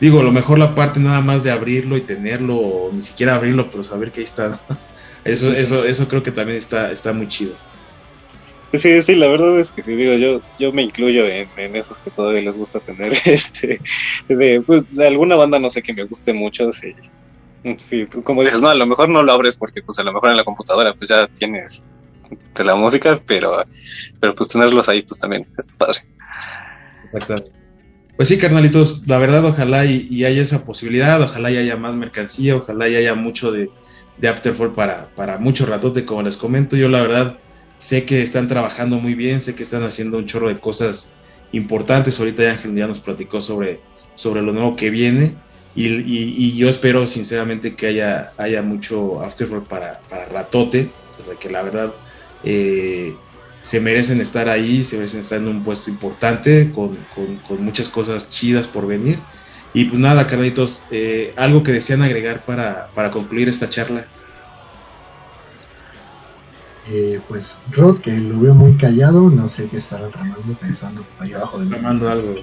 digo, 0.00 0.20
a 0.20 0.22
lo 0.22 0.32
mejor 0.32 0.58
la 0.58 0.74
parte 0.74 1.00
nada 1.00 1.20
más 1.20 1.44
de 1.44 1.50
abrirlo 1.50 1.96
y 1.96 2.02
tenerlo, 2.02 2.56
o 2.56 2.92
ni 2.92 3.02
siquiera 3.02 3.34
abrirlo, 3.34 3.68
pero 3.70 3.84
saber 3.84 4.10
que 4.10 4.20
ahí 4.20 4.24
está. 4.24 4.58
Eso, 5.24 5.52
eso, 5.52 5.84
eso 5.84 6.06
creo 6.06 6.22
que 6.22 6.30
también 6.30 6.56
está, 6.56 6.92
está 6.92 7.12
muy 7.12 7.28
chido. 7.28 7.52
Sí, 8.72 9.02
sí, 9.02 9.16
la 9.16 9.26
verdad 9.26 9.58
es 9.58 9.72
que 9.72 9.82
sí, 9.82 9.96
digo, 9.96 10.12
yo, 10.14 10.40
yo 10.56 10.72
me 10.72 10.82
incluyo 10.82 11.26
en, 11.26 11.74
esos 11.74 11.98
que 11.98 12.12
todavía 12.12 12.42
les 12.42 12.56
gusta 12.56 12.78
tener, 12.78 13.12
este, 13.24 13.80
de, 14.28 14.60
pues, 14.60 14.88
de 14.94 15.04
alguna 15.04 15.34
banda 15.34 15.58
no 15.58 15.68
sé 15.68 15.82
que 15.82 15.92
me 15.92 16.04
guste 16.04 16.32
mucho, 16.32 16.72
sí, 16.72 16.94
sí, 17.78 18.06
como 18.22 18.44
dices, 18.44 18.60
no, 18.60 18.68
a 18.68 18.74
lo 18.76 18.86
mejor 18.86 19.08
no 19.08 19.24
lo 19.24 19.32
abres 19.32 19.56
porque 19.56 19.82
pues 19.82 19.98
a 19.98 20.04
lo 20.04 20.12
mejor 20.12 20.30
en 20.30 20.36
la 20.36 20.44
computadora 20.44 20.94
pues 20.94 21.10
ya 21.10 21.26
tienes 21.26 21.88
de 22.54 22.64
la 22.64 22.74
música, 22.74 23.20
pero, 23.26 23.64
pero 24.20 24.34
pues 24.34 24.48
tenerlos 24.48 24.88
ahí 24.88 25.02
pues 25.02 25.20
también 25.20 25.46
está 25.56 25.76
padre. 25.76 26.00
Exactamente. 27.04 27.52
Pues 28.16 28.28
sí, 28.28 28.38
carnalitos, 28.38 29.06
la 29.06 29.18
verdad, 29.18 29.44
ojalá 29.44 29.84
y, 29.84 30.24
haya 30.24 30.40
esa 30.40 30.64
posibilidad, 30.64 31.20
ojalá 31.20 31.50
y 31.50 31.58
haya 31.58 31.76
más 31.76 31.94
mercancía, 31.94 32.56
ojalá 32.56 32.88
y 32.88 32.96
haya 32.96 33.14
mucho 33.14 33.52
de, 33.52 33.70
de 34.16 34.28
Afterfall 34.28 34.72
para, 34.72 35.08
para 35.14 35.36
mucho 35.36 35.66
ratote, 35.66 36.06
como 36.06 36.22
les 36.22 36.38
comento. 36.38 36.76
Yo 36.76 36.88
la 36.88 37.02
verdad 37.02 37.38
sé 37.76 38.06
que 38.06 38.22
están 38.22 38.48
trabajando 38.48 38.98
muy 38.98 39.14
bien, 39.14 39.42
sé 39.42 39.54
que 39.54 39.64
están 39.64 39.82
haciendo 39.82 40.16
un 40.16 40.26
chorro 40.26 40.48
de 40.48 40.58
cosas 40.58 41.12
importantes. 41.52 42.18
Ahorita 42.18 42.50
Ángel 42.50 42.74
ya 42.74 42.86
nos 42.86 43.00
platicó 43.00 43.42
sobre, 43.42 43.80
sobre 44.14 44.40
lo 44.40 44.52
nuevo 44.52 44.76
que 44.76 44.88
viene. 44.88 45.34
Y, 45.74 46.56
yo 46.56 46.70
espero 46.70 47.06
sinceramente 47.06 47.76
que 47.76 47.88
haya, 47.88 48.32
haya 48.38 48.62
mucho 48.62 49.22
Afterfall 49.22 49.64
para, 49.64 50.00
para 50.08 50.24
ratote, 50.24 50.88
que 51.38 51.50
la 51.50 51.62
verdad 51.62 51.92
eh, 52.46 53.16
se 53.62 53.80
merecen 53.80 54.20
estar 54.20 54.48
ahí, 54.48 54.84
se 54.84 54.96
merecen 54.96 55.20
estar 55.20 55.38
en 55.38 55.48
un 55.48 55.64
puesto 55.64 55.90
importante, 55.90 56.70
con, 56.72 56.96
muchas 57.58 57.88
cosas 57.88 58.30
chidas 58.30 58.68
por 58.68 58.86
venir. 58.86 59.18
Y 59.74 59.86
pues 59.86 60.00
nada, 60.00 60.28
carlitos, 60.28 60.82
eh, 60.92 61.34
algo 61.36 61.64
que 61.64 61.72
desean 61.72 62.02
agregar 62.02 62.44
para, 62.44 63.10
concluir 63.10 63.48
esta 63.48 63.68
charla. 63.68 64.06
Eh, 66.88 67.20
pues 67.26 67.56
Rod, 67.72 67.98
que 67.98 68.16
lo 68.16 68.38
veo 68.38 68.54
muy 68.54 68.76
callado, 68.76 69.28
no 69.28 69.48
sé 69.48 69.66
qué 69.68 69.78
estará 69.78 70.06
tramando, 70.06 70.54
pensando 70.60 71.04
ahí 71.18 71.32
abajo 71.32 71.58
de 71.58 71.66
Tramando 71.66 72.08
algo. 72.08 72.36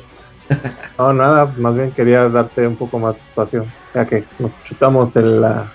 no, 1.00 1.14
nada, 1.14 1.54
más 1.58 1.74
bien 1.74 1.92
quería 1.92 2.28
darte 2.28 2.68
un 2.68 2.76
poco 2.76 3.00
más 3.00 3.16
de 3.16 3.22
espacio, 3.22 3.66
ya 3.96 4.06
que 4.06 4.26
nos 4.40 4.52
chutamos 4.66 5.16
en 5.16 5.40
la, 5.40 5.72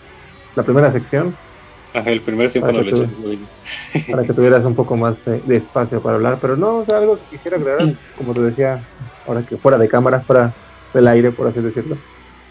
la 0.55 0.63
primera 0.63 0.93
sección. 0.93 1.35
Ajá, 1.95 2.11
el 2.11 2.21
primer 2.21 2.51
tiempo 2.51 2.71
para, 2.71 2.83
no 2.83 2.91
que 2.91 4.11
para 4.11 4.23
que 4.25 4.33
tuvieras 4.33 4.65
un 4.65 4.75
poco 4.75 4.97
más 4.97 5.17
de, 5.25 5.57
espacio 5.57 6.03
para 6.03 6.17
hablar, 6.17 6.39
pero 6.41 6.57
no, 6.57 6.79
o 6.79 6.85
sea, 6.85 6.99
algo 6.99 7.17
que 7.17 7.37
quisiera 7.37 7.57
aclarar, 7.57 7.95
como 8.17 8.35
te 8.35 8.43
decía, 8.43 8.83
ahora 9.27 9.43
que 9.43 9.57
fuera 9.57 9.79
de 9.79 9.89
cámara, 9.89 10.21
fuera 10.21 10.53
del 10.93 11.09
aire, 11.09 11.31
por 11.31 11.47
así 11.47 11.61
decirlo, 11.61 11.97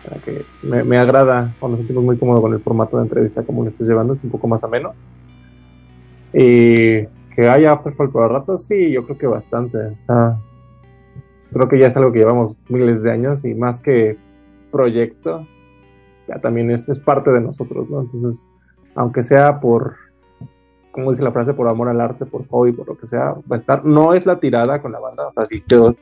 para 0.03 0.19
que 0.21 0.43
me, 0.63 0.83
me 0.83 0.97
agrada, 0.97 1.53
cuando 1.59 1.77
nos 1.77 1.85
sentimos 1.85 2.03
muy 2.03 2.17
cómodos 2.17 2.41
con 2.41 2.53
el 2.53 2.59
formato 2.61 2.97
de 2.97 3.03
entrevista 3.03 3.43
como 3.43 3.63
lo 3.63 3.69
estés 3.69 3.88
llevando, 3.88 4.13
es 4.13 4.23
un 4.23 4.31
poco 4.31 4.47
más 4.47 4.63
ameno 4.63 4.93
y 6.33 7.05
que 7.35 7.47
haya 7.49 7.71
Afterfall 7.71 8.11
por 8.11 8.31
rato, 8.31 8.57
sí, 8.57 8.91
yo 8.91 9.05
creo 9.05 9.17
que 9.17 9.27
bastante. 9.27 9.77
creo 11.51 11.69
que 11.69 11.79
ya 11.79 11.88
es 11.88 11.97
algo 11.97 12.11
que 12.11 12.19
llevamos 12.19 12.55
miles 12.69 13.01
de 13.01 13.11
años 13.11 13.43
y 13.45 13.53
más 13.53 13.79
que 13.79 14.17
proyecto, 14.71 15.47
ya 16.27 16.39
también 16.39 16.71
es, 16.71 16.88
es 16.89 16.99
parte 16.99 17.31
de 17.31 17.41
nosotros, 17.41 17.89
¿no? 17.89 18.01
Entonces, 18.01 18.43
aunque 18.98 19.24
sea 19.24 19.60
por, 19.60 19.95
como 20.91 21.12
dice 21.12 21.24
la 21.24 21.32
frase, 21.32 21.54
por 21.54 21.68
amor 21.68 21.88
al 21.88 22.02
arte, 22.02 22.26
por 22.26 22.48
hobby, 22.48 22.74
por 22.74 22.88
lo 22.88 22.98
que 22.98 23.08
sea, 23.08 23.36
va 23.50 23.56
a 23.56 23.58
estar. 23.58 23.86
No 23.86 24.14
es 24.14 24.26
la 24.26 24.39
tirada 24.39 24.82
con 24.82 24.91
la 24.91 25.00
banda, 25.00 25.28
o 25.28 25.32
sea, 25.32 25.45
sí, 25.45 25.64
yo 25.68 25.95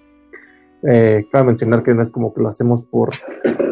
eh, 0.81 1.27
cabe 1.31 1.47
mencionar 1.47 1.83
que 1.83 1.93
no 1.93 2.01
es 2.01 2.09
como 2.09 2.33
que 2.33 2.41
lo 2.41 2.47
hacemos 2.47 2.83
por 2.83 3.13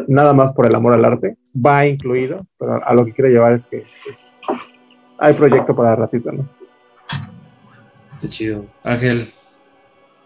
nada 0.06 0.34
más 0.34 0.52
por 0.52 0.66
el 0.66 0.74
amor 0.74 0.92
al 0.92 1.04
arte, 1.06 1.38
va 1.54 1.86
incluido, 1.86 2.46
pero 2.58 2.86
a 2.86 2.94
lo 2.94 3.06
que 3.06 3.12
quiero 3.12 3.30
llevar 3.30 3.54
es 3.54 3.64
que 3.64 3.84
pues, 4.04 4.28
hay 5.18 5.32
proyecto 5.34 5.74
para 5.74 5.96
ratito, 5.96 6.30
¿no? 6.30 6.46
Qué 8.20 8.28
chido. 8.28 8.66
Ángel. 8.82 9.32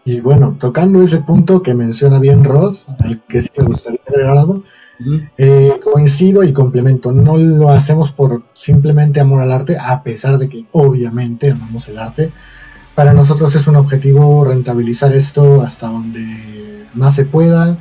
Y 0.03 0.19
bueno, 0.19 0.57
tocando 0.59 1.01
ese 1.01 1.19
punto 1.19 1.61
que 1.61 1.73
menciona 1.73 2.19
bien 2.19 2.43
Rod, 2.43 2.75
al 2.99 3.21
que 3.27 3.41
sí 3.41 3.49
me 3.57 3.65
gustaría 3.65 3.99
agregar 4.07 4.37
algo, 4.37 4.63
eh, 5.37 5.79
coincido 5.83 6.43
y 6.43 6.53
complemento. 6.53 7.11
No 7.11 7.37
lo 7.37 7.69
hacemos 7.69 8.11
por 8.11 8.43
simplemente 8.53 9.19
amor 9.19 9.41
al 9.41 9.51
arte, 9.51 9.77
a 9.79 10.03
pesar 10.03 10.37
de 10.37 10.49
que 10.49 10.65
obviamente 10.71 11.51
amamos 11.51 11.87
el 11.87 11.99
arte. 11.99 12.31
Para 12.95 13.13
nosotros 13.13 13.55
es 13.55 13.67
un 13.67 13.77
objetivo 13.77 14.43
rentabilizar 14.43 15.13
esto 15.13 15.61
hasta 15.61 15.87
donde 15.87 16.85
más 16.93 17.15
se 17.15 17.25
pueda 17.25 17.77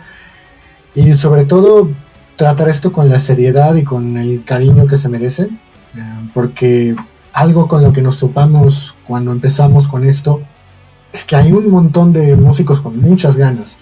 y 0.94 1.12
sobre 1.14 1.44
todo 1.44 1.90
tratar 2.36 2.68
esto 2.68 2.92
con 2.92 3.08
la 3.08 3.18
seriedad 3.18 3.74
y 3.74 3.82
con 3.82 4.16
el 4.16 4.44
cariño 4.44 4.86
que 4.86 4.96
se 4.96 5.08
merece 5.08 5.48
porque 6.34 6.94
algo 7.32 7.68
con 7.68 7.82
lo 7.82 7.92
que 7.92 8.02
nos 8.02 8.18
topamos 8.18 8.94
cuando 9.06 9.32
empezamos 9.32 9.88
con 9.88 10.04
esto 10.04 10.40
es 11.12 11.24
que 11.24 11.36
hay 11.36 11.52
un 11.52 11.70
montón 11.70 12.12
de 12.12 12.36
músicos 12.36 12.80
con 12.80 13.00
muchas 13.00 13.36
ganas. 13.36 13.76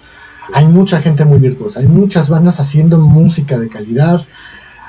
Hay 0.52 0.66
mucha 0.66 1.00
gente 1.00 1.24
muy 1.24 1.38
virtuosa, 1.38 1.80
hay 1.80 1.86
muchas 1.86 2.28
bandas 2.28 2.60
haciendo 2.60 2.98
música 2.98 3.58
de 3.58 3.68
calidad, 3.68 4.22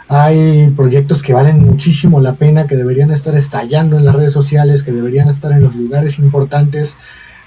hay 0.07 0.69
proyectos 0.69 1.21
que 1.21 1.33
valen 1.33 1.59
muchísimo 1.65 2.21
la 2.21 2.33
pena, 2.33 2.67
que 2.67 2.77
deberían 2.77 3.11
estar 3.11 3.35
estallando 3.35 3.97
en 3.97 4.05
las 4.05 4.15
redes 4.15 4.33
sociales, 4.33 4.83
que 4.83 4.91
deberían 4.91 5.27
estar 5.27 5.51
en 5.51 5.61
los 5.61 5.75
lugares 5.75 6.19
importantes. 6.19 6.95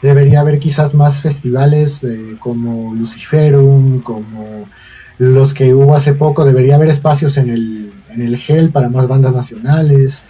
Debería 0.02 0.40
haber 0.40 0.58
quizás 0.58 0.94
más 0.94 1.20
festivales 1.20 2.04
eh, 2.04 2.36
como 2.38 2.94
Luciferum, 2.94 4.00
como 4.00 4.66
los 5.18 5.54
que 5.54 5.74
hubo 5.74 5.94
hace 5.94 6.12
poco. 6.12 6.44
Debería 6.44 6.74
haber 6.74 6.88
espacios 6.88 7.38
en 7.38 7.50
el 7.50 7.90
en 8.12 8.22
el 8.22 8.36
GEL 8.36 8.70
para 8.70 8.88
más 8.88 9.08
bandas 9.08 9.34
nacionales. 9.34 10.24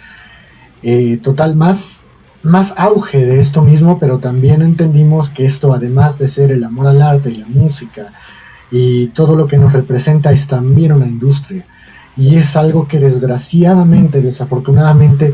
Eh, 0.83 1.19
total, 1.21 1.55
más, 1.55 2.00
más 2.43 2.73
auge 2.77 3.25
de 3.25 3.39
esto 3.39 3.61
mismo, 3.61 3.99
pero 3.99 4.19
también 4.19 4.61
entendimos 4.61 5.29
que 5.29 5.45
esto, 5.45 5.73
además 5.73 6.17
de 6.17 6.27
ser 6.27 6.51
el 6.51 6.63
amor 6.63 6.87
al 6.87 7.01
arte 7.01 7.29
y 7.29 7.35
la 7.35 7.47
música 7.47 8.07
y 8.71 9.07
todo 9.07 9.35
lo 9.35 9.47
que 9.47 9.57
nos 9.57 9.73
representa, 9.73 10.31
es 10.31 10.47
también 10.47 10.93
una 10.93 11.05
industria. 11.05 11.65
Y 12.17 12.35
es 12.35 12.55
algo 12.55 12.87
que 12.87 12.99
desgraciadamente, 12.99 14.21
desafortunadamente, 14.21 15.33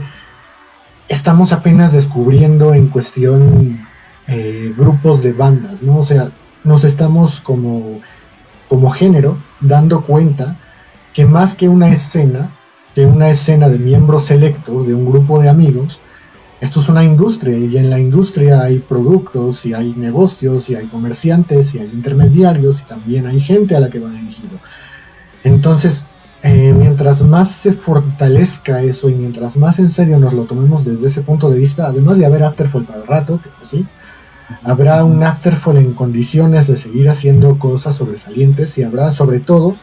estamos 1.08 1.54
apenas 1.54 1.94
descubriendo 1.94 2.74
en 2.74 2.88
cuestión 2.88 3.80
eh, 4.28 4.74
grupos 4.78 5.24
de 5.24 5.34
bandas, 5.34 5.82
¿no? 5.82 5.98
O 5.98 6.04
sea, 6.04 6.32
nos 6.64 6.84
estamos 6.84 7.40
como, 7.40 8.02
como 8.68 8.90
género 8.92 9.38
dando 9.62 10.02
cuenta 10.02 10.58
que 11.14 11.26
más 11.26 11.56
que 11.56 11.70
una 11.70 11.90
escena, 11.90 12.52
que 12.94 13.06
una 13.06 13.30
escena 13.30 13.70
de 13.70 13.80
miembros 13.80 14.26
selectos 14.26 14.86
de 14.86 14.94
un 14.94 15.10
grupo 15.10 15.40
de 15.40 15.50
amigos, 15.50 16.00
esto 16.60 16.80
es 16.80 16.90
una 16.90 17.04
industria 17.04 17.58
y 17.58 17.78
en 17.78 17.90
la 17.90 18.00
industria 18.00 18.62
hay 18.62 18.80
productos 18.80 19.66
y 19.66 19.74
hay 19.74 19.94
negocios 19.94 20.70
y 20.70 20.76
hay 20.76 20.88
comerciantes 20.88 21.76
y 21.76 21.80
hay 21.80 21.90
intermediarios 21.94 22.82
y 22.82 22.86
también 22.86 23.28
hay 23.28 23.40
gente 23.40 23.76
a 23.76 23.80
la 23.80 23.90
que 23.90 24.00
va 24.00 24.10
dirigido. 24.10 24.58
Entonces, 25.44 26.08
eh, 26.42 26.74
mientras 26.76 27.22
más 27.22 27.52
se 27.52 27.74
fortalezca 27.74 28.82
eso 28.82 29.10
y 29.10 29.14
mientras 29.14 29.56
más 29.56 29.78
en 29.80 29.92
serio 29.92 30.18
nos 30.18 30.34
lo 30.34 30.44
tomemos 30.44 30.84
desde 30.84 31.08
ese 31.08 31.22
punto 31.22 31.50
de 31.50 31.60
vista, 31.60 31.88
además 31.88 32.18
de 32.18 32.26
haber 32.26 32.44
Afterfall 32.44 32.86
para 32.86 33.02
el 33.02 33.08
rato, 33.08 33.40
que 33.42 33.50
pues 33.58 33.70
sí, 33.70 33.86
habrá 34.64 35.04
un 35.04 35.24
Afterfall 35.24 35.78
en 35.78 35.94
condiciones 35.94 36.68
de 36.68 36.76
seguir 36.76 37.10
haciendo 37.10 37.60
cosas 37.60 37.96
sobresalientes 37.96 38.78
y 38.78 38.84
habrá 38.84 39.12
sobre 39.12 39.40
todo 39.40 39.76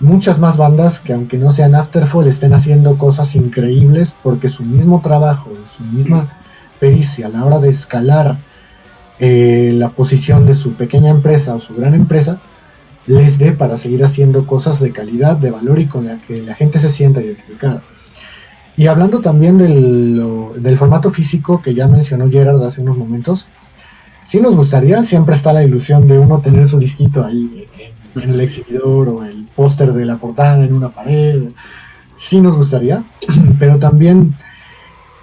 muchas 0.00 0.38
más 0.38 0.56
bandas 0.56 1.00
que 1.00 1.12
aunque 1.12 1.38
no 1.38 1.52
sean 1.52 1.74
Afterfall 1.74 2.28
estén 2.28 2.52
haciendo 2.52 2.96
cosas 2.98 3.34
increíbles 3.34 4.14
porque 4.22 4.48
su 4.48 4.64
mismo 4.64 5.00
trabajo, 5.00 5.50
su 5.76 5.82
misma 5.82 6.28
pericia 6.78 7.26
a 7.26 7.30
la 7.30 7.44
hora 7.44 7.58
de 7.58 7.70
escalar 7.70 8.36
eh, 9.18 9.72
la 9.74 9.88
posición 9.88 10.46
de 10.46 10.54
su 10.54 10.74
pequeña 10.74 11.10
empresa 11.10 11.54
o 11.54 11.58
su 11.58 11.74
gran 11.74 11.94
empresa 11.94 12.38
les 13.06 13.38
dé 13.38 13.52
para 13.52 13.78
seguir 13.78 14.04
haciendo 14.04 14.46
cosas 14.46 14.80
de 14.80 14.92
calidad, 14.92 15.36
de 15.36 15.50
valor 15.50 15.80
y 15.80 15.86
con 15.86 16.06
la 16.06 16.18
que 16.18 16.42
la 16.42 16.54
gente 16.54 16.78
se 16.78 16.90
sienta 16.90 17.22
identificada. 17.22 17.82
Y 18.76 18.86
hablando 18.86 19.20
también 19.20 19.58
del, 19.58 20.52
del 20.58 20.76
formato 20.76 21.10
físico 21.10 21.60
que 21.60 21.74
ya 21.74 21.88
mencionó 21.88 22.30
Gerard 22.30 22.62
hace 22.62 22.82
unos 22.82 22.96
momentos, 22.96 23.46
sí 24.26 24.40
nos 24.40 24.54
gustaría, 24.54 25.02
siempre 25.02 25.34
está 25.34 25.52
la 25.52 25.64
ilusión 25.64 26.06
de 26.06 26.18
uno 26.18 26.40
tener 26.40 26.68
su 26.68 26.78
disquito 26.78 27.24
ahí 27.24 27.66
en 27.78 27.97
el 28.22 28.40
exhibidor 28.40 29.08
o 29.08 29.24
el 29.24 29.46
póster 29.54 29.92
de 29.92 30.04
la 30.04 30.16
portada 30.16 30.64
en 30.64 30.72
una 30.72 30.88
pared. 30.90 31.42
Sí 32.16 32.40
nos 32.40 32.56
gustaría, 32.56 33.04
pero 33.58 33.78
también 33.78 34.34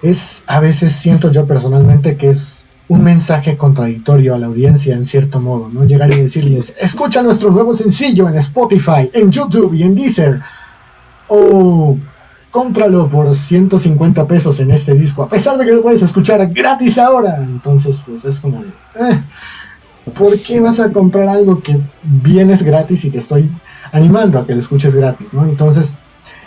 es, 0.01 0.43
a 0.47 0.59
veces 0.59 0.91
siento 0.93 1.31
yo 1.31 1.45
personalmente 1.45 2.17
que 2.17 2.29
es 2.29 2.65
un 2.87 3.03
mensaje 3.03 3.57
contradictorio 3.57 4.35
a 4.35 4.37
la 4.37 4.45
audiencia 4.45 4.95
en 4.95 5.05
cierto 5.05 5.39
modo, 5.39 5.69
¿no? 5.69 5.85
Llegar 5.85 6.11
y 6.13 6.21
decirles, 6.21 6.73
escucha 6.79 7.23
nuestro 7.23 7.49
nuevo 7.49 7.75
sencillo 7.75 8.29
en 8.29 8.35
Spotify, 8.35 9.09
en 9.11 9.31
YouTube 9.31 9.73
y 9.73 9.83
en 9.83 9.95
Deezer, 9.95 10.41
o 11.27 11.97
cómpralo 12.51 13.09
por 13.09 13.33
150 13.33 14.27
pesos 14.27 14.59
en 14.59 14.71
este 14.71 14.93
disco, 14.93 15.23
a 15.23 15.29
pesar 15.29 15.57
de 15.57 15.65
que 15.65 15.71
lo 15.71 15.81
puedes 15.81 16.01
escuchar 16.01 16.47
gratis 16.53 16.97
ahora. 16.97 17.37
Entonces, 17.41 17.99
pues 18.05 18.23
es 18.23 18.39
como, 18.39 18.61
eh, 18.61 19.21
¿por 20.13 20.39
qué 20.39 20.59
vas 20.59 20.79
a 20.79 20.91
comprar 20.91 21.27
algo 21.27 21.61
que 21.61 21.79
vienes 22.03 22.63
gratis 22.63 23.05
y 23.05 23.09
te 23.09 23.17
estoy 23.17 23.49
animando 23.91 24.39
a 24.39 24.45
que 24.45 24.53
lo 24.53 24.61
escuches 24.61 24.95
gratis? 24.95 25.33
¿no? 25.33 25.43
Entonces, 25.45 25.93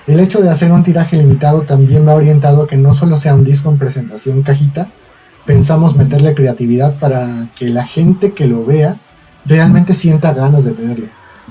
el 0.06 0.20
hecho 0.20 0.40
de 0.40 0.48
hacer 0.48 0.72
un 0.72 0.84
tiraje 0.84 1.16
limitado 1.16 1.62
también 1.62 2.06
va 2.06 2.14
orientado 2.14 2.62
a 2.62 2.66
que 2.66 2.76
no 2.76 2.94
solo 2.94 3.18
sea 3.18 3.34
un 3.34 3.44
disco 3.44 3.68
en 3.68 3.78
presentación 3.78 4.42
cajita, 4.42 4.88
pensamos 5.44 5.96
meterle 5.96 6.34
creatividad 6.34 6.94
para 6.98 7.48
que 7.59 7.68
la 7.68 7.86
gente 7.86 8.32
que 8.32 8.46
lo 8.46 8.64
vea 8.64 8.96
realmente 9.44 9.94
sienta 9.94 10.32
ganas 10.32 10.64
de 10.64 10.72
tenerlo. 10.72 11.06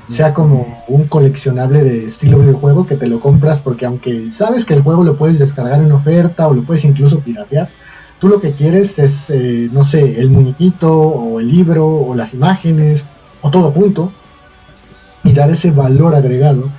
Sea 0.07 0.33
como 0.33 0.83
un 0.87 1.05
coleccionable 1.05 1.83
de 1.83 2.05
estilo 2.05 2.39
videojuego 2.39 2.87
que 2.87 2.95
te 2.95 3.07
lo 3.07 3.19
compras 3.19 3.59
porque 3.59 3.85
aunque 3.85 4.31
sabes 4.31 4.65
que 4.65 4.73
el 4.73 4.81
juego 4.81 5.03
lo 5.03 5.17
puedes 5.17 5.39
descargar 5.39 5.81
en 5.81 5.91
oferta 5.91 6.47
o 6.47 6.53
lo 6.53 6.63
puedes 6.63 6.85
incluso 6.85 7.19
piratear, 7.19 7.69
Tú 8.20 8.28
lo 8.28 8.41
que 8.41 8.53
quieres 8.53 8.97
es, 8.97 9.30
eh, 9.30 9.70
no 9.72 9.84
sé, 9.84 10.20
el 10.20 10.32
muñequito 10.32 10.91
o 10.91 11.39
el 11.39 11.47
libro 11.47 11.88
o 11.88 12.15
las 12.15 12.34
imágenes 12.34 13.05
o 13.41 13.51
todo 13.51 13.72
junto 13.72 14.11
y 15.24 15.34
dar 15.34 15.51
ese 15.51 15.72
valor 15.72 16.15
agregado. 16.15 16.70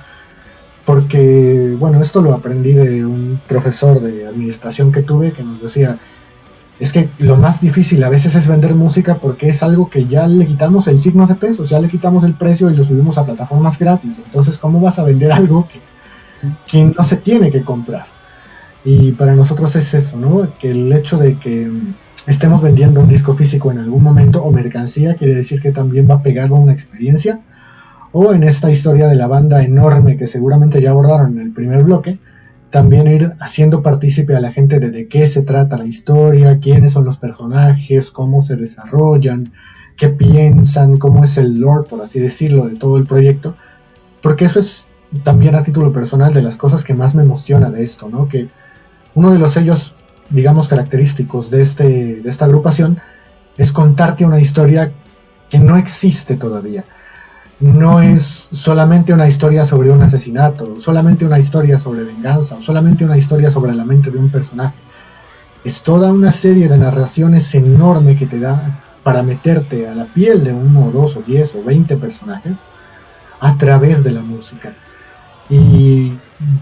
Porque, 0.85 1.75
bueno, 1.79 2.01
esto 2.01 2.21
lo 2.21 2.33
aprendí 2.33 2.73
de 2.73 3.05
un 3.05 3.39
profesor 3.47 4.01
de 4.01 4.27
administración 4.27 4.91
que 4.91 5.03
tuve 5.03 5.31
que 5.31 5.43
nos 5.43 5.61
decía, 5.61 5.97
es 6.79 6.91
que 6.91 7.09
lo 7.19 7.37
más 7.37 7.61
difícil 7.61 8.03
a 8.03 8.09
veces 8.09 8.35
es 8.35 8.47
vender 8.47 8.73
música 8.75 9.15
porque 9.15 9.49
es 9.49 9.63
algo 9.63 9.89
que 9.89 10.05
ya 10.05 10.27
le 10.27 10.45
quitamos 10.45 10.87
el 10.87 10.99
signo 10.99 11.27
de 11.27 11.35
peso, 11.35 11.63
ya 11.63 11.79
le 11.79 11.89
quitamos 11.89 12.23
el 12.23 12.33
precio 12.33 12.69
y 12.69 12.75
lo 12.75 12.83
subimos 12.83 13.17
a 13.17 13.25
plataformas 13.25 13.77
gratis. 13.77 14.17
Entonces, 14.25 14.57
¿cómo 14.57 14.79
vas 14.81 14.99
a 14.99 15.03
vender 15.03 15.31
algo 15.31 15.67
que, 15.67 15.79
que 16.69 16.85
no 16.85 17.03
se 17.03 17.17
tiene 17.17 17.49
que 17.49 17.61
comprar? 17.61 18.18
Y 18.83 19.11
para 19.11 19.35
nosotros 19.35 19.75
es 19.75 19.93
eso, 19.93 20.17
¿no? 20.17 20.47
Que 20.59 20.71
el 20.71 20.91
hecho 20.93 21.17
de 21.17 21.35
que 21.35 21.69
estemos 22.27 22.61
vendiendo 22.61 23.01
un 23.01 23.09
disco 23.09 23.33
físico 23.33 23.71
en 23.71 23.79
algún 23.79 24.03
momento 24.03 24.43
o 24.43 24.51
mercancía 24.51 25.15
quiere 25.15 25.35
decir 25.35 25.61
que 25.61 25.71
también 25.71 26.07
va 26.09 26.21
pegado 26.21 26.55
a 26.55 26.59
una 26.59 26.73
experiencia. 26.73 27.41
O 28.11 28.33
en 28.33 28.43
esta 28.43 28.71
historia 28.71 29.07
de 29.07 29.15
la 29.15 29.27
banda 29.27 29.63
enorme 29.63 30.17
que 30.17 30.27
seguramente 30.27 30.81
ya 30.81 30.91
abordaron 30.91 31.33
en 31.33 31.41
el 31.41 31.51
primer 31.51 31.83
bloque, 31.83 32.17
también 32.71 33.07
ir 33.07 33.33
haciendo 33.39 33.81
partícipe 33.81 34.35
a 34.35 34.39
la 34.39 34.51
gente 34.51 34.79
de, 34.79 34.91
de 34.91 35.07
qué 35.07 35.27
se 35.27 35.41
trata 35.41 35.77
la 35.77 35.85
historia, 35.85 36.59
quiénes 36.59 36.93
son 36.93 37.05
los 37.05 37.17
personajes, 37.17 38.11
cómo 38.11 38.41
se 38.41 38.55
desarrollan, 38.55 39.51
qué 39.99 40.09
piensan, 40.09 40.97
cómo 40.97 41.23
es 41.23 41.37
el 41.37 41.59
lore, 41.59 41.87
por 41.87 42.01
así 42.01 42.19
decirlo, 42.19 42.67
de 42.67 42.75
todo 42.75 42.97
el 42.97 43.05
proyecto, 43.05 43.55
porque 44.21 44.45
eso 44.45 44.59
es 44.59 44.87
también 45.23 45.55
a 45.55 45.63
título 45.63 45.91
personal 45.91 46.33
de 46.33 46.41
las 46.41 46.55
cosas 46.55 46.83
que 46.83 46.93
más 46.93 47.15
me 47.15 47.23
emociona 47.23 47.69
de 47.69 47.83
esto, 47.83 48.07
¿no? 48.09 48.29
Que 48.29 48.47
uno 49.15 49.31
de 49.31 49.39
los 49.39 49.53
sellos, 49.53 49.93
digamos, 50.29 50.67
característicos 50.67 51.49
de, 51.49 51.61
este, 51.61 51.83
de 52.21 52.29
esta 52.29 52.45
agrupación 52.45 52.99
es 53.57 53.71
contarte 53.71 54.25
una 54.25 54.39
historia 54.39 54.91
que 55.49 55.59
no 55.59 55.77
existe 55.77 56.35
todavía 56.35 56.85
no 57.59 58.01
es 58.01 58.47
solamente 58.51 59.13
una 59.13 59.27
historia 59.27 59.65
sobre 59.65 59.91
un 59.91 60.01
asesinato, 60.01 60.79
solamente 60.79 61.25
una 61.25 61.39
historia 61.39 61.77
sobre 61.77 62.03
venganza, 62.03 62.55
o 62.55 62.61
solamente 62.61 63.03
una 63.03 63.17
historia 63.17 63.51
sobre 63.51 63.73
la 63.73 63.83
mente 63.83 64.11
de 64.11 64.17
un 64.17 64.29
personaje. 64.29 64.75
Es 65.63 65.81
toda 65.81 66.11
una 66.11 66.31
serie 66.31 66.69
de 66.69 66.77
narraciones 66.77 67.53
enorme 67.53 68.15
que 68.15 68.27
te 68.27 68.39
da 68.39 68.79
para 69.03 69.23
meterte 69.23 69.87
a 69.87 69.93
la 69.93 70.05
piel 70.05 70.43
de 70.43 70.53
uno, 70.53 70.89
dos 70.91 71.17
o 71.17 71.21
diez 71.21 71.53
o 71.55 71.63
veinte 71.63 71.97
personajes 71.97 72.57
a 73.41 73.57
través 73.57 74.03
de 74.03 74.11
la 74.11 74.21
música. 74.21 74.71
Y 75.49 76.13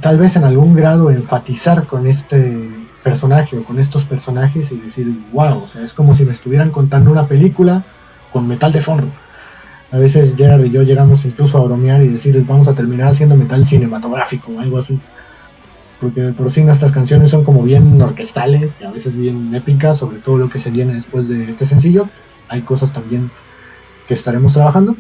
tal 0.02 0.18
vez 0.18 0.36
en 0.36 0.44
algún 0.44 0.76
grado 0.76 1.12
enfatizar 1.12 1.86
con 1.86 2.08
este 2.08 2.70
personaje 3.04 3.58
o 3.58 3.64
con 3.64 3.80
estos 3.80 4.06
personajes 4.06 4.72
y 4.72 4.78
decir, 4.78 5.08
wow, 5.32 5.64
o 5.64 5.68
sea, 5.68 5.84
es 5.84 5.94
como 5.94 6.16
si 6.16 6.26
me 6.26 6.34
estuvieran 6.34 6.72
contando 6.72 7.12
una 7.12 7.28
película 7.28 7.84
con 8.32 8.48
metal 8.48 8.72
de 8.72 8.82
fondo 8.82 9.08
a 9.92 9.98
veces 9.98 10.36
Gerard 10.36 10.66
y 10.66 10.70
yo 10.70 10.84
llegamos 10.84 11.24
incluso 11.26 11.58
a 11.58 11.64
bromear 11.64 12.04
y 12.04 12.10
decir, 12.10 12.44
vamos 12.46 12.68
a 12.68 12.74
terminar 12.74 13.08
haciendo 13.08 13.36
metal 13.36 13.66
cinematográfico 13.66 14.52
o 14.52 14.60
algo 14.60 14.80
así. 14.80 15.00
Porque 16.02 16.34
por 16.34 16.52
sí 16.52 16.64
nuestras 16.64 16.92
canciones 16.92 17.32
son 17.32 17.44
como 17.44 17.64
bien 17.64 18.00
orquestales 18.02 18.74
y 18.82 18.84
a 18.84 18.92
veces 18.92 19.16
bien 19.16 19.56
épicas, 19.56 19.98
sobre 19.98 20.20
todo 20.20 20.38
lo 20.38 20.50
que 20.50 20.60
se 20.60 20.72
viene 20.72 20.94
después 20.94 21.28
de 21.28 21.50
este 21.50 21.66
sencillo. 21.66 22.08
Hay 22.50 22.62
cosas 22.62 22.94
también 22.94 23.32
que 24.08 24.14
estaremos 24.14 24.54
trabajando. 24.54 24.96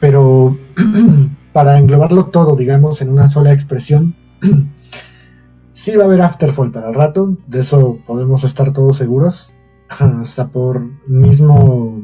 Pero 0.00 0.56
para 1.54 1.78
englobarlo 1.78 2.26
todo, 2.26 2.54
digamos, 2.54 3.00
en 3.00 3.08
una 3.08 3.30
sola 3.30 3.54
expresión, 3.54 4.14
sí 5.72 5.96
va 5.96 6.02
a 6.02 6.06
haber 6.06 6.20
Afterfall 6.20 6.70
para 6.70 6.88
el 6.88 6.94
rato, 6.94 7.38
de 7.46 7.60
eso 7.60 7.98
podemos 8.06 8.44
estar 8.44 8.74
todos 8.74 8.98
seguros. 8.98 9.54
Hasta 9.88 10.48
por 10.48 10.82
mismo 11.06 12.02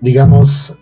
digamos, 0.00 0.76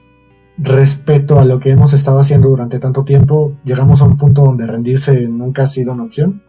respeto 0.58 1.38
a 1.38 1.44
lo 1.44 1.60
que 1.60 1.70
hemos 1.70 1.92
estado 1.92 2.18
haciendo 2.18 2.48
durante 2.48 2.78
tanto 2.78 3.04
tiempo, 3.04 3.56
llegamos 3.64 4.00
a 4.00 4.04
un 4.04 4.16
punto 4.16 4.42
donde 4.42 4.66
rendirse 4.66 5.28
nunca 5.28 5.64
ha 5.64 5.66
sido 5.66 5.92
una 5.92 6.04
opción. 6.04 6.42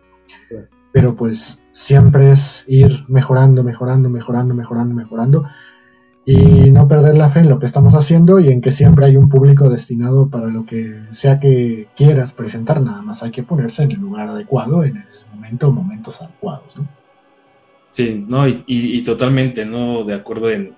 Pero 0.92 1.16
pues 1.16 1.60
siempre 1.74 2.32
es 2.32 2.66
ir 2.68 3.06
mejorando, 3.08 3.64
mejorando, 3.64 4.10
mejorando, 4.10 4.54
mejorando, 4.54 4.96
mejorando. 4.96 5.46
Y 6.30 6.72
no 6.72 6.90
perder 6.90 7.16
la 7.18 7.30
fe 7.30 7.40
en 7.40 7.50
lo 7.50 7.58
que 7.58 7.66
estamos 7.66 7.96
haciendo 7.96 8.40
y 8.40 8.50
en 8.50 8.62
que 8.62 8.72
siempre 8.72 9.06
hay 9.06 9.16
un 9.16 9.30
público 9.30 9.70
destinado 9.70 10.30
para 10.30 10.48
lo 10.48 10.66
que 10.66 11.04
sea 11.12 11.40
que 11.40 11.88
quieras 11.96 12.34
presentar. 12.34 12.82
Nada 12.82 13.02
más 13.02 13.24
hay 13.24 13.32
que 13.32 13.44
ponerse 13.44 13.84
en 13.84 13.94
el 13.94 14.00
lugar 14.02 14.28
adecuado, 14.28 14.84
en 14.84 14.98
el 14.98 15.06
momento 15.34 15.70
o 15.70 15.72
momentos 15.72 16.22
adecuados. 16.22 16.76
¿no? 16.76 16.88
Sí, 17.94 18.26
no, 18.28 18.46
y 18.48 19.02
totalmente, 19.04 19.66
¿no? 19.66 20.04
De 20.04 20.14
acuerdo 20.14 20.52
en, 20.52 20.76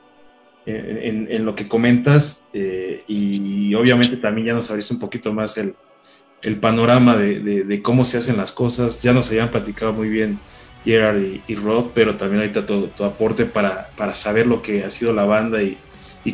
en, 0.70 1.46
lo 1.46 1.56
que 1.56 1.68
comentas 1.68 2.48
eh, 2.54 3.04
y, 3.08 3.74
obviamente 3.76 4.18
también 4.18 4.48
ya 4.48 4.54
nos 4.54 4.70
abriste 4.70 4.94
un 4.94 5.00
poquito 5.00 5.34
más 5.34 5.58
el, 5.58 5.76
panorama 6.60 7.18
de, 7.18 7.82
cómo 7.82 8.06
se 8.06 8.18
hacen 8.18 8.38
las 8.38 8.52
cosas. 8.52 9.02
Ya 9.02 9.14
nos 9.14 9.30
habían 9.30 9.52
platicado 9.52 9.94
muy 9.94 10.10
bien 10.10 10.40
Gerard 10.86 11.22
y, 11.48 11.56
Rod, 11.56 11.88
pero 11.94 12.16
también 12.16 12.42
ahorita 12.42 12.66
tu, 12.66 12.88
tu 12.88 13.04
aporte 13.04 13.46
para, 13.46 13.90
para, 13.98 14.16
saber 14.16 14.48
lo 14.48 14.62
que 14.62 14.84
ha 14.84 14.92
sido 14.92 15.14
la 15.14 15.26
banda 15.26 15.62
y, 15.62 15.78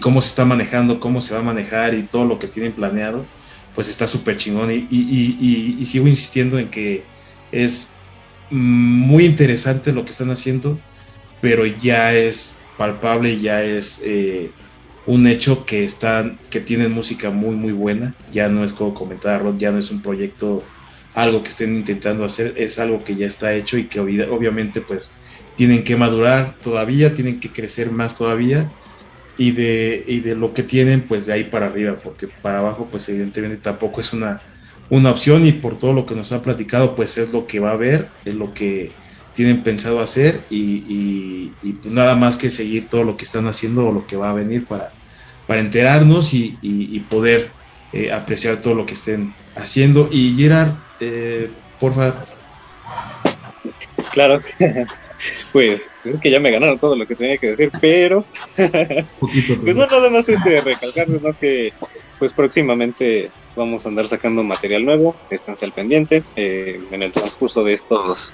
cómo 0.01 0.21
se 0.21 0.27
está 0.27 0.43
manejando, 0.43 0.99
cómo 0.99 1.21
se 1.21 1.33
va 1.33 1.39
a 1.39 1.43
manejar 1.43 1.93
y 1.93 2.03
todo 2.03 2.25
lo 2.25 2.37
que 2.37 2.47
tienen 2.47 2.73
planeado, 2.73 3.25
pues 3.73 3.87
está 3.87 4.07
súper 4.07 4.37
chingón. 4.37 4.69
Y, 4.71 5.83
sigo 5.85 6.07
insistiendo 6.07 6.59
en 6.59 6.67
que 6.69 7.03
es 7.51 7.91
muy 8.49 9.25
interesante 9.25 9.93
lo 9.93 10.03
que 10.03 10.11
están 10.11 10.31
haciendo, 10.31 10.77
pero 11.41 11.65
ya 11.65 12.13
es 12.13 12.57
palpable, 12.77 13.39
ya 13.39 13.63
es 13.63 14.01
eh, 14.03 14.51
un 15.05 15.27
hecho 15.27 15.65
que 15.65 15.85
están, 15.85 16.37
que 16.49 16.59
tienen 16.59 16.91
música 16.91 17.29
muy 17.29 17.55
muy 17.55 17.71
buena. 17.71 18.13
Ya 18.33 18.49
no 18.49 18.63
es 18.63 18.73
como 18.73 18.93
comentar 18.93 19.41
Rod, 19.41 19.57
ya 19.57 19.71
no 19.71 19.79
es 19.79 19.91
un 19.91 20.01
proyecto, 20.01 20.61
algo 21.15 21.41
que 21.41 21.49
estén 21.49 21.75
intentando 21.75 22.25
hacer, 22.25 22.53
es 22.57 22.77
algo 22.77 23.03
que 23.03 23.15
ya 23.15 23.25
está 23.25 23.53
hecho 23.53 23.77
y 23.77 23.85
que 23.85 23.99
obviamente 23.99 24.81
pues 24.81 25.11
tienen 25.55 25.83
que 25.83 25.95
madurar 25.95 26.55
todavía, 26.61 27.15
tienen 27.15 27.39
que 27.39 27.49
crecer 27.49 27.89
más 27.91 28.17
todavía. 28.17 28.69
Y 29.37 29.51
de, 29.51 30.01
y 30.07 30.21
de 30.21 30.33
lo 30.33 30.53
que 30.53 30.63
tienen, 30.63 31.01
pues 31.01 31.25
de 31.25 31.33
ahí 31.33 31.43
para 31.43 31.65
arriba, 31.65 31.97
porque 32.01 32.25
para 32.27 32.59
abajo, 32.59 32.87
pues 32.89 33.09
evidentemente 33.09 33.57
tampoco 33.57 33.99
es 33.99 34.13
una, 34.13 34.41
una 34.89 35.11
opción 35.11 35.45
y 35.45 35.51
por 35.51 35.77
todo 35.77 35.91
lo 35.91 36.05
que 36.05 36.15
nos 36.15 36.31
han 36.31 36.41
platicado, 36.41 36.95
pues 36.95 37.17
es 37.17 37.33
lo 37.33 37.45
que 37.45 37.59
va 37.59 37.71
a 37.71 37.73
haber, 37.73 38.07
es 38.23 38.33
lo 38.33 38.53
que, 38.53 38.93
tienen 39.35 39.61
pensado 39.61 39.99
hacer 39.99 40.41
y, 40.49 41.51
pues 41.61 41.93
nada 41.93 42.15
más 42.15 42.37
que 42.37 42.49
seguir 42.49 42.87
todo 42.87 43.03
lo 43.03 43.17
que 43.17 43.25
están 43.25 43.47
haciendo 43.47 43.85
o 43.85 43.91
lo 43.91 44.07
que 44.07 44.15
va 44.15 44.31
a 44.31 44.33
venir 44.33 44.65
para, 44.65 44.91
para 45.45 45.59
enterarnos 45.59 46.33
y, 46.33 47.05
poder 47.09 47.49
eh, 47.93 48.11
apreciar 48.11 48.61
todo 48.61 48.73
lo 48.73 48.85
que 48.85 48.93
estén 48.93 49.33
haciendo. 49.55 50.09
Y 50.11 50.35
Gerard, 50.37 50.71
eh, 50.99 51.49
por 51.79 51.93
favor. 51.93 52.15
Claro, 54.11 54.41
pues 55.51 55.81
es 56.03 56.19
que 56.19 56.31
ya 56.31 56.39
me 56.39 56.51
ganaron 56.51 56.79
todo 56.79 56.95
lo 56.95 57.07
que 57.07 57.15
tenía 57.15 57.37
que 57.37 57.47
decir, 57.47 57.71
pero 57.81 58.25
pues 58.55 59.75
no 59.75 59.85
nada 59.85 60.09
más 60.09 60.29
este 60.29 60.61
recalcar, 60.61 61.07
sino 61.07 61.37
que 61.37 61.73
pues 62.19 62.31
próximamente 62.33 63.29
vamos 63.55 63.85
a 63.85 63.89
andar 63.89 64.07
sacando 64.07 64.43
material 64.43 64.85
nuevo, 64.85 65.15
esténse 65.29 65.65
al 65.65 65.71
pendiente. 65.71 66.23
Eh, 66.35 66.81
en 66.91 67.03
el 67.03 67.11
transcurso 67.11 67.63
de 67.63 67.73
estos 67.73 68.33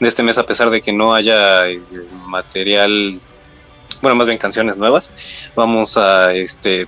de 0.00 0.08
este 0.08 0.22
mes, 0.22 0.38
a 0.38 0.46
pesar 0.46 0.70
de 0.70 0.80
que 0.80 0.92
no 0.92 1.14
haya 1.14 1.68
eh, 1.68 1.80
material, 2.26 3.18
bueno, 4.02 4.16
más 4.16 4.26
bien 4.26 4.38
canciones 4.38 4.78
nuevas, 4.78 5.50
vamos 5.54 5.96
a 5.96 6.34
este 6.34 6.86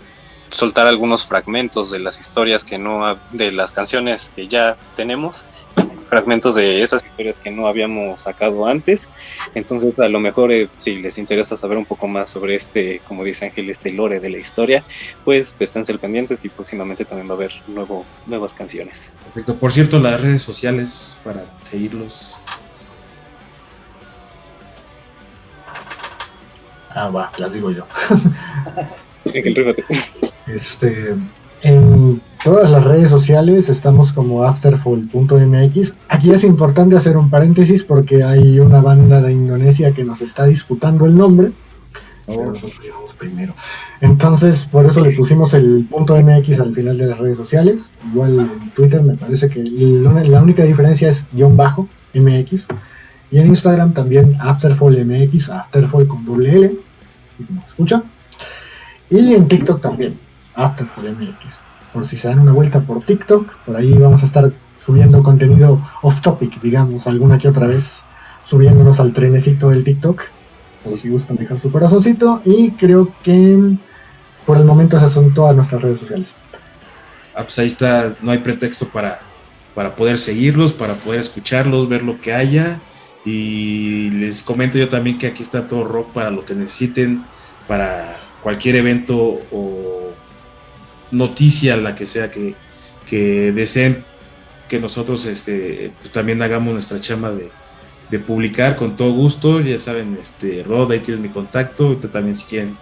soltar 0.49 0.86
algunos 0.86 1.24
fragmentos 1.24 1.90
de 1.90 1.99
las 1.99 2.18
historias 2.18 2.64
que 2.64 2.78
no 2.78 3.18
de 3.32 3.53
las 3.53 3.72
canciones 3.72 4.32
que 4.34 4.49
ya 4.49 4.76
tenemos 4.94 5.47
fragmentos 6.07 6.55
de 6.55 6.82
esas 6.82 7.05
historias 7.05 7.38
que 7.38 7.51
no 7.51 7.66
habíamos 7.66 8.20
sacado 8.22 8.66
antes. 8.66 9.09
Entonces, 9.55 9.99
a 9.99 10.09
lo 10.09 10.20
mejor, 10.20 10.53
eh, 10.53 10.68
si 10.78 10.97
les 10.97 11.18
interesa 11.18 11.57
saber 11.57 11.78
un 11.78 11.84
poco 11.84 12.07
más 12.09 12.30
sobre 12.30 12.55
este, 12.55 13.01
como 13.07 13.24
dice 13.24 13.47
Ángel, 13.47 13.68
este 13.70 13.92
lore 13.92 14.20
de 14.20 14.30
la 14.30 14.38
historia, 14.38 14.84
pues 15.24 15.55
esténse 15.59 15.97
pendientes 15.99 16.44
y 16.44 16.49
próximamente 16.49 17.05
también 17.05 17.28
va 17.28 17.32
a 17.32 17.36
haber 17.36 17.53
nuevo, 17.66 18.05
nuevas 18.26 18.55
canciones. 18.55 19.12
Perfecto. 19.24 19.57
Por 19.57 19.72
cierto, 19.72 19.99
las 19.99 20.20
redes 20.20 20.42
sociales 20.42 21.18
para 21.24 21.44
seguirlos. 21.64 22.34
Ah, 26.90 27.11
va, 27.11 27.30
las 27.36 27.53
digo 27.53 27.70
yo. 27.70 27.86
Este, 30.47 31.14
en 31.62 32.20
todas 32.44 32.70
las 32.70 32.84
redes 32.84 33.11
sociales 33.11 33.68
estamos 33.68 34.12
como 34.12 34.44
afterfall.mx. 34.44 35.94
Aquí 36.09 36.30
es 36.30 36.44
importante 36.44 36.97
hacer 36.97 37.16
un 37.16 37.30
paréntesis 37.30 37.82
porque 37.82 38.22
hay 38.22 38.61
una 38.61 38.80
banda 38.80 39.20
de 39.20 39.32
Indonesia 39.32 39.92
que 39.92 40.05
nos 40.05 40.20
está 40.20 40.47
disputando 40.47 41.07
el 41.07 41.16
nombre. 41.16 41.53
Oh. 42.28 42.53
primero. 43.18 43.55
Entonces, 44.01 44.64
por 44.64 44.84
eso 44.84 45.01
le 45.01 45.12
pusimos 45.12 45.55
el 45.55 45.86
punto 45.88 46.20
MX 46.20 46.59
al 46.59 46.74
final 46.74 46.99
de 46.99 47.07
las 47.07 47.18
redes 47.18 47.36
sociales. 47.36 47.82
Igual 48.12 48.40
en 48.40 48.70
Twitter 48.70 49.03
me 49.03 49.14
parece 49.14 49.49
que 49.49 49.62
la 49.62 50.42
única 50.42 50.64
diferencia 50.64 51.09
es 51.09 51.24
guion 51.32 51.57
bajo 51.57 51.88
MX. 52.14 52.66
Y 53.30 53.38
en 53.38 53.47
Instagram 53.49 53.92
también 53.92 54.36
AfterfallMX, 54.40 55.51
Afterfall 55.51 56.07
con 56.07 56.24
doble 56.24 56.55
L, 56.55 56.76
como 57.47 57.64
escucha. 57.66 58.03
Y 59.11 59.34
en 59.34 59.49
TikTok 59.49 59.80
también, 59.80 60.18
Afterfall 60.57 61.15
MX 61.15 61.67
por 61.97 62.07
si 62.07 62.19
se 62.19 62.29
dan 62.29 62.41
una 62.41 62.53
vuelta 62.53 62.81
por 62.83 63.03
TikTok, 63.03 63.57
por 63.65 63.75
ahí 63.75 63.91
vamos 63.95 64.23
a 64.23 64.27
estar 64.27 64.53
subiendo 64.79 65.23
contenido 65.23 65.81
off 66.03 66.21
topic, 66.21 66.61
digamos, 66.61 67.07
alguna 67.07 67.39
que 67.39 67.49
otra 67.49 67.67
vez, 67.67 68.03
subiéndonos 68.45 69.01
al 69.01 69.15
trenecito 69.15 69.71
del 69.71 69.83
TikTok, 69.83 70.25
por 70.85 70.99
si 70.99 71.09
gustan 71.09 71.39
dejar 71.39 71.59
su 71.59 71.73
corazoncito, 71.73 72.43
y 72.45 72.73
creo 72.73 73.11
que 73.23 73.79
por 74.45 74.59
el 74.59 74.67
momento 74.67 74.99
esas 74.99 75.11
son 75.11 75.33
todas 75.33 75.57
nuestras 75.57 75.81
redes 75.81 75.99
sociales. 75.99 76.35
Ah, 77.35 77.45
pues 77.45 77.59
ahí 77.59 77.69
está, 77.69 78.15
no 78.21 78.31
hay 78.31 78.39
pretexto 78.39 78.87
para, 78.89 79.21
para 79.75 79.97
poder 79.97 80.19
seguirlos, 80.19 80.75
para 80.75 80.97
poder 80.97 81.23
escucharlos, 81.23 81.89
ver 81.89 82.03
lo 82.03 82.21
que 82.21 82.35
haya. 82.35 82.79
Y 83.25 84.11
les 84.11 84.43
comento 84.43 84.77
yo 84.77 84.91
también 84.91 85.19
que 85.19 85.27
aquí 85.27 85.43
está 85.43 85.67
todo 85.67 85.85
rock 85.85 86.13
para 86.13 86.31
lo 86.31 86.45
que 86.45 86.55
necesiten, 86.55 87.25
para 87.67 88.19
cualquier 88.43 88.77
evento 88.77 89.41
o 89.51 90.06
noticia, 91.11 91.77
la 91.77 91.95
que 91.95 92.07
sea 92.07 92.31
que, 92.31 92.55
deseen 93.53 94.05
que 94.69 94.81
nosotros 94.81 95.25
este, 95.27 95.93
pues, 96.01 96.13
también 96.13 96.43
hagamos 96.43 96.75
nuestra 96.75 97.01
chama 97.01 97.31
de, 97.31 97.49
de, 98.11 98.19
publicar 98.19 98.77
con 98.77 98.97
todo 98.97 99.13
gusto. 99.13 99.61
Ya 99.61 99.79
saben, 99.79 100.19
este, 100.21 100.63
Rod, 100.65 100.91
ahí 100.91 101.01
tienes 101.01 101.23
mi 101.23 101.29
contacto. 101.29 101.87
Ahorita 101.87 102.09
también 102.09 102.35
si 102.35 102.45
quieren 102.47 102.77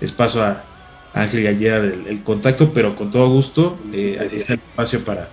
les 0.00 0.12
paso 0.12 0.42
a 0.42 0.64
Ángel 1.12 1.42
Gallera 1.42 1.78
el, 1.78 2.06
el 2.06 2.22
contacto, 2.22 2.72
pero 2.72 2.94
con 2.94 3.10
todo 3.10 3.28
gusto. 3.28 3.78
Eh, 3.92 4.18
ahí 4.20 4.28
está 4.32 4.54
el 4.54 4.60
espacio 4.60 5.04
para, 5.04 5.28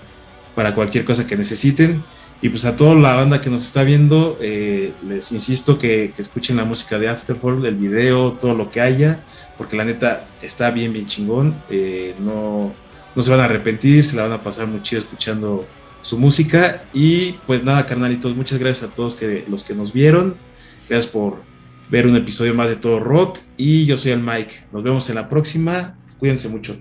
para 0.56 0.74
cualquier 0.74 1.06
cosa 1.06 1.28
que 1.28 1.36
necesiten. 1.36 2.04
Y 2.42 2.50
pues 2.50 2.66
a 2.66 2.76
toda 2.76 2.94
la 2.94 3.16
banda 3.16 3.42
que 3.42 3.50
nos 3.50 3.66
está 3.66 3.84
viendo, 3.84 4.38
eh, 4.40 4.92
les 5.08 5.32
insisto 5.32 5.80
que, 5.80 6.12
que, 6.16 6.22
escuchen 6.22 6.58
la 6.58 6.66
música 6.66 7.00
de 7.00 7.10
Afterfall, 7.10 7.66
el 7.66 7.76
video, 7.76 8.34
todo 8.34 8.54
lo 8.54 8.70
que 8.70 8.80
haya, 8.80 9.22
porque 9.58 9.76
la 9.76 9.86
neta 9.86 10.28
está 10.42 10.70
bien, 10.70 10.94
bien 10.94 11.08
chingón. 11.08 11.56
Eh, 11.70 12.14
no, 12.20 12.72
no 13.16 13.24
se 13.24 13.32
van 13.32 13.40
a 13.40 13.46
arrepentir, 13.46 14.06
se 14.06 14.16
la 14.16 14.24
van 14.24 14.34
a 14.34 14.42
pasar 14.42 14.68
muy 14.68 14.84
chido 14.84 15.02
escuchando 15.02 15.66
su 16.04 16.20
música. 16.20 16.84
Y 16.94 17.34
pues 17.48 17.64
nada, 17.64 17.86
carnalitos, 17.86 18.36
muchas 18.36 18.60
gracias 18.60 18.92
a 18.92 18.94
todos 18.94 19.16
que, 19.16 19.44
los 19.50 19.64
que 19.64 19.74
nos 19.74 19.92
vieron. 19.92 20.36
Gracias 20.88 21.12
por 21.12 21.38
ver 21.90 22.06
un 22.06 22.16
episodio 22.16 22.54
más 22.54 22.70
de 22.70 22.76
Todo 22.76 23.00
Rock. 23.00 23.40
Y 23.58 23.86
yo 23.88 23.98
soy 23.98 24.12
el 24.12 24.22
Mike. 24.22 24.54
Nos 24.72 24.84
vemos 24.84 25.10
en 25.10 25.16
la 25.16 25.28
próxima. 25.28 25.98
Cuídense 26.20 26.50
mucho. 26.50 26.78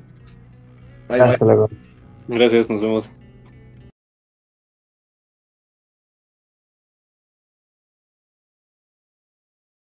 Bye, 1.09 1.19
bye. 1.19 1.67
Gracias, 2.29 2.69
nos 2.69 2.81
vemos. 2.83 3.11